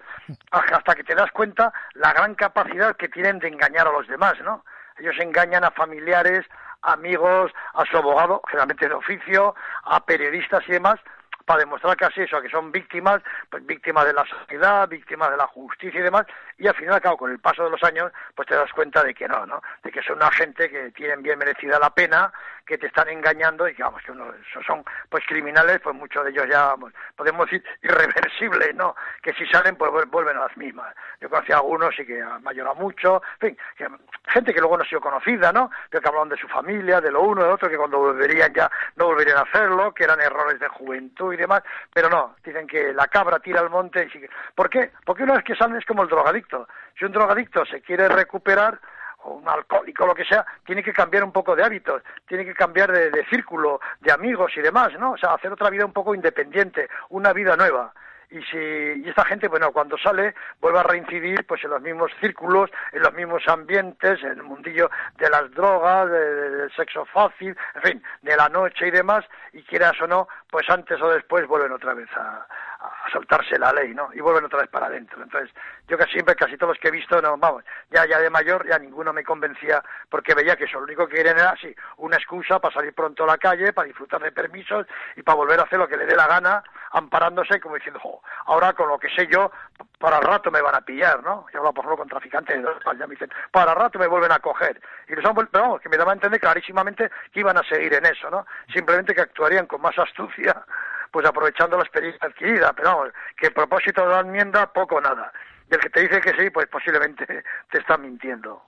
hasta 0.53 0.95
que 0.95 1.03
te 1.03 1.17
das 1.17 1.33
cuenta 1.33 1.73
la 1.95 2.13
gran 2.13 2.37
capacidad 2.37 2.95
que 2.95 3.09
tienen 3.09 3.41
de 3.41 3.49
engañar 3.49 3.89
a 3.89 3.93
los 3.93 4.07
demás, 4.07 4.35
¿no? 4.45 4.65
Ellos 4.99 5.17
engañan 5.19 5.65
a 5.65 5.73
familiares, 5.73 6.47
amigos, 6.83 7.51
a 7.75 7.85
su 7.87 7.97
abogado, 7.97 8.41
generalmente 8.47 8.89
de 8.89 8.95
oficio, 8.95 9.57
a 9.83 10.05
periodistas 10.05 10.63
y 10.69 10.73
demás, 10.73 11.01
para 11.45 11.59
demostrar 11.59 11.97
casi 11.97 12.21
eso, 12.21 12.41
que 12.41 12.49
son 12.49 12.71
víctimas, 12.71 13.21
pues 13.51 13.67
víctimas 13.67 14.07
de 14.07 14.13
la 14.13 14.25
sociedad, 14.25 14.89
víctimas 14.89 15.29
de 15.31 15.37
la 15.37 15.49
justicia 15.49 15.99
y 15.99 16.05
demás, 16.05 16.25
y 16.57 16.69
al 16.69 16.77
final, 16.77 17.01
claro, 17.01 17.17
con 17.17 17.33
el 17.33 17.41
paso 17.41 17.65
de 17.65 17.71
los 17.71 17.83
años, 17.83 18.13
pues 18.37 18.47
te 18.47 18.55
das 18.55 18.73
cuenta 18.73 19.03
de 19.03 19.13
que 19.13 19.27
no, 19.27 19.45
¿no? 19.45 19.61
De 19.83 19.91
que 19.91 20.03
son 20.03 20.17
una 20.17 20.31
gente 20.31 20.71
que 20.71 20.93
tienen 20.93 21.21
bien 21.21 21.39
merecida 21.39 21.81
la 21.81 21.91
pena, 21.91 22.33
que 22.67 22.79
te 22.79 22.87
están 22.87 23.09
engañando 23.09 23.69
y 23.69 23.75
que, 23.75 23.83
vamos, 23.83 24.03
que 24.03 24.13
uno, 24.13 24.33
son, 24.67 24.85
pues, 25.09 25.25
criminales, 25.27 25.81
pues 25.81 25.95
muchos 25.95 26.25
de 26.25 26.31
ellos 26.31 26.47
ya, 26.51 26.75
podemos 27.17 27.47
decir, 27.47 27.65
irreversibles, 27.83 28.75
¿no? 28.75 28.95
Que 29.23 29.33
si 29.35 29.47
salen, 29.47 29.77
pues 29.77 29.91
vuelven 30.11 30.37
a 30.37 30.47
las 30.47 30.57
mismas. 30.57 30.95
Yo 31.21 31.29
conocí 31.29 31.53
a 31.53 31.57
algunos 31.57 31.99
y 31.99 32.07
que 32.07 32.23
mayor 32.41 32.73
mucho, 32.77 33.23
en 33.41 33.49
fin, 33.49 33.59
que, 33.77 33.87
gente 34.29 34.55
que 34.55 34.61
luego 34.61 34.77
no 34.77 34.85
ha 34.85 34.89
sido 34.89 35.01
conocida, 35.01 35.53
¿no? 35.53 35.71
Pero 35.91 36.01
que 36.01 36.09
hablaban 36.09 36.29
de 36.29 36.37
su 36.37 36.49
familia, 36.49 37.01
de 37.01 37.11
lo 37.11 37.23
uno, 37.23 37.45
de 37.45 37.51
otro, 37.51 37.69
que 37.69 37.77
cuando 37.77 37.99
volverían 37.99 38.53
ya 38.53 38.71
no 38.97 39.07
volverían 39.07 39.39
a 39.39 39.43
hacerlo, 39.43 39.93
que 39.93 40.05
eran 40.05 40.21
errores 40.21 40.61
de 40.61 40.69
juventud 40.69 41.33
y 41.33 41.37
demás, 41.37 41.63
pero 41.93 42.09
no, 42.09 42.37
dicen 42.45 42.67
que 42.67 42.93
la 42.93 43.09
cabra 43.09 43.39
tira 43.39 43.61
al 43.61 43.71
monte 43.71 44.05
y 44.05 44.11
sigue. 44.11 44.31
¿Por 44.55 44.71
qué? 44.71 44.93
Porque 45.05 45.25
una 45.25 45.35
vez 45.35 45.45
que 45.45 45.57
salen 45.57 45.77
es 45.77 45.85
como 45.85 46.03
el 46.03 46.09
drogadicto. 46.09 46.69
Si 46.99 47.05
un 47.05 47.13
drogadicto 47.13 47.65
se 47.67 47.81
quiere 47.81 48.09
recuperar, 48.09 48.79
o 49.25 49.35
un 49.35 49.49
alcohólico, 49.49 50.07
lo 50.07 50.15
que 50.15 50.25
sea, 50.25 50.45
tiene 50.65 50.83
que 50.83 50.93
cambiar 50.93 51.25
un 51.25 51.33
poco 51.33 51.55
de 51.55 51.65
hábitos, 51.65 52.03
tiene 52.27 52.45
que 52.45 52.55
cambiar 52.55 52.91
de, 52.93 53.11
de, 53.11 53.25
círculo, 53.27 53.81
de 54.01 54.13
amigos 54.13 54.53
y 54.57 54.61
demás, 54.61 54.93
¿no? 54.99 55.13
O 55.13 55.17
sea, 55.17 55.35
hacer 55.35 55.53
otra 55.53 55.71
vida 55.71 55.85
un 55.85 55.93
poco 55.93 56.15
independiente, 56.15 56.89
una 57.11 57.33
vida 57.33 57.57
nueva. 57.57 57.93
Y 58.33 58.43
si 58.45 58.57
y 58.57 59.09
esta 59.11 59.27
gente, 59.27 59.47
bueno, 59.47 59.73
cuando 59.73 59.99
sale, 59.99 60.35
vuelve 60.59 60.79
a 60.79 60.85
reincidir 60.85 61.47
pues 61.47 61.63
en 61.65 61.71
los 61.71 61.83
mismos 61.83 62.11
círculos, 62.19 62.71
en 62.93 63.03
los 63.03 63.13
mismos 63.13 63.43
ambientes, 63.47 64.23
en 64.23 64.31
el 64.31 64.43
mundillo 64.43 64.91
de 65.19 65.29
las 65.29 65.51
drogas, 65.51 66.11
de, 66.11 66.51
del 66.51 66.73
sexo 66.73 67.05
fácil, 67.05 67.55
en 67.75 67.83
fin, 67.83 68.03
de 68.23 68.37
la 68.37 68.49
noche 68.49 68.89
y 68.89 68.91
demás, 68.91 69.25
y 69.53 69.63
quieras 69.65 70.01
o 70.01 70.07
no, 70.07 70.29
pues 70.51 70.69
antes 70.71 71.01
o 71.03 71.11
después 71.11 71.47
vuelven 71.47 71.73
otra 71.73 71.93
vez 71.93 72.09
a, 72.17 72.47
a 72.83 73.11
saltarse 73.11 73.59
la 73.59 73.73
ley, 73.73 73.95
¿no? 73.95 74.11
Y 74.13 74.21
vuelven 74.21 74.45
otra 74.45 74.61
vez 74.61 74.69
para 74.69 74.87
adentro. 74.87 75.23
Entonces, 75.23 75.51
yo 75.89 75.97
casi 75.97 76.13
siempre, 76.13 76.35
casi 76.35 76.57
todos 76.57 76.75
los 76.75 76.79
que 76.79 76.89
he 76.89 76.91
visto, 76.91 77.21
no, 77.23 77.37
vamos, 77.37 77.65
ya, 77.91 78.05
ya 78.07 78.19
de 78.19 78.31
mayor, 78.31 78.67
ya 78.67 78.79
ninguno 78.79 79.13
me 79.13 79.25
convencía, 79.25 79.83
porque 80.09 80.35
veía 80.35 80.57
que 80.57 80.65
eso 80.65 80.79
lo 80.79 80.85
único 80.85 81.07
que 81.07 81.17
querían 81.17 81.39
era, 81.39 81.55
sí, 81.61 81.75
una 81.99 82.17
excusa 82.17 82.59
para 82.59 82.75
salir 82.75 82.93
pronto 82.93 83.25
a 83.25 83.29
la 83.29 83.39
calle, 83.39 83.73
para 83.73 83.87
disfrutar 83.87 84.21
de 84.23 84.33
permisos 84.33 84.87
y 85.17 85.23
para 85.23 85.37
volver 85.37 85.61
a 85.61 85.65
hacer 85.65 85.79
lo 85.79 85.89
que 85.89 85.97
le 85.97 86.07
dé 86.07 86.17
la 86.17 86.27
gana, 86.27 86.63
amparándose, 86.93 87.61
como 87.61 87.77
diciendo, 87.77 88.01
jo, 88.01 88.23
ahora 88.47 88.73
con 88.73 88.89
lo 88.89 88.99
que 88.99 89.09
sé 89.11 89.27
yo, 89.29 89.51
para 89.99 90.21
rato 90.21 90.51
me 90.51 90.61
van 90.61 90.75
a 90.75 90.81
pillar, 90.81 91.23
¿no? 91.23 91.47
Yo 91.53 91.61
hablo, 91.61 91.73
por 91.73 91.85
ejemplo, 91.85 91.99
con 91.99 92.09
traficantes 92.09 92.57
de 92.57 92.63
drogas, 92.63 92.99
ya 92.99 93.07
me 93.07 93.15
dicen, 93.15 93.31
para 93.51 93.75
rato 93.75 93.99
me 93.99 94.07
vuelven 94.07 94.33
a 94.33 94.41
coger. 94.41 94.81
Y 95.09 95.15
les 95.15 95.25
han 95.25 95.35
vuelto, 95.35 95.61
vamos, 95.61 95.81
que 95.81 95.89
me 95.89 95.97
daban 95.97 96.13
a 96.13 96.15
entender 96.15 96.41
clarísimamente 96.41 97.11
que 97.33 97.41
iban 97.41 97.57
a 97.57 97.63
seguir 97.63 97.95
en 97.95 98.07
eso, 98.07 98.29
¿no? 98.31 98.47
Simplemente 98.73 99.15
que 99.15 99.21
actuarían 99.21 99.67
con 99.67 99.81
más 99.81 99.99
astucia 99.99 100.65
pues 101.13 101.27
aprovechando 101.27 101.77
la 101.77 101.83
experiencia 101.83 102.27
adquirida, 102.27 102.73
pero 102.73 102.97
vamos, 102.97 103.13
que 103.37 103.49
el 103.49 103.53
propósito 103.53 104.03
de 104.03 104.09
la 104.09 104.21
enmienda, 104.21 104.73
poco 104.73 104.97
o 104.97 105.01
nada. 105.01 105.31
Y 105.71 105.75
el 105.75 105.81
que 105.81 105.91
te 105.91 106.01
dice 106.01 106.21
que 106.21 106.31
sí, 106.31 106.51
pues 106.51 106.67
posiblemente 106.69 107.27
te 107.71 107.79
está 107.79 107.97
mintiendo. 107.99 108.63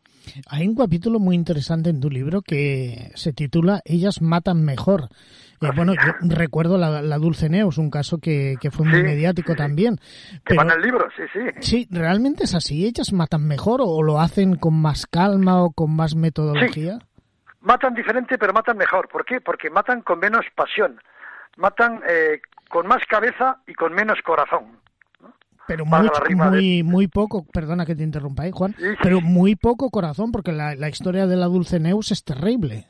Hay 0.51 0.67
un 0.69 0.77
capítulo 0.77 1.19
muy 1.19 1.35
interesante 1.35 1.91
en 1.91 2.01
tu 2.01 2.11
libro 2.11 2.43
que 2.43 3.11
se 3.15 3.33
titula 3.33 3.81
Ellas 3.85 4.23
matan 4.23 4.65
mejor. 4.65 5.09
Eh, 5.61 5.71
bueno, 5.75 5.95
yo 5.95 6.13
recuerdo 6.23 6.77
la, 6.77 7.01
la, 7.01 7.19
Dulce 7.19 7.49
Neus, 7.49 7.79
un 7.79 7.91
caso 7.91 8.19
que, 8.19 8.57
que 8.61 8.71
fue 8.71 8.87
muy 8.87 8.99
sí, 8.99 9.03
mediático 9.03 9.53
sí, 9.53 9.59
también. 9.59 9.97
Que 10.45 10.55
va 10.55 10.65
en 10.65 10.73
el 10.73 10.83
libro, 10.83 11.09
sí, 11.17 11.23
sí. 11.33 11.41
Sí, 11.61 11.89
¿realmente 11.91 12.45
es 12.45 12.55
así? 12.55 12.87
¿Ellas 12.87 13.13
matan 13.13 13.47
mejor 13.47 13.81
o 13.83 14.03
lo 14.03 14.21
hacen 14.21 14.57
con 14.57 14.75
más 14.81 15.07
calma 15.07 15.63
o 15.63 15.71
con 15.71 15.95
más 15.95 16.15
metodología? 16.15 16.99
Matan 17.61 17.95
diferente, 17.95 18.37
pero 18.37 18.53
matan 18.53 18.77
mejor. 18.77 19.09
¿Por 19.09 19.25
qué? 19.25 19.41
Porque 19.41 19.71
matan 19.71 20.03
con 20.03 20.19
menos 20.19 20.45
pasión 20.55 21.01
matan 21.57 22.01
eh, 22.07 22.41
con 22.69 22.87
más 22.87 23.05
cabeza 23.07 23.59
y 23.67 23.75
con 23.75 23.93
menos 23.93 24.21
corazón. 24.23 24.81
Pero 25.67 25.87
muy, 25.87 26.11
muy, 26.35 26.79
de... 26.79 26.85
muy, 26.85 27.09
poco, 27.09 27.47
perdona 27.51 27.87
que 27.87 27.95
te 27.95 28.03
interrumpa 28.03 28.43
ahí, 28.43 28.51
Juan, 28.53 28.75
sí, 28.75 28.91
sí. 28.91 28.97
pero 29.03 29.21
muy 29.23 29.57
poco 29.57 29.91
corazón, 29.91 30.31
porque 30.31 30.53
la, 30.53 30.75
la, 30.75 30.89
historia 30.89 31.27
de 31.27 31.37
la 31.37 31.47
Dulce 31.47 31.81
Neus 31.81 32.11
es 32.11 32.23
terrible. 32.23 32.87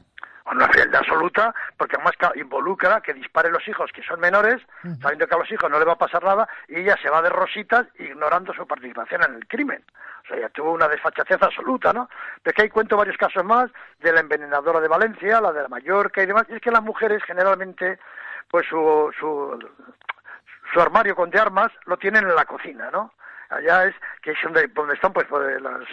Una 0.50 0.68
frialdad 0.68 1.00
absoluta, 1.00 1.54
porque 1.78 1.96
además 1.96 2.14
involucra 2.34 3.00
que 3.00 3.14
dispare 3.14 3.50
los 3.50 3.66
hijos 3.66 3.90
que 3.92 4.02
son 4.02 4.20
menores, 4.20 4.60
sabiendo 5.00 5.26
que 5.26 5.34
a 5.34 5.38
los 5.38 5.50
hijos 5.50 5.70
no 5.70 5.78
le 5.78 5.84
va 5.84 5.92
a 5.92 5.98
pasar 5.98 6.22
nada, 6.22 6.48
y 6.68 6.80
ella 6.80 6.96
se 7.00 7.08
va 7.08 7.22
de 7.22 7.30
rositas 7.30 7.86
ignorando 7.98 8.52
su 8.52 8.66
participación 8.66 9.22
en 9.24 9.36
el 9.36 9.46
crimen. 9.46 9.82
O 10.24 10.26
sea, 10.26 10.40
ya 10.40 10.48
tuvo 10.50 10.72
una 10.72 10.88
desfachatez 10.88 11.42
absoluta, 11.42 11.92
¿no? 11.92 12.08
Pero 12.42 12.54
que 12.54 12.62
ahí 12.62 12.68
cuento 12.68 12.96
varios 12.96 13.16
casos 13.16 13.44
más, 13.44 13.70
de 14.00 14.12
la 14.12 14.20
envenenadora 14.20 14.80
de 14.80 14.88
Valencia, 14.88 15.40
la 15.40 15.52
de 15.52 15.62
la 15.62 15.68
Mallorca 15.68 16.22
y 16.22 16.26
demás, 16.26 16.44
y 16.50 16.54
es 16.54 16.60
que 16.60 16.70
las 16.70 16.82
mujeres 16.82 17.22
generalmente 17.24 17.98
pues 18.54 18.68
su, 18.68 19.10
su, 19.18 19.58
su 20.72 20.80
armario 20.80 21.16
con 21.16 21.28
de 21.28 21.40
armas 21.40 21.72
lo 21.86 21.96
tienen 21.96 22.22
en 22.22 22.36
la 22.36 22.44
cocina, 22.44 22.88
¿no? 22.92 23.12
Allá 23.54 23.84
es 23.84 23.94
que 24.22 24.32
es 24.32 24.38
donde, 24.42 24.66
donde 24.68 24.94
están 24.94 25.12
pues, 25.12 25.26
pues 25.28 25.60
las, 25.60 25.84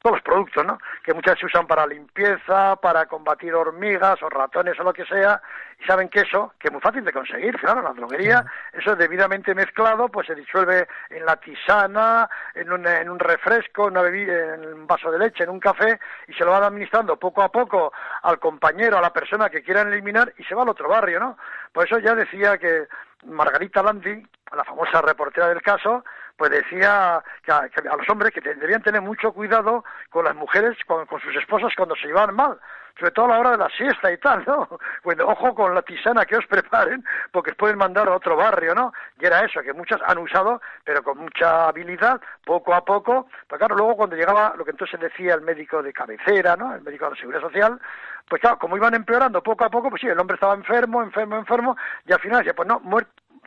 todos 0.00 0.16
los 0.16 0.22
productos, 0.22 0.64
¿no? 0.64 0.78
Que 1.02 1.14
muchas 1.14 1.34
veces 1.34 1.40
se 1.40 1.46
usan 1.46 1.66
para 1.66 1.86
limpieza, 1.86 2.76
para 2.76 3.06
combatir 3.06 3.54
hormigas 3.54 4.22
o 4.22 4.28
ratones 4.28 4.78
o 4.78 4.84
lo 4.84 4.92
que 4.92 5.04
sea, 5.04 5.40
y 5.80 5.84
saben 5.84 6.08
que 6.08 6.20
eso, 6.20 6.54
que 6.58 6.68
es 6.68 6.72
muy 6.72 6.80
fácil 6.80 7.04
de 7.04 7.12
conseguir, 7.12 7.56
claro, 7.58 7.80
en 7.80 7.84
la 7.86 7.92
droguería, 7.92 8.42
sí. 8.42 8.78
eso 8.78 8.92
es 8.92 8.98
debidamente 8.98 9.54
mezclado, 9.54 10.08
pues 10.08 10.26
se 10.26 10.34
disuelve 10.34 10.86
en 11.10 11.24
la 11.24 11.36
tisana, 11.36 12.28
en 12.54 12.70
un, 12.72 12.86
en 12.86 13.10
un 13.10 13.18
refresco, 13.18 13.88
en, 13.88 13.92
una 13.92 14.02
bebida, 14.02 14.54
en 14.54 14.74
un 14.74 14.86
vaso 14.86 15.10
de 15.10 15.18
leche, 15.18 15.44
en 15.44 15.50
un 15.50 15.60
café, 15.60 15.98
y 16.28 16.34
se 16.34 16.44
lo 16.44 16.52
van 16.52 16.62
administrando 16.62 17.18
poco 17.18 17.42
a 17.42 17.50
poco 17.50 17.92
al 18.22 18.38
compañero, 18.38 18.98
a 18.98 19.02
la 19.02 19.12
persona 19.12 19.50
que 19.50 19.62
quieran 19.62 19.92
eliminar, 19.92 20.32
y 20.38 20.44
se 20.44 20.54
va 20.54 20.62
al 20.62 20.68
otro 20.68 20.88
barrio, 20.88 21.18
¿no? 21.18 21.38
Por 21.72 21.84
eso 21.84 21.98
ya 21.98 22.14
decía 22.14 22.58
que 22.58 22.86
Margarita 23.24 23.82
Landi, 23.82 24.24
la 24.54 24.64
famosa 24.64 25.02
reportera 25.02 25.48
del 25.48 25.62
caso, 25.62 26.04
pues 26.36 26.50
decía 26.50 27.22
que 27.42 27.52
a, 27.52 27.96
los 27.96 28.08
hombres 28.08 28.32
que 28.32 28.40
debían 28.40 28.82
tener 28.82 29.00
mucho 29.00 29.32
cuidado 29.32 29.84
con 30.10 30.24
las 30.24 30.34
mujeres, 30.34 30.76
con, 30.86 31.06
con, 31.06 31.20
sus 31.20 31.34
esposas 31.36 31.72
cuando 31.76 31.96
se 31.96 32.06
llevan 32.06 32.34
mal, 32.34 32.58
sobre 32.98 33.10
todo 33.12 33.26
a 33.26 33.28
la 33.28 33.38
hora 33.40 33.50
de 33.52 33.58
la 33.58 33.68
siesta 33.68 34.10
y 34.10 34.18
tal, 34.18 34.44
¿no? 34.46 34.68
Bueno, 35.04 35.26
ojo 35.26 35.54
con 35.54 35.74
la 35.74 35.82
tisana 35.82 36.24
que 36.24 36.36
os 36.36 36.46
preparen, 36.46 37.04
porque 37.30 37.50
os 37.50 37.56
pueden 37.56 37.78
mandar 37.78 38.08
a 38.08 38.16
otro 38.16 38.36
barrio, 38.36 38.74
¿no? 38.74 38.92
Y 39.20 39.26
era 39.26 39.44
eso, 39.44 39.60
que 39.62 39.72
muchos 39.72 40.00
han 40.06 40.18
usado, 40.18 40.60
pero 40.84 41.02
con 41.02 41.18
mucha 41.18 41.68
habilidad, 41.68 42.20
poco 42.44 42.74
a 42.74 42.84
poco. 42.84 43.28
Pero 43.48 43.58
claro, 43.58 43.76
luego 43.76 43.96
cuando 43.96 44.16
llegaba 44.16 44.54
lo 44.56 44.64
que 44.64 44.72
entonces 44.72 44.98
decía 44.98 45.34
el 45.34 45.42
médico 45.42 45.82
de 45.82 45.92
cabecera, 45.92 46.56
¿no? 46.56 46.74
El 46.74 46.82
médico 46.82 47.04
de 47.04 47.10
la 47.12 47.16
Seguridad 47.16 47.42
Social, 47.42 47.80
pues 48.28 48.40
claro, 48.40 48.58
como 48.58 48.76
iban 48.76 48.94
empeorando 48.94 49.42
poco 49.42 49.64
a 49.64 49.70
poco, 49.70 49.90
pues 49.90 50.00
sí, 50.00 50.08
el 50.08 50.18
hombre 50.18 50.34
estaba 50.34 50.54
enfermo, 50.54 51.02
enfermo, 51.02 51.36
enfermo, 51.36 51.76
y 52.06 52.12
al 52.12 52.20
final 52.20 52.38
decía, 52.38 52.54
pues 52.54 52.68
no, 52.68 52.80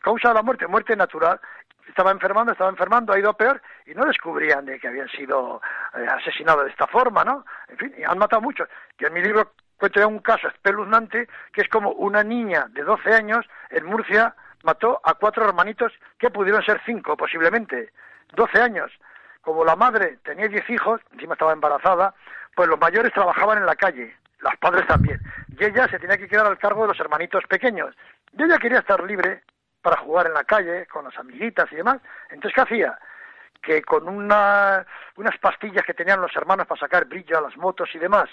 causa 0.01 0.29
de 0.29 0.35
la 0.35 0.43
muerte, 0.43 0.67
muerte 0.67 0.95
natural. 0.95 1.39
Estaba 1.89 2.11
enfermando, 2.11 2.51
estaba 2.51 2.69
enfermando, 2.69 3.11
ha 3.11 3.19
ido 3.19 3.33
peor, 3.33 3.61
y 3.85 3.93
no 3.93 4.05
descubrían 4.05 4.65
de 4.65 4.79
que 4.79 4.87
habían 4.87 5.09
sido 5.09 5.61
eh, 5.93 6.05
asesinados 6.07 6.65
de 6.65 6.71
esta 6.71 6.87
forma, 6.87 7.23
¿no? 7.25 7.45
En 7.67 7.77
fin, 7.77 7.93
y 7.97 8.03
han 8.03 8.17
matado 8.17 8.41
muchos. 8.41 8.69
Yo 8.97 9.07
en 9.07 9.13
mi 9.13 9.21
libro 9.21 9.51
cuento 9.77 10.07
un 10.07 10.19
caso 10.19 10.47
espeluznante, 10.47 11.27
que 11.51 11.61
es 11.61 11.69
como 11.69 11.91
una 11.91 12.23
niña 12.23 12.67
de 12.69 12.83
12 12.83 13.13
años 13.13 13.45
en 13.69 13.85
Murcia 13.85 14.35
mató 14.63 15.01
a 15.03 15.13
cuatro 15.15 15.45
hermanitos 15.45 15.91
que 16.17 16.29
pudieron 16.29 16.63
ser 16.63 16.81
cinco, 16.85 17.17
posiblemente. 17.17 17.91
12 18.35 18.61
años. 18.61 18.91
Como 19.41 19.65
la 19.65 19.75
madre 19.75 20.19
tenía 20.23 20.47
10 20.47 20.69
hijos, 20.69 21.01
encima 21.13 21.33
estaba 21.33 21.53
embarazada, 21.53 22.13
pues 22.55 22.67
los 22.69 22.79
mayores 22.79 23.13
trabajaban 23.13 23.57
en 23.57 23.65
la 23.65 23.75
calle 23.75 24.15
las 24.41 24.57
padres 24.57 24.85
también. 24.87 25.19
Y 25.57 25.65
ella 25.65 25.87
se 25.87 25.99
tenía 25.99 26.17
que 26.17 26.27
quedar 26.27 26.45
al 26.45 26.57
cargo 26.57 26.83
de 26.83 26.89
los 26.89 26.99
hermanitos 26.99 27.43
pequeños. 27.47 27.95
Y 28.37 28.43
ella 28.43 28.57
quería 28.57 28.79
estar 28.79 29.03
libre 29.03 29.43
para 29.81 29.97
jugar 29.97 30.27
en 30.27 30.33
la 30.33 30.43
calle, 30.43 30.85
con 30.87 31.05
las 31.05 31.17
amiguitas 31.17 31.71
y 31.71 31.75
demás. 31.75 31.97
Entonces, 32.29 32.53
¿qué 32.53 32.61
hacía? 32.61 32.99
Que 33.61 33.81
con 33.81 34.07
una, 34.07 34.85
unas 35.17 35.37
pastillas 35.39 35.85
que 35.85 35.93
tenían 35.93 36.21
los 36.21 36.35
hermanos 36.35 36.67
para 36.67 36.79
sacar 36.79 37.05
brillo 37.05 37.37
a 37.37 37.41
las 37.41 37.57
motos 37.57 37.89
y 37.93 37.99
demás, 37.99 38.29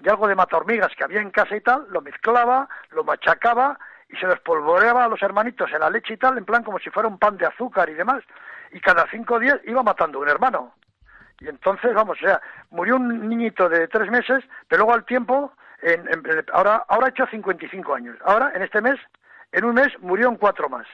y 0.00 0.08
algo 0.08 0.26
de 0.26 0.34
mata 0.34 0.56
hormigas 0.56 0.92
que 0.96 1.04
había 1.04 1.20
en 1.20 1.30
casa 1.30 1.56
y 1.56 1.60
tal, 1.60 1.86
lo 1.90 2.00
mezclaba, 2.00 2.68
lo 2.90 3.04
machacaba 3.04 3.78
y 4.08 4.16
se 4.16 4.26
los 4.26 4.40
polvoreaba 4.40 5.04
a 5.04 5.08
los 5.08 5.22
hermanitos 5.22 5.70
en 5.72 5.80
la 5.80 5.90
leche 5.90 6.14
y 6.14 6.16
tal, 6.16 6.36
en 6.36 6.44
plan 6.44 6.62
como 6.62 6.78
si 6.78 6.90
fuera 6.90 7.08
un 7.08 7.18
pan 7.18 7.36
de 7.36 7.46
azúcar 7.46 7.88
y 7.88 7.94
demás. 7.94 8.22
Y 8.72 8.80
cada 8.80 9.06
cinco 9.10 9.38
días 9.38 9.58
iba 9.64 9.82
matando 9.82 10.18
un 10.20 10.28
hermano. 10.28 10.74
Y 11.40 11.48
entonces, 11.48 11.92
vamos, 11.94 12.18
o 12.22 12.26
sea, 12.26 12.40
murió 12.70 12.96
un 12.96 13.28
niñito 13.28 13.68
de 13.68 13.88
tres 13.88 14.10
meses, 14.10 14.44
pero 14.68 14.80
luego 14.80 14.94
al 14.94 15.04
tiempo, 15.04 15.52
en, 15.82 16.06
ahora, 16.52 16.84
ahora 16.88 17.06
ha 17.06 17.10
hecho 17.10 17.26
55 17.26 17.94
años. 17.94 18.16
Ahora, 18.24 18.52
en 18.54 18.62
este 18.62 18.80
mes, 18.80 18.98
en 19.52 19.64
un 19.64 19.74
mes, 19.74 19.88
murió 20.00 20.28
en 20.28 20.36
cuatro 20.36 20.68
más. 20.68 20.86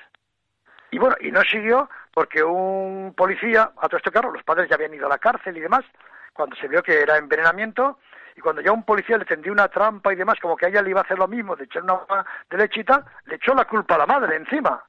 Y 0.91 0.99
bueno, 0.99 1.17
y 1.21 1.31
no 1.31 1.43
siguió 1.43 1.89
porque 2.13 2.43
un 2.43 3.15
policía, 3.17 3.71
a 3.77 3.89
todo 3.89 3.99
este 3.99 4.11
carro, 4.11 4.33
los 4.33 4.43
padres 4.43 4.69
ya 4.69 4.75
habían 4.75 4.95
ido 4.95 5.07
a 5.07 5.11
la 5.11 5.19
cárcel 5.19 5.57
y 5.57 5.61
demás, 5.61 5.85
cuando 6.33 6.57
se 6.57 6.69
vio 6.69 6.83
que 6.83 7.01
era 7.01 7.17
envenenamiento, 7.17 7.99
y 8.37 8.41
cuando 8.41 8.61
ya 8.61 8.73
un 8.73 8.85
policía 8.85 9.19
le 9.19 9.25
tendió 9.25 9.53
una 9.53 9.69
trampa 9.69 10.13
y 10.13 10.17
demás, 10.17 10.39
como 10.41 10.57
que 10.57 10.67
a 10.67 10.69
ella 10.69 10.83
le 10.83 10.91
iba 10.91 11.01
a 11.01 11.05
hacer 11.05 11.19
lo 11.19 11.29
mismo, 11.29 11.57
de 11.57 11.65
echar 11.65 11.83
una 11.83 12.25
de 12.51 12.85
tal, 12.85 13.05
le 13.27 13.37
echó 13.37 13.55
la 13.55 13.65
culpa 13.65 13.97
a 13.97 13.99
la 13.99 14.07
madre 14.07 14.37
encima 14.37 14.83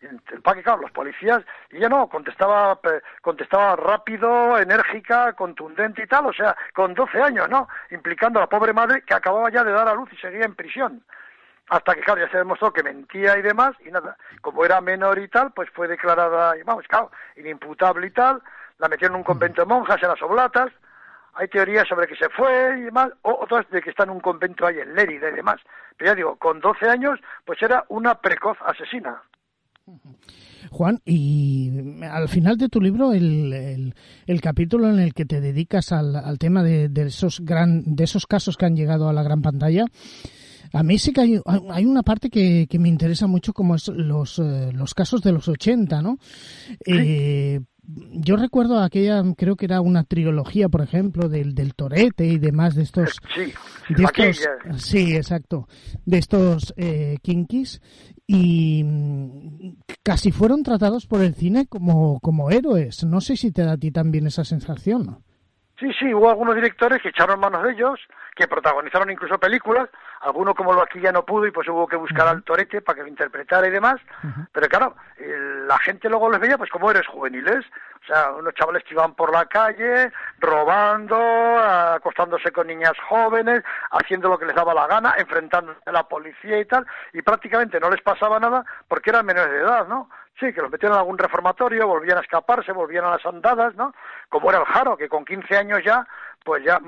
el 0.00 0.42
paque, 0.42 0.62
claro, 0.62 0.80
los 0.80 0.90
policías, 0.92 1.42
y 1.70 1.76
ella 1.76 1.88
no, 1.88 2.08
contestaba, 2.08 2.78
contestaba 3.20 3.76
rápido, 3.76 4.58
enérgica, 4.58 5.34
contundente 5.34 6.02
y 6.02 6.06
tal, 6.06 6.26
o 6.26 6.32
sea, 6.32 6.56
con 6.74 6.94
12 6.94 7.20
años, 7.20 7.48
¿no? 7.48 7.68
Implicando 7.90 8.38
a 8.38 8.42
la 8.42 8.48
pobre 8.48 8.72
madre 8.72 9.02
que 9.02 9.14
acababa 9.14 9.50
ya 9.50 9.62
de 9.62 9.72
dar 9.72 9.88
a 9.88 9.94
luz 9.94 10.10
y 10.12 10.16
seguía 10.16 10.44
en 10.44 10.54
prisión. 10.54 11.04
Hasta 11.70 11.94
que, 11.94 12.00
claro, 12.00 12.20
ya 12.20 12.30
se 12.30 12.38
demostró 12.38 12.72
que 12.72 12.82
mentía 12.82 13.38
y 13.38 13.42
demás, 13.42 13.76
y 13.86 13.90
nada, 13.90 14.16
como 14.40 14.64
era 14.64 14.80
menor 14.80 15.20
y 15.20 15.28
tal, 15.28 15.52
pues 15.52 15.70
fue 15.70 15.86
declarada, 15.86 16.54
vamos, 16.66 16.84
claro, 16.88 17.12
inimputable 17.36 18.08
y 18.08 18.10
tal, 18.10 18.42
la 18.78 18.88
metieron 18.88 19.14
en 19.14 19.20
un 19.20 19.24
convento 19.24 19.62
de 19.62 19.68
monjas 19.68 20.02
en 20.02 20.08
las 20.08 20.20
oblatas, 20.20 20.72
hay 21.34 21.46
teorías 21.46 21.86
sobre 21.86 22.08
que 22.08 22.16
se 22.16 22.28
fue 22.30 22.76
y 22.76 22.82
demás, 22.82 23.10
o 23.22 23.38
otras 23.40 23.70
de 23.70 23.80
que 23.80 23.90
está 23.90 24.02
en 24.02 24.10
un 24.10 24.20
convento 24.20 24.66
ahí 24.66 24.80
en 24.80 24.94
Lérida 24.94 25.28
y 25.30 25.36
demás. 25.36 25.60
Pero 25.96 26.10
ya 26.10 26.14
digo, 26.16 26.36
con 26.36 26.60
12 26.60 26.88
años, 26.88 27.20
pues 27.44 27.62
era 27.62 27.84
una 27.88 28.16
precoz 28.16 28.58
asesina. 28.66 29.22
Juan, 30.70 30.98
y 31.04 32.02
al 32.04 32.28
final 32.28 32.56
de 32.56 32.68
tu 32.68 32.80
libro, 32.80 33.12
el, 33.12 33.94
el, 34.26 34.40
capítulo 34.40 34.88
en 34.88 34.98
el 34.98 35.14
que 35.14 35.24
te 35.24 35.40
dedicas 35.40 35.92
al, 35.92 36.16
al 36.16 36.38
tema 36.38 36.62
de, 36.62 36.88
de, 36.88 37.06
esos 37.06 37.40
gran, 37.40 37.82
de 37.96 38.04
esos 38.04 38.26
casos 38.26 38.56
que 38.56 38.66
han 38.66 38.76
llegado 38.76 39.08
a 39.08 39.12
la 39.12 39.22
gran 39.22 39.40
pantalla, 39.40 39.84
a 40.72 40.82
mí 40.82 40.98
sí 40.98 41.12
que 41.12 41.20
hay, 41.20 41.40
hay 41.70 41.84
una 41.84 42.02
parte 42.02 42.30
que, 42.30 42.66
que, 42.68 42.78
me 42.78 42.88
interesa 42.88 43.26
mucho, 43.26 43.52
como 43.52 43.74
es 43.74 43.88
los, 43.88 44.38
eh, 44.38 44.70
los 44.72 44.94
casos 44.94 45.22
de 45.22 45.32
los 45.32 45.48
80, 45.48 46.02
¿no? 46.02 46.18
Eh, 46.86 47.60
yo 48.12 48.36
recuerdo 48.36 48.80
aquella, 48.80 49.22
creo 49.36 49.56
que 49.56 49.64
era 49.66 49.80
una 49.80 50.04
trilogía, 50.04 50.68
por 50.68 50.82
ejemplo, 50.82 51.28
del, 51.28 51.54
del 51.54 51.74
Torete 51.74 52.24
y 52.24 52.38
demás 52.38 52.74
de 52.74 52.82
estos. 52.82 53.20
Sí, 53.34 53.52
de 53.88 54.04
estos, 54.04 54.48
sí 54.76 55.16
exacto. 55.16 55.66
De 56.04 56.18
estos 56.18 56.72
eh, 56.76 57.16
kinkis. 57.22 57.80
Y 58.26 58.84
mm, 58.84 59.78
casi 60.04 60.30
fueron 60.30 60.62
tratados 60.62 61.06
por 61.06 61.20
el 61.20 61.34
cine 61.34 61.66
como, 61.66 62.20
como 62.20 62.50
héroes. 62.50 63.04
No 63.04 63.20
sé 63.20 63.36
si 63.36 63.50
te 63.50 63.64
da 63.64 63.72
a 63.72 63.78
ti 63.78 63.90
también 63.90 64.26
esa 64.26 64.44
sensación. 64.44 65.24
Sí, 65.80 65.88
sí, 65.98 66.12
hubo 66.12 66.28
algunos 66.28 66.54
directores 66.54 67.00
que 67.02 67.08
echaron 67.08 67.40
manos 67.40 67.62
de 67.64 67.72
ellos, 67.72 67.98
que 68.36 68.46
protagonizaron 68.46 69.10
incluso 69.10 69.38
películas, 69.38 69.88
alguno 70.20 70.54
como 70.54 70.72
lo 70.72 70.82
aquí 70.82 71.00
ya 71.00 71.12
no 71.12 71.24
pudo 71.24 71.46
y 71.46 71.50
pues 71.50 71.68
hubo 71.68 71.86
que 71.86 71.96
buscar 71.96 72.28
al 72.28 72.42
Torete 72.42 72.82
para 72.82 72.96
que 72.96 73.02
lo 73.02 73.08
interpretara 73.08 73.66
y 73.66 73.70
demás, 73.70 73.96
pero 74.52 74.68
claro, 74.68 74.94
la 75.18 75.78
gente 75.78 76.08
luego 76.08 76.30
les 76.30 76.40
veía 76.40 76.58
pues 76.58 76.70
como 76.70 76.90
héroes 76.90 77.06
juveniles, 77.06 77.64
o 78.02 78.06
sea, 78.06 78.32
unos 78.32 78.54
chavales 78.54 78.82
que 78.84 78.94
iban 78.94 79.14
por 79.14 79.32
la 79.32 79.46
calle, 79.46 80.12
robando, 80.38 81.16
acostándose 81.16 82.50
con 82.52 82.66
niñas 82.66 82.94
jóvenes, 83.08 83.62
haciendo 83.90 84.28
lo 84.28 84.38
que 84.38 84.46
les 84.46 84.54
daba 84.54 84.74
la 84.74 84.86
gana, 84.86 85.14
enfrentándose 85.18 85.80
a 85.86 85.92
la 85.92 86.04
policía 86.04 86.58
y 86.58 86.64
tal, 86.64 86.86
y 87.12 87.22
prácticamente 87.22 87.80
no 87.80 87.90
les 87.90 88.02
pasaba 88.02 88.38
nada 88.38 88.64
porque 88.88 89.10
eran 89.10 89.26
menores 89.26 89.52
de 89.52 89.60
edad, 89.60 89.86
¿no? 89.86 90.08
Sí, 90.38 90.54
que 90.54 90.62
los 90.62 90.70
metían 90.70 90.92
en 90.92 90.98
algún 90.98 91.18
reformatorio, 91.18 91.86
volvían 91.86 92.16
a 92.16 92.22
escaparse, 92.22 92.72
volvían 92.72 93.04
a 93.04 93.10
las 93.10 93.26
andadas, 93.26 93.74
¿no? 93.74 93.94
Como 94.30 94.48
era 94.48 94.60
el 94.60 94.64
Jaro, 94.64 94.96
que 94.96 95.08
con 95.08 95.22
15 95.26 95.54
años 95.54 95.80
ya, 95.84 96.06
pues 96.42 96.64
ya 96.64 96.80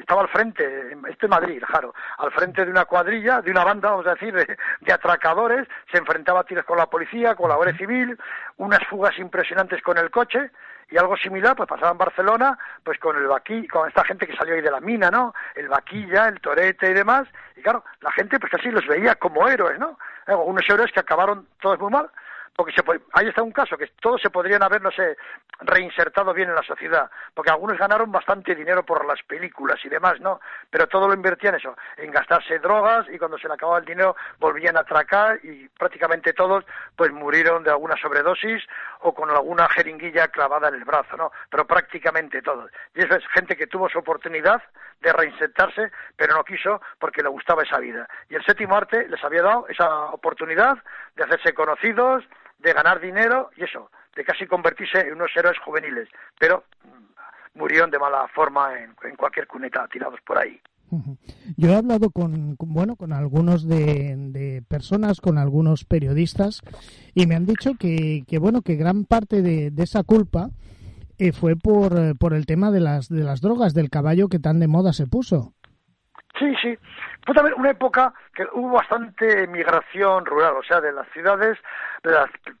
estaba 0.00 0.22
al 0.22 0.28
frente, 0.28 0.96
este 1.08 1.28
Madrid, 1.28 1.58
el 1.58 1.64
Jaro, 1.66 1.94
al 2.18 2.32
frente 2.32 2.64
de 2.64 2.72
una 2.76 2.84
cuadrilla, 2.84 3.40
de 3.40 3.50
una 3.50 3.64
banda, 3.64 3.90
vamos 3.90 4.06
a 4.06 4.14
decir, 4.14 4.34
de, 4.34 4.92
atracadores, 4.92 5.66
se 5.90 5.98
enfrentaba 5.98 6.40
a 6.40 6.44
tiros 6.44 6.64
con 6.64 6.76
la 6.76 6.86
policía, 6.86 7.34
con 7.34 7.48
la 7.48 7.56
Guardia 7.56 7.76
Civil, 7.76 8.18
unas 8.58 8.80
fugas 8.86 9.18
impresionantes 9.18 9.82
con 9.82 9.96
el 9.96 10.10
coche, 10.10 10.50
y 10.90 10.98
algo 10.98 11.16
similar 11.16 11.56
pues 11.56 11.68
pasaba 11.68 11.90
en 11.90 11.98
Barcelona 11.98 12.58
pues 12.84 12.98
con 12.98 13.16
el 13.16 13.26
vaquilla, 13.26 13.66
con 13.68 13.88
esta 13.88 14.04
gente 14.04 14.26
que 14.26 14.36
salió 14.36 14.54
ahí 14.54 14.60
de 14.60 14.70
la 14.70 14.80
mina, 14.80 15.10
¿no? 15.10 15.34
El 15.54 15.68
vaquilla, 15.68 16.28
el 16.28 16.40
torete 16.40 16.90
y 16.90 16.94
demás, 16.94 17.26
y 17.56 17.62
claro, 17.62 17.82
la 18.02 18.12
gente 18.12 18.38
pues 18.38 18.52
casi 18.52 18.70
los 18.70 18.86
veía 18.86 19.14
como 19.16 19.48
héroes, 19.48 19.78
¿no? 19.78 19.98
Unos 20.28 20.68
héroes 20.68 20.92
que 20.92 21.00
acabaron 21.00 21.48
todos 21.60 21.80
muy 21.80 21.90
mal, 21.90 22.10
porque 22.56 22.72
se 22.72 22.82
ahí 23.12 23.28
está 23.28 23.42
un 23.42 23.52
caso 23.52 23.76
que 23.76 23.88
todos 24.00 24.20
se 24.20 24.30
podrían 24.30 24.62
haber, 24.62 24.80
no 24.80 24.90
sé, 24.90 25.16
reinsertado 25.60 26.32
bien 26.32 26.48
en 26.48 26.54
la 26.54 26.62
sociedad, 26.62 27.10
porque 27.34 27.50
algunos 27.50 27.78
ganaron 27.78 28.10
bastante 28.10 28.54
dinero 28.54 28.82
por 28.84 29.04
las 29.04 29.22
películas 29.22 29.78
y 29.84 29.90
demás, 29.90 30.18
¿no? 30.20 30.40
Pero 30.70 30.86
todo 30.86 31.06
lo 31.06 31.14
invertían 31.14 31.54
eso, 31.54 31.76
en 31.98 32.10
gastarse 32.10 32.58
drogas 32.58 33.06
y 33.12 33.18
cuando 33.18 33.36
se 33.36 33.46
le 33.46 33.54
acababa 33.54 33.78
el 33.78 33.84
dinero 33.84 34.16
volvían 34.38 34.76
a 34.78 34.80
atracar 34.80 35.38
y 35.42 35.68
prácticamente 35.68 36.32
todos 36.32 36.64
pues 36.96 37.12
murieron 37.12 37.62
de 37.62 37.70
alguna 37.70 37.96
sobredosis 38.00 38.64
o 39.00 39.14
con 39.14 39.30
alguna 39.30 39.68
jeringuilla 39.68 40.28
clavada 40.28 40.68
en 40.68 40.76
el 40.76 40.84
brazo, 40.84 41.16
¿no? 41.16 41.32
Pero 41.50 41.66
prácticamente 41.66 42.40
todos. 42.40 42.70
Y 42.94 43.00
eso 43.00 43.16
es 43.16 43.26
gente 43.28 43.56
que 43.56 43.66
tuvo 43.66 43.88
su 43.90 43.98
oportunidad 43.98 44.62
de 45.00 45.12
reinsertarse, 45.12 45.90
pero 46.16 46.34
no 46.34 46.44
quiso 46.44 46.80
porque 46.98 47.22
le 47.22 47.28
gustaba 47.28 47.62
esa 47.62 47.78
vida. 47.78 48.08
Y 48.30 48.34
el 48.34 48.44
séptimo 48.44 48.76
arte 48.76 49.06
les 49.08 49.22
había 49.22 49.42
dado 49.42 49.66
esa 49.68 50.06
oportunidad 50.06 50.78
de 51.14 51.24
hacerse 51.24 51.52
conocidos, 51.52 52.24
de 52.58 52.72
ganar 52.72 53.00
dinero 53.00 53.50
y 53.56 53.64
eso, 53.64 53.90
de 54.14 54.24
casi 54.24 54.46
convertirse 54.46 55.00
en 55.00 55.14
unos 55.14 55.30
héroes 55.36 55.58
juveniles, 55.58 56.08
pero 56.38 56.64
mm, 56.84 57.58
murieron 57.58 57.90
de 57.90 57.98
mala 57.98 58.26
forma 58.34 58.70
en, 58.78 58.94
cualquier 59.16 59.46
cuneta, 59.46 59.86
tirados 59.88 60.20
por 60.26 60.38
ahí. 60.38 60.60
Yo 61.56 61.70
he 61.70 61.74
hablado 61.74 62.10
con, 62.10 62.56
bueno 62.58 62.94
con 62.94 63.12
algunos 63.12 63.66
de, 63.66 64.62
personas, 64.68 65.20
con 65.20 65.36
algunos 65.36 65.84
periodistas 65.84 66.62
y 67.12 67.26
me 67.26 67.34
han 67.34 67.44
dicho 67.44 67.74
que, 67.74 68.22
que 68.28 68.38
bueno 68.38 68.62
que 68.62 68.76
gran 68.76 69.04
parte 69.04 69.42
de, 69.42 69.72
esa 69.82 70.04
culpa 70.04 70.50
eh, 71.18 71.32
fue 71.32 71.56
por, 71.56 71.98
eh, 71.98 72.14
por 72.14 72.34
el 72.34 72.46
tema 72.46 72.70
de 72.70 72.80
las 72.80 73.08
de 73.08 73.24
las 73.24 73.40
drogas, 73.40 73.74
del 73.74 73.90
caballo 73.90 74.28
que 74.28 74.38
tan 74.38 74.60
de 74.60 74.68
moda 74.68 74.92
se 74.92 75.08
puso. 75.08 75.54
Sí, 76.38 76.54
sí. 76.60 76.78
Fue 77.24 77.34
también 77.34 77.58
una 77.58 77.70
época 77.70 78.12
que 78.34 78.46
hubo 78.52 78.76
bastante 78.76 79.46
migración 79.46 80.24
rural, 80.26 80.56
o 80.56 80.62
sea, 80.62 80.80
de 80.80 80.92
las 80.92 81.08
ciudades, 81.08 81.58
de 82.02 82.12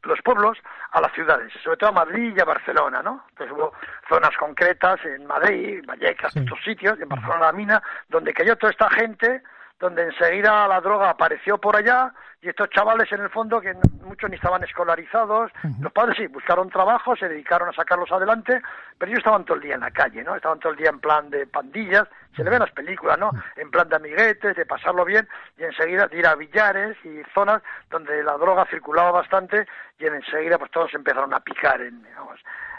los 0.02 0.20
pueblos 0.22 0.58
a 0.92 1.00
las 1.00 1.12
ciudades, 1.12 1.52
sobre 1.62 1.76
todo 1.76 1.90
a 1.90 2.04
Madrid 2.04 2.34
y 2.36 2.40
a 2.40 2.44
Barcelona, 2.44 3.02
¿no? 3.02 3.24
Entonces 3.30 3.56
hubo 3.56 3.72
zonas 4.08 4.36
concretas 4.38 4.98
en 5.04 5.26
Madrid, 5.26 5.84
Vallecas, 5.86 6.36
otros 6.36 6.58
sitios, 6.64 6.98
en 7.00 7.08
Barcelona 7.08 7.46
la 7.46 7.52
Mina, 7.52 7.82
donde 8.08 8.32
cayó 8.32 8.56
toda 8.56 8.72
esta 8.72 8.90
gente 8.90 9.42
donde 9.78 10.02
enseguida 10.04 10.66
la 10.66 10.80
droga 10.80 11.10
apareció 11.10 11.58
por 11.58 11.76
allá 11.76 12.12
y 12.40 12.48
estos 12.48 12.70
chavales 12.70 13.10
en 13.12 13.20
el 13.20 13.30
fondo 13.30 13.60
que 13.60 13.74
muchos 14.02 14.30
ni 14.30 14.36
estaban 14.36 14.62
escolarizados, 14.62 15.50
los 15.80 15.92
padres 15.92 16.16
sí, 16.16 16.26
buscaron 16.28 16.70
trabajo, 16.70 17.16
se 17.16 17.28
dedicaron 17.28 17.68
a 17.68 17.72
sacarlos 17.72 18.12
adelante, 18.12 18.60
pero 18.98 19.10
ellos 19.10 19.18
estaban 19.18 19.44
todo 19.44 19.56
el 19.56 19.62
día 19.62 19.74
en 19.74 19.80
la 19.80 19.90
calle, 19.90 20.22
¿no? 20.22 20.36
Estaban 20.36 20.60
todo 20.60 20.72
el 20.72 20.78
día 20.78 20.90
en 20.90 21.00
plan 21.00 21.28
de 21.28 21.46
pandillas, 21.46 22.06
se 22.34 22.44
le 22.44 22.50
ven 22.50 22.60
las 22.60 22.70
películas, 22.70 23.18
¿no? 23.18 23.30
En 23.56 23.70
plan 23.70 23.88
de 23.88 23.96
amiguetes, 23.96 24.54
de 24.54 24.66
pasarlo 24.66 25.04
bien 25.04 25.26
y 25.58 25.64
enseguida 25.64 26.06
de 26.06 26.18
ir 26.18 26.26
a 26.26 26.34
billares 26.34 26.96
y 27.04 27.22
zonas 27.34 27.62
donde 27.90 28.22
la 28.22 28.36
droga 28.36 28.66
circulaba 28.66 29.10
bastante 29.10 29.66
y 29.98 30.06
enseguida 30.06 30.58
pues 30.58 30.70
todos 30.70 30.92
empezaron 30.94 31.34
a 31.34 31.40
picar 31.40 31.80
en, 31.80 32.02
digamos, 32.02 32.38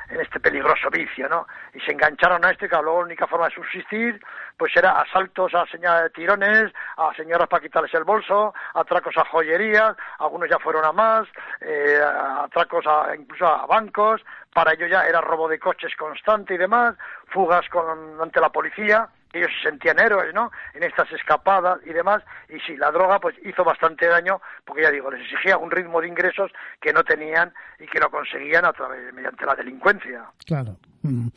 en 0.10 0.22
este 0.22 0.40
peligroso 0.40 0.90
vicio, 0.90 1.28
¿no? 1.28 1.48
Y 1.74 1.80
se 1.82 1.92
engancharon 1.92 2.44
a 2.46 2.52
este, 2.52 2.70
que 2.70 2.76
luego 2.76 3.00
la 3.00 3.06
única 3.06 3.28
forma 3.28 3.48
de 3.48 3.56
subsistir, 3.56 4.20
pues 4.58 4.76
era 4.76 5.00
asaltos 5.00 5.54
a 5.54 5.66
señales 5.68 6.04
de 6.04 6.10
tirones, 6.10 6.74
a 6.98 7.14
señoras 7.16 7.48
para 7.48 7.62
quitarles 7.62 7.94
el 7.94 8.04
bolso, 8.04 8.54
atracos 8.74 9.16
a 9.18 9.26
joyerías, 9.26 9.96
algunos 10.20 10.50
ya 10.50 10.58
fueron 10.60 10.84
a 10.86 10.92
más, 10.92 11.28
eh, 11.62 12.02
atracos 12.44 12.86
a, 12.88 13.16
incluso 13.16 13.46
a 13.46 13.66
bancos, 13.66 14.22
para 14.54 14.74
ello 14.74 14.88
ya 14.88 15.04
era 15.04 15.22
robo 15.22 15.48
de 15.48 15.60
coches 15.60 15.96
constante 15.96 16.56
y 16.56 16.58
demás, 16.58 16.96
fugas 17.28 17.70
con, 17.70 18.20
ante 18.20 18.42
la 18.42 18.50
policía, 18.50 19.08
ellos 19.34 19.50
se 19.58 19.70
sentían 19.70 20.00
héroes, 20.00 20.34
¿no? 20.34 20.52
En 20.74 20.84
estas 20.84 21.12
escapadas 21.12 21.80
y 21.86 21.94
demás, 21.94 22.24
y 22.50 22.60
sí, 22.60 22.76
la 22.78 22.92
droga 22.92 23.20
pues 23.20 23.36
hizo 23.44 23.64
bastante 23.64 24.08
daño, 24.08 24.42
porque 24.66 24.84
ya 24.84 24.92
digo, 24.92 25.12
les 25.12 25.22
exigía 25.22 25.58
un 25.58 25.72
ritmo 25.72 26.02
de 26.02 26.08
ingresos 26.08 26.52
que 26.82 26.94
no 26.94 27.04
tenían 27.04 27.54
y 27.80 27.86
que 27.88 28.00
lo 28.00 28.10
conseguían 28.10 28.66
a 28.66 28.74
través, 28.74 29.14
mediante 29.14 29.46
la 29.46 29.56
delincuencia. 29.56 30.26
Claro. 30.46 30.78
Mm. 31.04 31.28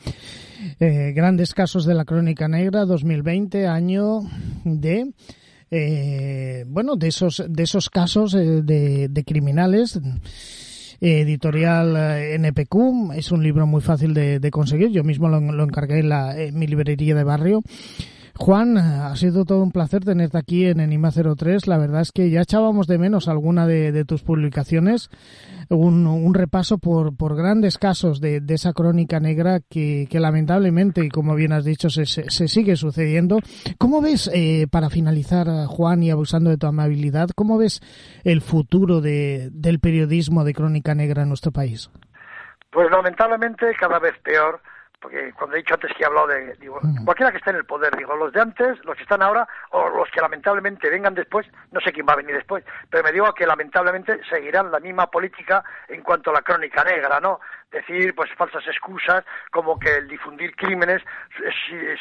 Eh, 0.81 1.13
grandes 1.15 1.55
casos 1.55 1.85
de 1.85 1.95
la 1.95 2.05
crónica 2.05 2.49
negra 2.49 2.85
2020, 2.85 3.67
año 3.67 4.21
de 4.65 5.13
eh, 5.71 6.65
bueno 6.67 6.97
de 6.97 7.09
esos 7.09 7.45
de 7.49 7.63
esos 7.63 7.89
casos 7.91 8.35
eh, 8.35 8.63
de 8.63 9.25
criminales 9.25 10.01
editorial 11.01 11.97
eh, 11.97 12.35
NPQ. 12.35 13.15
Es 13.15 13.33
un 13.33 13.43
libro 13.43 13.67
muy 13.67 13.81
fácil 13.81 14.15
de, 14.15 14.51
conseguir. 14.51 14.91
Yo 14.91 15.05
mismo 15.05 15.29
lo, 15.29 15.65
encargué 15.65 16.01
en, 16.01 16.09
la, 16.09 16.39
en 16.39 16.59
mi 16.59 16.67
librería 16.67 17.15
de 17.15 17.25
barrio. 17.25 17.63
Juan, 18.37 18.79
ha 18.79 19.15
sido 19.17 19.45
todo 19.45 19.63
un 19.63 19.73
placer 19.73 20.05
tenerte 20.05 20.39
aquí 20.39 20.67
en 20.67 20.81
Enima 20.81 21.11
03. 21.11 21.67
La 21.67 21.79
verdad 21.79 22.01
es 22.01 22.13
que 22.13 22.31
ya 22.31 22.41
echábamos 22.41 22.87
de 22.87 22.99
menos 22.99 23.29
alguna 23.29 23.67
de, 23.67 24.05
tus 24.05 24.23
publicaciones, 24.23 25.11
un, 25.69 26.35
repaso 26.35 26.79
por, 26.79 27.17
por, 27.17 27.37
grandes 27.37 27.79
casos 27.79 28.21
de, 28.21 28.43
esa 28.49 28.73
crónica 28.73 29.21
negra 29.21 29.61
que, 29.61 30.09
lamentablemente, 30.13 31.05
y 31.05 31.09
como 31.09 31.35
bien 31.35 31.53
has 31.53 31.65
dicho, 31.65 31.91
se, 31.91 32.07
se, 32.07 32.49
sigue 32.49 32.77
sucediendo. 32.77 33.39
¿Cómo 33.79 34.01
ves, 34.01 34.31
eh, 34.33 34.67
para 34.71 34.91
finalizar, 34.91 35.47
Juan, 35.67 36.03
y 36.03 36.11
abusando 36.11 36.51
de 36.51 36.57
tu 36.57 36.67
amabilidad, 36.67 37.29
cómo 37.35 37.59
ves 37.59 37.81
el 38.25 38.41
futuro 38.41 39.01
de, 39.01 39.51
del 39.53 39.81
periodismo 39.81 40.45
de 40.45 40.55
crónica 40.55 40.95
negra 40.95 41.23
en 41.23 41.29
nuestro 41.29 41.53
país? 41.53 41.91
Pues 42.71 42.89
lamentablemente 42.91 43.67
cada 43.79 43.99
vez 43.99 44.15
peor 44.23 44.61
porque 45.01 45.33
cuando 45.33 45.57
he 45.57 45.61
dicho 45.61 45.75
antes 45.75 45.93
que 45.97 46.03
he 46.03 46.07
hablado 46.07 46.27
de, 46.27 46.55
digo, 46.57 46.79
cualquiera 47.05 47.33
que 47.33 47.39
esté 47.39 47.51
en 47.51 47.57
el 47.57 47.65
poder, 47.65 47.97
digo, 47.97 48.15
los 48.17 48.33
de 48.33 48.41
antes, 48.41 48.85
los 48.85 48.95
que 48.97 49.03
están 49.03 49.23
ahora, 49.23 49.49
o 49.71 49.89
los 49.89 50.11
que 50.11 50.21
lamentablemente 50.21 50.91
vengan 50.91 51.15
después, 51.15 51.47
no 51.73 51.81
sé 51.81 51.93
quién 51.93 52.07
va 52.07 52.13
a 52.13 52.17
venir 52.17 52.35
después, 52.35 52.65
pero 52.91 53.03
me 53.03 53.13
digo 53.13 53.33
que 53.33 53.47
lamentablemente 53.47 54.21
seguirán 54.29 54.71
la 54.71 54.79
misma 54.79 55.11
política 55.11 55.65
en 55.89 56.03
cuanto 56.03 56.31
a 56.31 56.35
la 56.35 56.43
crónica 56.43 56.85
negra, 56.85 57.19
¿no? 57.19 57.41
Decir, 57.71 58.15
pues, 58.15 58.31
falsas 58.35 58.67
excusas, 58.67 59.25
como 59.51 59.79
que 59.79 59.97
el 59.97 60.09
difundir 60.09 60.55
crímenes 60.55 61.03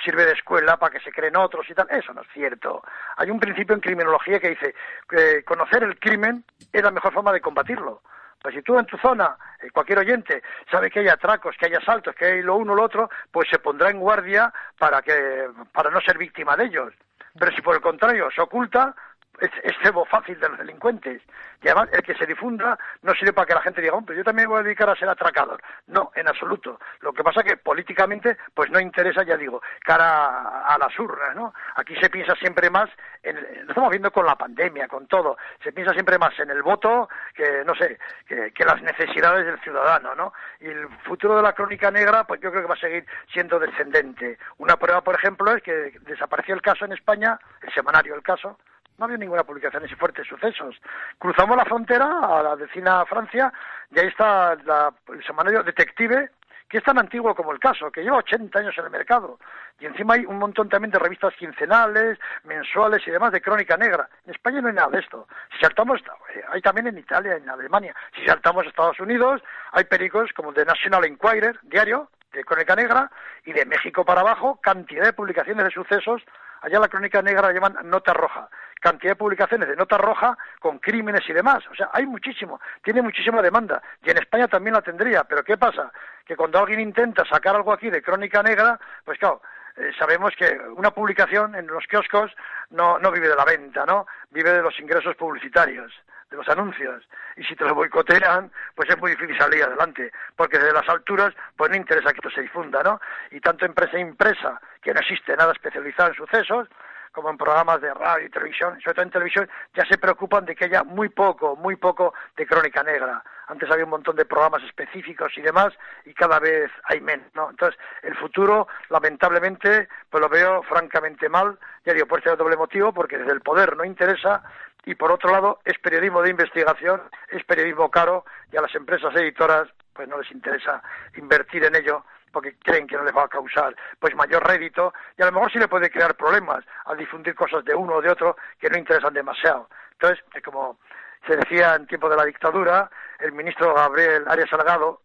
sirve 0.03 0.25
de 0.25 0.33
escuela 0.33 0.77
para 0.77 0.91
que 0.91 0.99
se 0.99 1.11
creen 1.11 1.37
otros 1.37 1.69
y 1.69 1.73
tal, 1.73 1.87
eso 1.89 2.13
no 2.13 2.21
es 2.21 2.27
cierto. 2.33 2.83
Hay 3.15 3.29
un 3.29 3.39
principio 3.39 3.75
en 3.75 3.81
criminología 3.81 4.39
que 4.39 4.49
dice 4.49 4.75
que 5.07 5.43
conocer 5.43 5.83
el 5.83 5.97
crimen 5.99 6.43
es 6.73 6.83
la 6.83 6.91
mejor 6.91 7.13
forma 7.13 7.31
de 7.31 7.39
combatirlo. 7.41 8.01
Pues 8.41 8.55
si 8.55 8.61
tú 8.61 8.77
en 8.79 8.85
tu 8.85 8.97
zona, 8.97 9.35
eh, 9.61 9.69
cualquier 9.71 9.99
oyente, 9.99 10.41
sabe 10.71 10.89
que 10.89 10.99
hay 10.99 11.07
atracos, 11.09 11.55
que 11.57 11.65
hay 11.65 11.73
asaltos, 11.73 12.15
que 12.15 12.25
hay 12.25 12.41
lo 12.41 12.55
uno 12.55 12.73
o 12.73 12.75
lo 12.75 12.83
otro, 12.83 13.09
pues 13.31 13.49
se 13.49 13.59
pondrá 13.59 13.89
en 13.89 13.99
guardia 13.99 14.53
para, 14.77 15.01
que, 15.01 15.47
para 15.73 15.89
no 15.89 15.99
ser 16.01 16.17
víctima 16.17 16.55
de 16.55 16.65
ellos. 16.65 16.93
Pero 17.37 17.51
si 17.51 17.61
por 17.61 17.75
el 17.75 17.81
contrario 17.81 18.29
se 18.31 18.41
oculta, 18.41 18.95
es, 19.39 19.75
cebo 19.83 20.05
fácil 20.05 20.39
de 20.39 20.49
los 20.49 20.57
delincuentes. 20.57 21.21
Y 21.61 21.67
además, 21.67 21.89
el 21.91 22.01
que 22.01 22.15
se 22.15 22.25
difunda 22.25 22.77
no 23.01 23.13
sirve 23.13 23.33
para 23.33 23.45
que 23.47 23.53
la 23.53 23.61
gente 23.61 23.81
diga, 23.81 23.93
hombre, 23.93 24.15
yo 24.15 24.23
también 24.23 24.49
voy 24.49 24.59
a 24.59 24.63
dedicar 24.63 24.89
a 24.89 24.95
ser 24.95 25.09
atracador. 25.09 25.61
No, 25.87 26.11
en 26.15 26.27
absoluto. 26.27 26.79
Lo 27.01 27.13
que 27.13 27.23
pasa 27.23 27.43
que 27.43 27.57
políticamente, 27.57 28.37
pues 28.53 28.69
no 28.69 28.79
interesa, 28.79 29.23
ya 29.23 29.37
digo, 29.37 29.61
cara 29.81 30.65
a, 30.65 30.77
las 30.77 30.97
urnas, 30.99 31.35
¿no? 31.35 31.53
Aquí 31.75 31.95
se 31.95 32.09
piensa 32.09 32.35
siempre 32.35 32.69
más, 32.69 32.89
en, 33.23 33.35
lo 33.35 33.69
estamos 33.69 33.89
viendo 33.89 34.11
con 34.11 34.25
la 34.25 34.35
pandemia, 34.35 34.87
con 34.87 35.07
todo, 35.07 35.37
se 35.63 35.71
piensa 35.71 35.93
siempre 35.93 36.17
más 36.17 36.37
en 36.39 36.49
el 36.49 36.63
voto 36.63 37.09
que, 37.33 37.63
no 37.65 37.75
sé, 37.75 37.97
que 38.27 38.65
las 38.65 38.81
necesidades 38.81 39.45
del 39.45 39.59
ciudadano, 39.61 40.15
¿no? 40.15 40.33
Y 40.59 40.67
el 40.67 40.87
futuro 41.03 41.35
de 41.35 41.43
la 41.43 41.53
crónica 41.53 41.91
negra, 41.91 42.23
pues 42.25 42.39
yo 42.41 42.51
creo 42.51 42.63
que 42.63 42.69
va 42.69 42.75
a 42.75 42.79
seguir 42.79 43.05
siendo 43.31 43.59
descendente. 43.59 44.37
Una 44.57 44.77
prueba, 44.77 45.01
por 45.01 45.15
ejemplo, 45.15 45.53
es 45.53 45.63
que 45.63 45.93
desapareció 46.01 46.55
el 46.55 46.61
caso 46.61 46.85
en 46.85 46.93
España, 46.93 47.39
el 47.61 47.73
semanario 47.73 48.15
El 48.15 48.23
Caso, 48.23 48.57
no 48.99 49.05
había 49.05 49.17
ninguna 49.17 49.43
publicación 49.43 49.81
de 49.81 49.95
fuertes 49.95 50.27
sucesos. 50.27 50.75
Cruzamos 51.17 51.55
la 51.55 51.65
frontera 51.65 52.19
a 52.21 52.43
la 52.43 52.55
vecina 52.55 53.05
Francia 53.05 53.51
y 53.95 53.99
ahí 53.99 54.07
está 54.07 54.53
el 54.53 55.23
semanario 55.25 55.63
Detective, 55.63 56.29
que 56.67 56.77
es 56.77 56.83
tan 56.83 56.99
antiguo 56.99 57.33
como 57.33 57.51
el 57.51 57.59
caso, 57.59 57.91
que 57.91 58.03
lleva 58.03 58.17
80 58.17 58.59
años 58.59 58.77
en 58.77 58.85
el 58.85 58.91
mercado. 58.91 59.39
Y 59.79 59.85
encima 59.85 60.13
hay 60.13 60.25
un 60.25 60.37
montón 60.37 60.69
también 60.69 60.91
de 60.91 60.99
revistas 60.99 61.33
quincenales, 61.35 62.19
mensuales 62.43 63.01
y 63.07 63.11
demás 63.11 63.31
de 63.31 63.41
crónica 63.41 63.75
negra. 63.75 64.07
En 64.25 64.35
España 64.35 64.61
no 64.61 64.67
hay 64.67 64.75
nada 64.75 64.89
de 64.89 64.99
esto. 64.99 65.27
Si 65.51 65.59
saltamos, 65.59 65.99
eh, 66.35 66.43
hay 66.49 66.61
también 66.61 66.87
en 66.87 66.97
Italia, 66.97 67.37
en 67.37 67.49
Alemania. 67.49 67.95
Si 68.15 68.23
saltamos 68.25 68.65
a 68.65 68.69
Estados 68.69 68.99
Unidos, 68.99 69.41
hay 69.71 69.85
pericos 69.85 70.31
como 70.33 70.51
de 70.51 70.65
National 70.65 71.05
Enquirer, 71.05 71.57
diario, 71.63 72.09
de 72.33 72.43
crónica 72.43 72.75
negra, 72.75 73.09
y 73.45 73.53
de 73.53 73.65
México 73.65 74.05
para 74.05 74.21
abajo, 74.21 74.59
cantidad 74.61 75.05
de 75.05 75.13
publicaciones 75.13 75.65
de 75.65 75.71
sucesos. 75.71 76.21
Allá 76.61 76.79
la 76.79 76.87
crónica 76.87 77.21
negra 77.21 77.47
la 77.47 77.53
llaman 77.53 77.77
nota 77.83 78.13
roja 78.13 78.49
cantidad 78.79 79.11
de 79.11 79.15
publicaciones 79.17 79.67
de 79.67 79.75
nota 79.75 79.97
roja 79.97 80.37
con 80.59 80.79
crímenes 80.79 81.27
y 81.29 81.33
demás. 81.33 81.63
O 81.71 81.75
sea, 81.75 81.89
hay 81.93 82.05
muchísimo, 82.05 82.59
tiene 82.81 83.01
muchísima 83.01 83.41
demanda. 83.41 83.81
Y 84.03 84.09
en 84.09 84.17
España 84.17 84.47
también 84.47 84.73
la 84.73 84.81
tendría. 84.81 85.23
Pero 85.25 85.43
¿qué 85.43 85.57
pasa? 85.57 85.91
Que 86.25 86.35
cuando 86.35 86.59
alguien 86.59 86.79
intenta 86.79 87.25
sacar 87.25 87.55
algo 87.55 87.73
aquí 87.73 87.89
de 87.89 88.01
crónica 88.01 88.41
negra, 88.41 88.79
pues 89.03 89.19
claro, 89.19 89.41
eh, 89.75 89.91
sabemos 89.97 90.33
que 90.37 90.59
una 90.75 90.91
publicación 90.91 91.55
en 91.55 91.67
los 91.67 91.85
kioscos 91.87 92.31
no, 92.69 92.99
no 92.99 93.11
vive 93.11 93.29
de 93.29 93.35
la 93.35 93.45
venta, 93.45 93.85
¿no? 93.85 94.07
Vive 94.31 94.51
de 94.51 94.61
los 94.61 94.79
ingresos 94.79 95.15
publicitarios 95.15 95.91
de 96.29 96.37
los 96.37 96.47
anuncios. 96.49 97.07
Y 97.35 97.43
si 97.43 97.55
te 97.55 97.65
lo 97.65 97.75
boicotean, 97.75 98.51
pues 98.75 98.89
es 98.89 98.97
muy 98.97 99.11
difícil 99.11 99.37
salir 99.37 99.63
adelante, 99.63 100.11
porque 100.35 100.57
desde 100.57 100.73
las 100.73 100.87
alturas, 100.89 101.33
pues 101.55 101.69
no 101.71 101.77
interesa 101.77 102.11
que 102.11 102.17
esto 102.17 102.29
se 102.29 102.41
difunda, 102.41 102.83
¿no? 102.83 102.99
Y 103.31 103.39
tanto 103.39 103.65
empresa 103.65 103.97
impresa, 103.97 104.59
que 104.81 104.93
no 104.93 104.99
existe 104.99 105.35
nada 105.35 105.51
especializado 105.51 106.09
en 106.09 106.15
sucesos, 106.15 106.67
como 107.11 107.29
en 107.29 107.37
programas 107.37 107.81
de 107.81 107.93
radio 107.93 108.27
y 108.27 108.29
televisión, 108.29 108.79
sobre 108.81 108.93
todo 108.93 109.03
en 109.03 109.11
televisión, 109.11 109.49
ya 109.73 109.85
se 109.85 109.97
preocupan 109.97 110.45
de 110.45 110.55
que 110.55 110.65
haya 110.65 110.83
muy 110.83 111.09
poco, 111.09 111.55
muy 111.55 111.75
poco 111.75 112.13
de 112.37 112.45
crónica 112.45 112.83
negra. 112.83 113.23
Antes 113.47 113.69
había 113.71 113.85
un 113.85 113.89
montón 113.89 114.15
de 114.15 114.25
programas 114.25 114.61
específicos 114.63 115.35
y 115.35 115.41
demás, 115.41 115.73
y 116.05 116.13
cada 116.13 116.39
vez 116.39 116.71
hay 116.83 117.01
menos, 117.01 117.27
¿no? 117.33 117.49
Entonces, 117.49 117.79
el 118.03 118.15
futuro, 118.15 118.67
lamentablemente, 118.89 119.89
pues 120.09 120.21
lo 120.21 120.29
veo 120.29 120.61
francamente 120.63 121.27
mal, 121.29 121.57
ya 121.83 121.93
digo, 121.93 122.05
por 122.05 122.19
este 122.19 122.35
doble 122.35 122.55
motivo, 122.55 122.93
porque 122.93 123.17
desde 123.17 123.33
el 123.33 123.41
poder 123.41 123.75
no 123.75 123.83
interesa, 123.83 124.43
y 124.89 124.95
por 124.95 125.11
otro 125.11 125.29
lado, 125.29 125.59
es 125.65 125.77
periodismo 125.77 126.23
de 126.23 126.31
investigación, 126.31 126.99
es 127.27 127.43
periodismo 127.43 127.91
caro, 127.91 128.25
y 128.51 128.57
a 128.57 128.61
las 128.61 128.73
empresas 128.73 129.15
editoras, 129.15 129.69
pues 129.93 130.07
no 130.07 130.17
les 130.19 130.31
interesa 130.31 130.81
invertir 131.15 131.63
en 131.63 131.75
ello, 131.75 132.03
porque 132.31 132.55
creen 132.57 132.87
que 132.87 132.97
no 132.97 133.03
les 133.03 133.15
va 133.15 133.25
a 133.25 133.27
causar 133.27 133.75
pues 133.99 134.15
mayor 134.15 134.43
rédito 134.47 134.91
y 135.15 135.21
a 135.21 135.27
lo 135.27 135.31
mejor 135.33 135.51
sí 135.51 135.59
le 135.59 135.67
puede 135.67 135.91
crear 135.91 136.15
problemas 136.15 136.65
al 136.85 136.97
difundir 136.97 137.35
cosas 137.35 137.63
de 137.65 137.75
uno 137.75 137.97
o 137.97 138.01
de 138.01 138.09
otro 138.09 138.35
que 138.59 138.67
no 138.67 138.79
interesan 138.79 139.13
demasiado. 139.13 139.69
Entonces, 139.91 140.23
como 140.43 140.79
se 141.27 141.35
decía 141.35 141.75
en 141.75 141.85
tiempo 141.85 142.09
de 142.09 142.17
la 142.17 142.25
dictadura, 142.25 142.89
el 143.19 143.31
ministro 143.31 143.75
Gabriel 143.75 144.25
Arias 144.27 144.49
Salgado, 144.49 145.01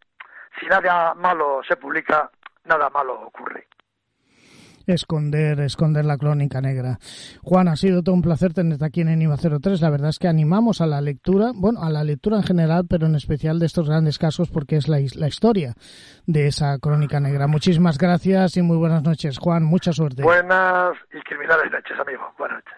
si 0.58 0.64
nada 0.64 1.12
malo 1.12 1.60
se 1.68 1.76
publica, 1.76 2.30
nada 2.64 2.88
malo 2.88 3.20
ocurre 3.20 3.66
esconder, 4.86 5.60
esconder 5.60 6.04
la 6.04 6.16
crónica 6.18 6.60
negra. 6.60 6.98
Juan, 7.42 7.68
ha 7.68 7.76
sido 7.76 8.02
todo 8.02 8.14
un 8.14 8.22
placer 8.22 8.52
tenerte 8.52 8.84
aquí 8.84 9.00
en 9.00 9.08
Enima 9.08 9.36
03. 9.36 9.80
La 9.80 9.90
verdad 9.90 10.10
es 10.10 10.18
que 10.18 10.28
animamos 10.28 10.80
a 10.80 10.86
la 10.86 11.00
lectura, 11.00 11.52
bueno, 11.54 11.82
a 11.82 11.90
la 11.90 12.04
lectura 12.04 12.36
en 12.36 12.42
general, 12.42 12.86
pero 12.88 13.06
en 13.06 13.14
especial 13.14 13.58
de 13.58 13.66
estos 13.66 13.88
grandes 13.88 14.18
casos 14.18 14.50
porque 14.50 14.76
es 14.76 14.88
la, 14.88 14.98
la 15.14 15.28
historia 15.28 15.74
de 16.26 16.46
esa 16.46 16.78
crónica 16.78 17.20
negra. 17.20 17.46
Muchísimas 17.46 17.98
gracias 17.98 18.56
y 18.56 18.62
muy 18.62 18.76
buenas 18.76 19.02
noches, 19.02 19.38
Juan. 19.38 19.64
Mucha 19.64 19.92
suerte. 19.92 20.22
Buenas 20.22 20.96
y 21.12 21.20
criminales 21.22 21.70
noches, 21.70 21.98
amigo. 21.98 22.32
Buenas 22.38 22.62
noches. 22.64 22.74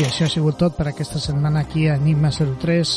I 0.00 0.04
això 0.06 0.24
ha 0.24 0.32
sigut 0.32 0.56
tot 0.56 0.78
per 0.78 0.86
aquesta 0.88 1.20
setmana 1.20 1.60
aquí 1.60 1.82
a 1.86 1.98
Enigma 1.98 2.30
03. 2.32 2.90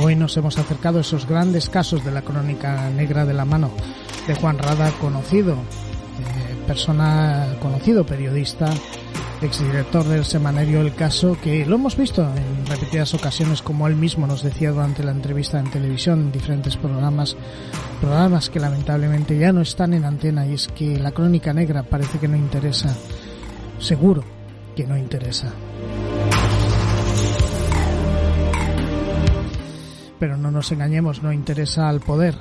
Hoy 0.00 0.16
nos 0.16 0.36
hemos 0.36 0.58
acercado 0.58 0.98
a 0.98 1.02
esos 1.02 1.24
grandes 1.24 1.70
casos 1.70 2.04
de 2.04 2.10
la 2.10 2.22
crónica 2.22 2.90
negra 2.90 3.24
de 3.24 3.32
la 3.32 3.44
mano 3.44 3.70
de 4.26 4.34
Juan 4.34 4.58
Rada, 4.58 4.90
conocido, 5.00 5.52
eh, 5.52 6.56
persona 6.66 7.54
conocido, 7.62 8.04
periodista, 8.04 8.72
exdirector 9.40 10.02
del 10.02 10.24
semanario 10.24 10.80
El 10.80 10.96
Caso, 10.96 11.38
que 11.40 11.64
lo 11.64 11.76
hemos 11.76 11.96
visto 11.96 12.22
en 12.22 12.66
repetidas 12.66 13.14
ocasiones, 13.14 13.62
como 13.62 13.86
él 13.86 13.94
mismo 13.94 14.26
nos 14.26 14.42
decía 14.42 14.72
durante 14.72 15.04
la 15.04 15.12
entrevista 15.12 15.60
en 15.60 15.70
televisión, 15.70 16.22
en 16.22 16.32
diferentes 16.32 16.76
programas, 16.76 17.36
programas 18.00 18.50
que 18.50 18.58
lamentablemente 18.58 19.38
ya 19.38 19.52
no 19.52 19.60
están 19.60 19.94
en 19.94 20.04
antena 20.04 20.44
y 20.44 20.54
es 20.54 20.66
que 20.66 20.98
la 20.98 21.12
crónica 21.12 21.52
negra 21.52 21.84
parece 21.84 22.18
que 22.18 22.26
no 22.26 22.36
interesa, 22.36 22.96
seguro 23.78 24.24
que 24.74 24.88
no 24.88 24.96
interesa. 24.96 25.52
Pero 30.20 30.36
no 30.36 30.52
nos 30.52 30.70
engañemos, 30.70 31.22
no 31.22 31.32
interesa 31.32 31.88
al 31.88 31.98
poder, 31.98 32.36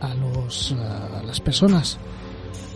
a, 0.00 0.14
los, 0.14 0.72
a 0.72 1.22
las 1.22 1.40
personas, 1.40 1.96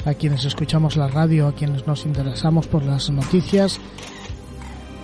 a 0.06 0.14
quienes 0.14 0.46
escuchamos 0.46 0.96
la 0.96 1.08
radio, 1.08 1.48
a 1.48 1.54
quienes 1.54 1.86
nos 1.86 2.06
interesamos 2.06 2.66
por 2.66 2.82
las 2.82 3.10
noticias. 3.10 3.78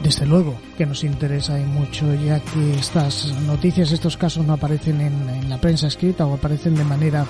Desde 0.03 0.25
luego 0.25 0.55
que 0.79 0.87
nos 0.87 1.05
interesa 1.05 1.59
y 1.59 1.65
mucho, 1.65 2.15
ya 2.15 2.39
que 2.39 2.75
estas 2.79 3.35
noticias, 3.43 3.91
estos 3.91 4.17
casos 4.17 4.47
no 4.47 4.55
aparecen 4.55 5.01
en, 5.01 5.29
en 5.29 5.51
la 5.51 5.61
prensa 5.61 5.89
escrita 5.89 6.25
o 6.25 6.35
aparecen 6.35 6.77
de 6.77 6.85
manera 6.85 7.27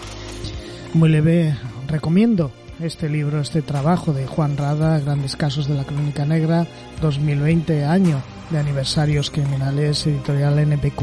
muy 0.95 1.09
leve. 1.09 1.57
Recomiendo 1.89 2.53
este 2.81 3.09
libro, 3.09 3.41
este 3.41 3.63
trabajo 3.63 4.13
de 4.13 4.27
Juan 4.27 4.57
Rada, 4.57 5.01
Grandes 5.01 5.37
Casos 5.37 5.67
de 5.67 5.75
la 5.75 5.85
Crónica 5.85 6.25
Negra, 6.25 6.67
2020, 7.01 7.85
año 7.85 8.23
de 8.51 8.59
aniversarios 8.59 9.31
criminales, 9.31 10.07
editorial 10.07 10.59
NPQ. 10.59 11.03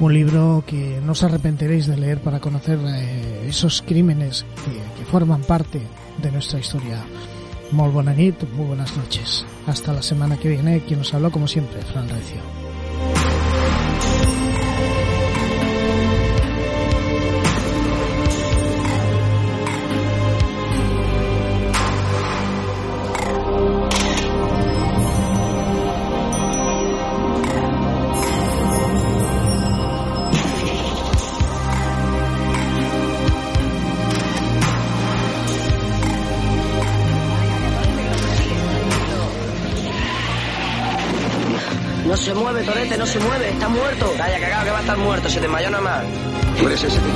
Un 0.00 0.14
libro 0.14 0.64
que 0.66 1.00
no 1.04 1.12
os 1.12 1.22
arrepentiréis 1.22 1.86
de 1.86 1.96
leer 1.96 2.20
para 2.20 2.40
conocer 2.40 2.78
eh, 2.82 3.46
esos 3.48 3.82
crímenes 3.82 4.44
que, 4.64 5.04
forman 5.04 5.42
parte 5.42 5.80
de 6.22 6.30
nuestra 6.30 6.58
historia. 6.58 6.98
Bona 7.70 8.12
nit, 8.12 8.36
muy 8.56 8.66
buenas 8.66 8.96
noches. 8.96 9.44
Hasta 9.66 9.92
la 9.92 10.02
semana 10.02 10.36
que 10.36 10.48
viene, 10.48 10.80
quien 10.80 11.00
nos 11.00 11.12
habló 11.14 11.30
como 11.30 11.46
siempre, 11.46 11.80
Fran 11.82 12.08
Recio. 12.08 12.61
Se 42.32 42.40
mueve, 42.40 42.62
Torete, 42.64 42.96
no 42.96 43.04
se 43.04 43.20
mueve, 43.20 43.50
está 43.50 43.68
muerto. 43.68 44.10
Calla, 44.16 44.40
cagado 44.40 44.64
que 44.64 44.70
va 44.70 44.78
a 44.78 44.80
estar 44.80 44.96
muerto, 44.96 45.28
se 45.28 45.40
desmayó 45.40 45.70
nada 45.70 45.82
más. 45.82 46.04
Tú 46.58 46.66
eres 46.66 46.82
ese 46.82 46.98
que 46.98 47.08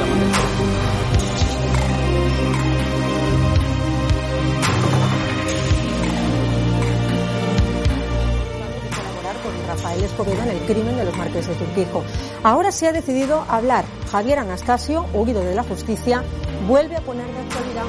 Rafael 9.67 10.05
Escobedo 10.05 10.43
en 10.43 10.51
el 10.51 10.59
crimen 10.67 10.97
de 10.97 11.05
los 11.05 11.17
marqueses 11.17 11.59
de 11.59 11.65
Urquijo. 11.65 12.05
Ahora 12.43 12.71
se 12.71 12.87
ha 12.89 12.93
decidido 12.93 13.45
hablar. 13.49 13.85
Javier 14.11 14.39
Anastasio, 14.41 15.07
huido 15.15 15.43
de 15.43 15.55
la 15.55 15.63
justicia, 15.63 16.23
vuelve 16.69 16.97
a 16.97 17.01
poner 17.01 17.27
de 17.27 17.39
actualidad. 17.39 17.85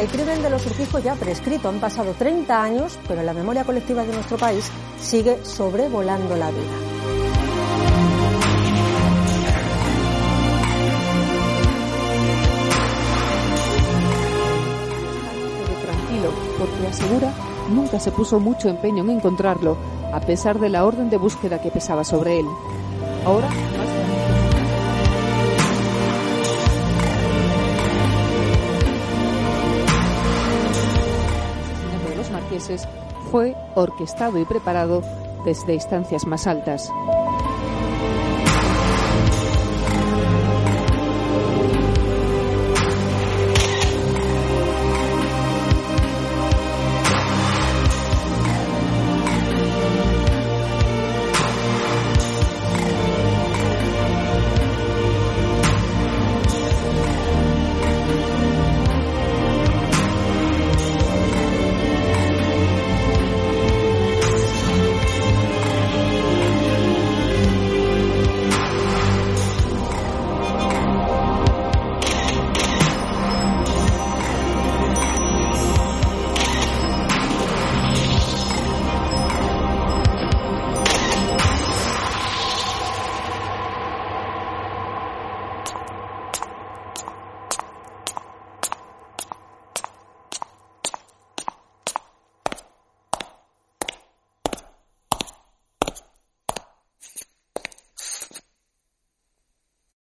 El 0.00 0.08
crimen 0.08 0.40
de 0.40 0.48
los 0.48 0.64
Urquijo 0.64 0.98
ya 0.98 1.14
prescrito. 1.14 1.68
Han 1.68 1.78
pasado 1.78 2.14
30 2.14 2.62
años, 2.62 2.98
pero 3.06 3.22
la 3.22 3.34
memoria 3.34 3.64
colectiva 3.64 4.02
de 4.02 4.14
nuestro 4.14 4.38
país 4.38 4.64
sigue 4.98 5.44
sobrevolando 5.44 6.36
la 6.36 6.50
vida. 6.50 6.60
tranquilo, 15.82 16.30
porque 16.58 16.86
asegura 16.86 17.32
nunca 17.68 18.00
se 18.00 18.10
puso 18.10 18.40
mucho 18.40 18.70
empeño 18.70 19.04
en 19.04 19.10
encontrarlo, 19.10 19.76
a 20.14 20.20
pesar 20.20 20.58
de 20.58 20.70
la 20.70 20.86
orden 20.86 21.10
de 21.10 21.18
búsqueda 21.18 21.60
que 21.60 21.70
pesaba 21.70 22.04
sobre 22.04 22.40
él. 22.40 22.46
Ahora, 23.26 23.48
fue 33.30 33.54
orquestado 33.74 34.38
y 34.38 34.44
preparado 34.44 35.02
desde 35.44 35.74
instancias 35.74 36.26
más 36.26 36.46
altas. 36.46 36.90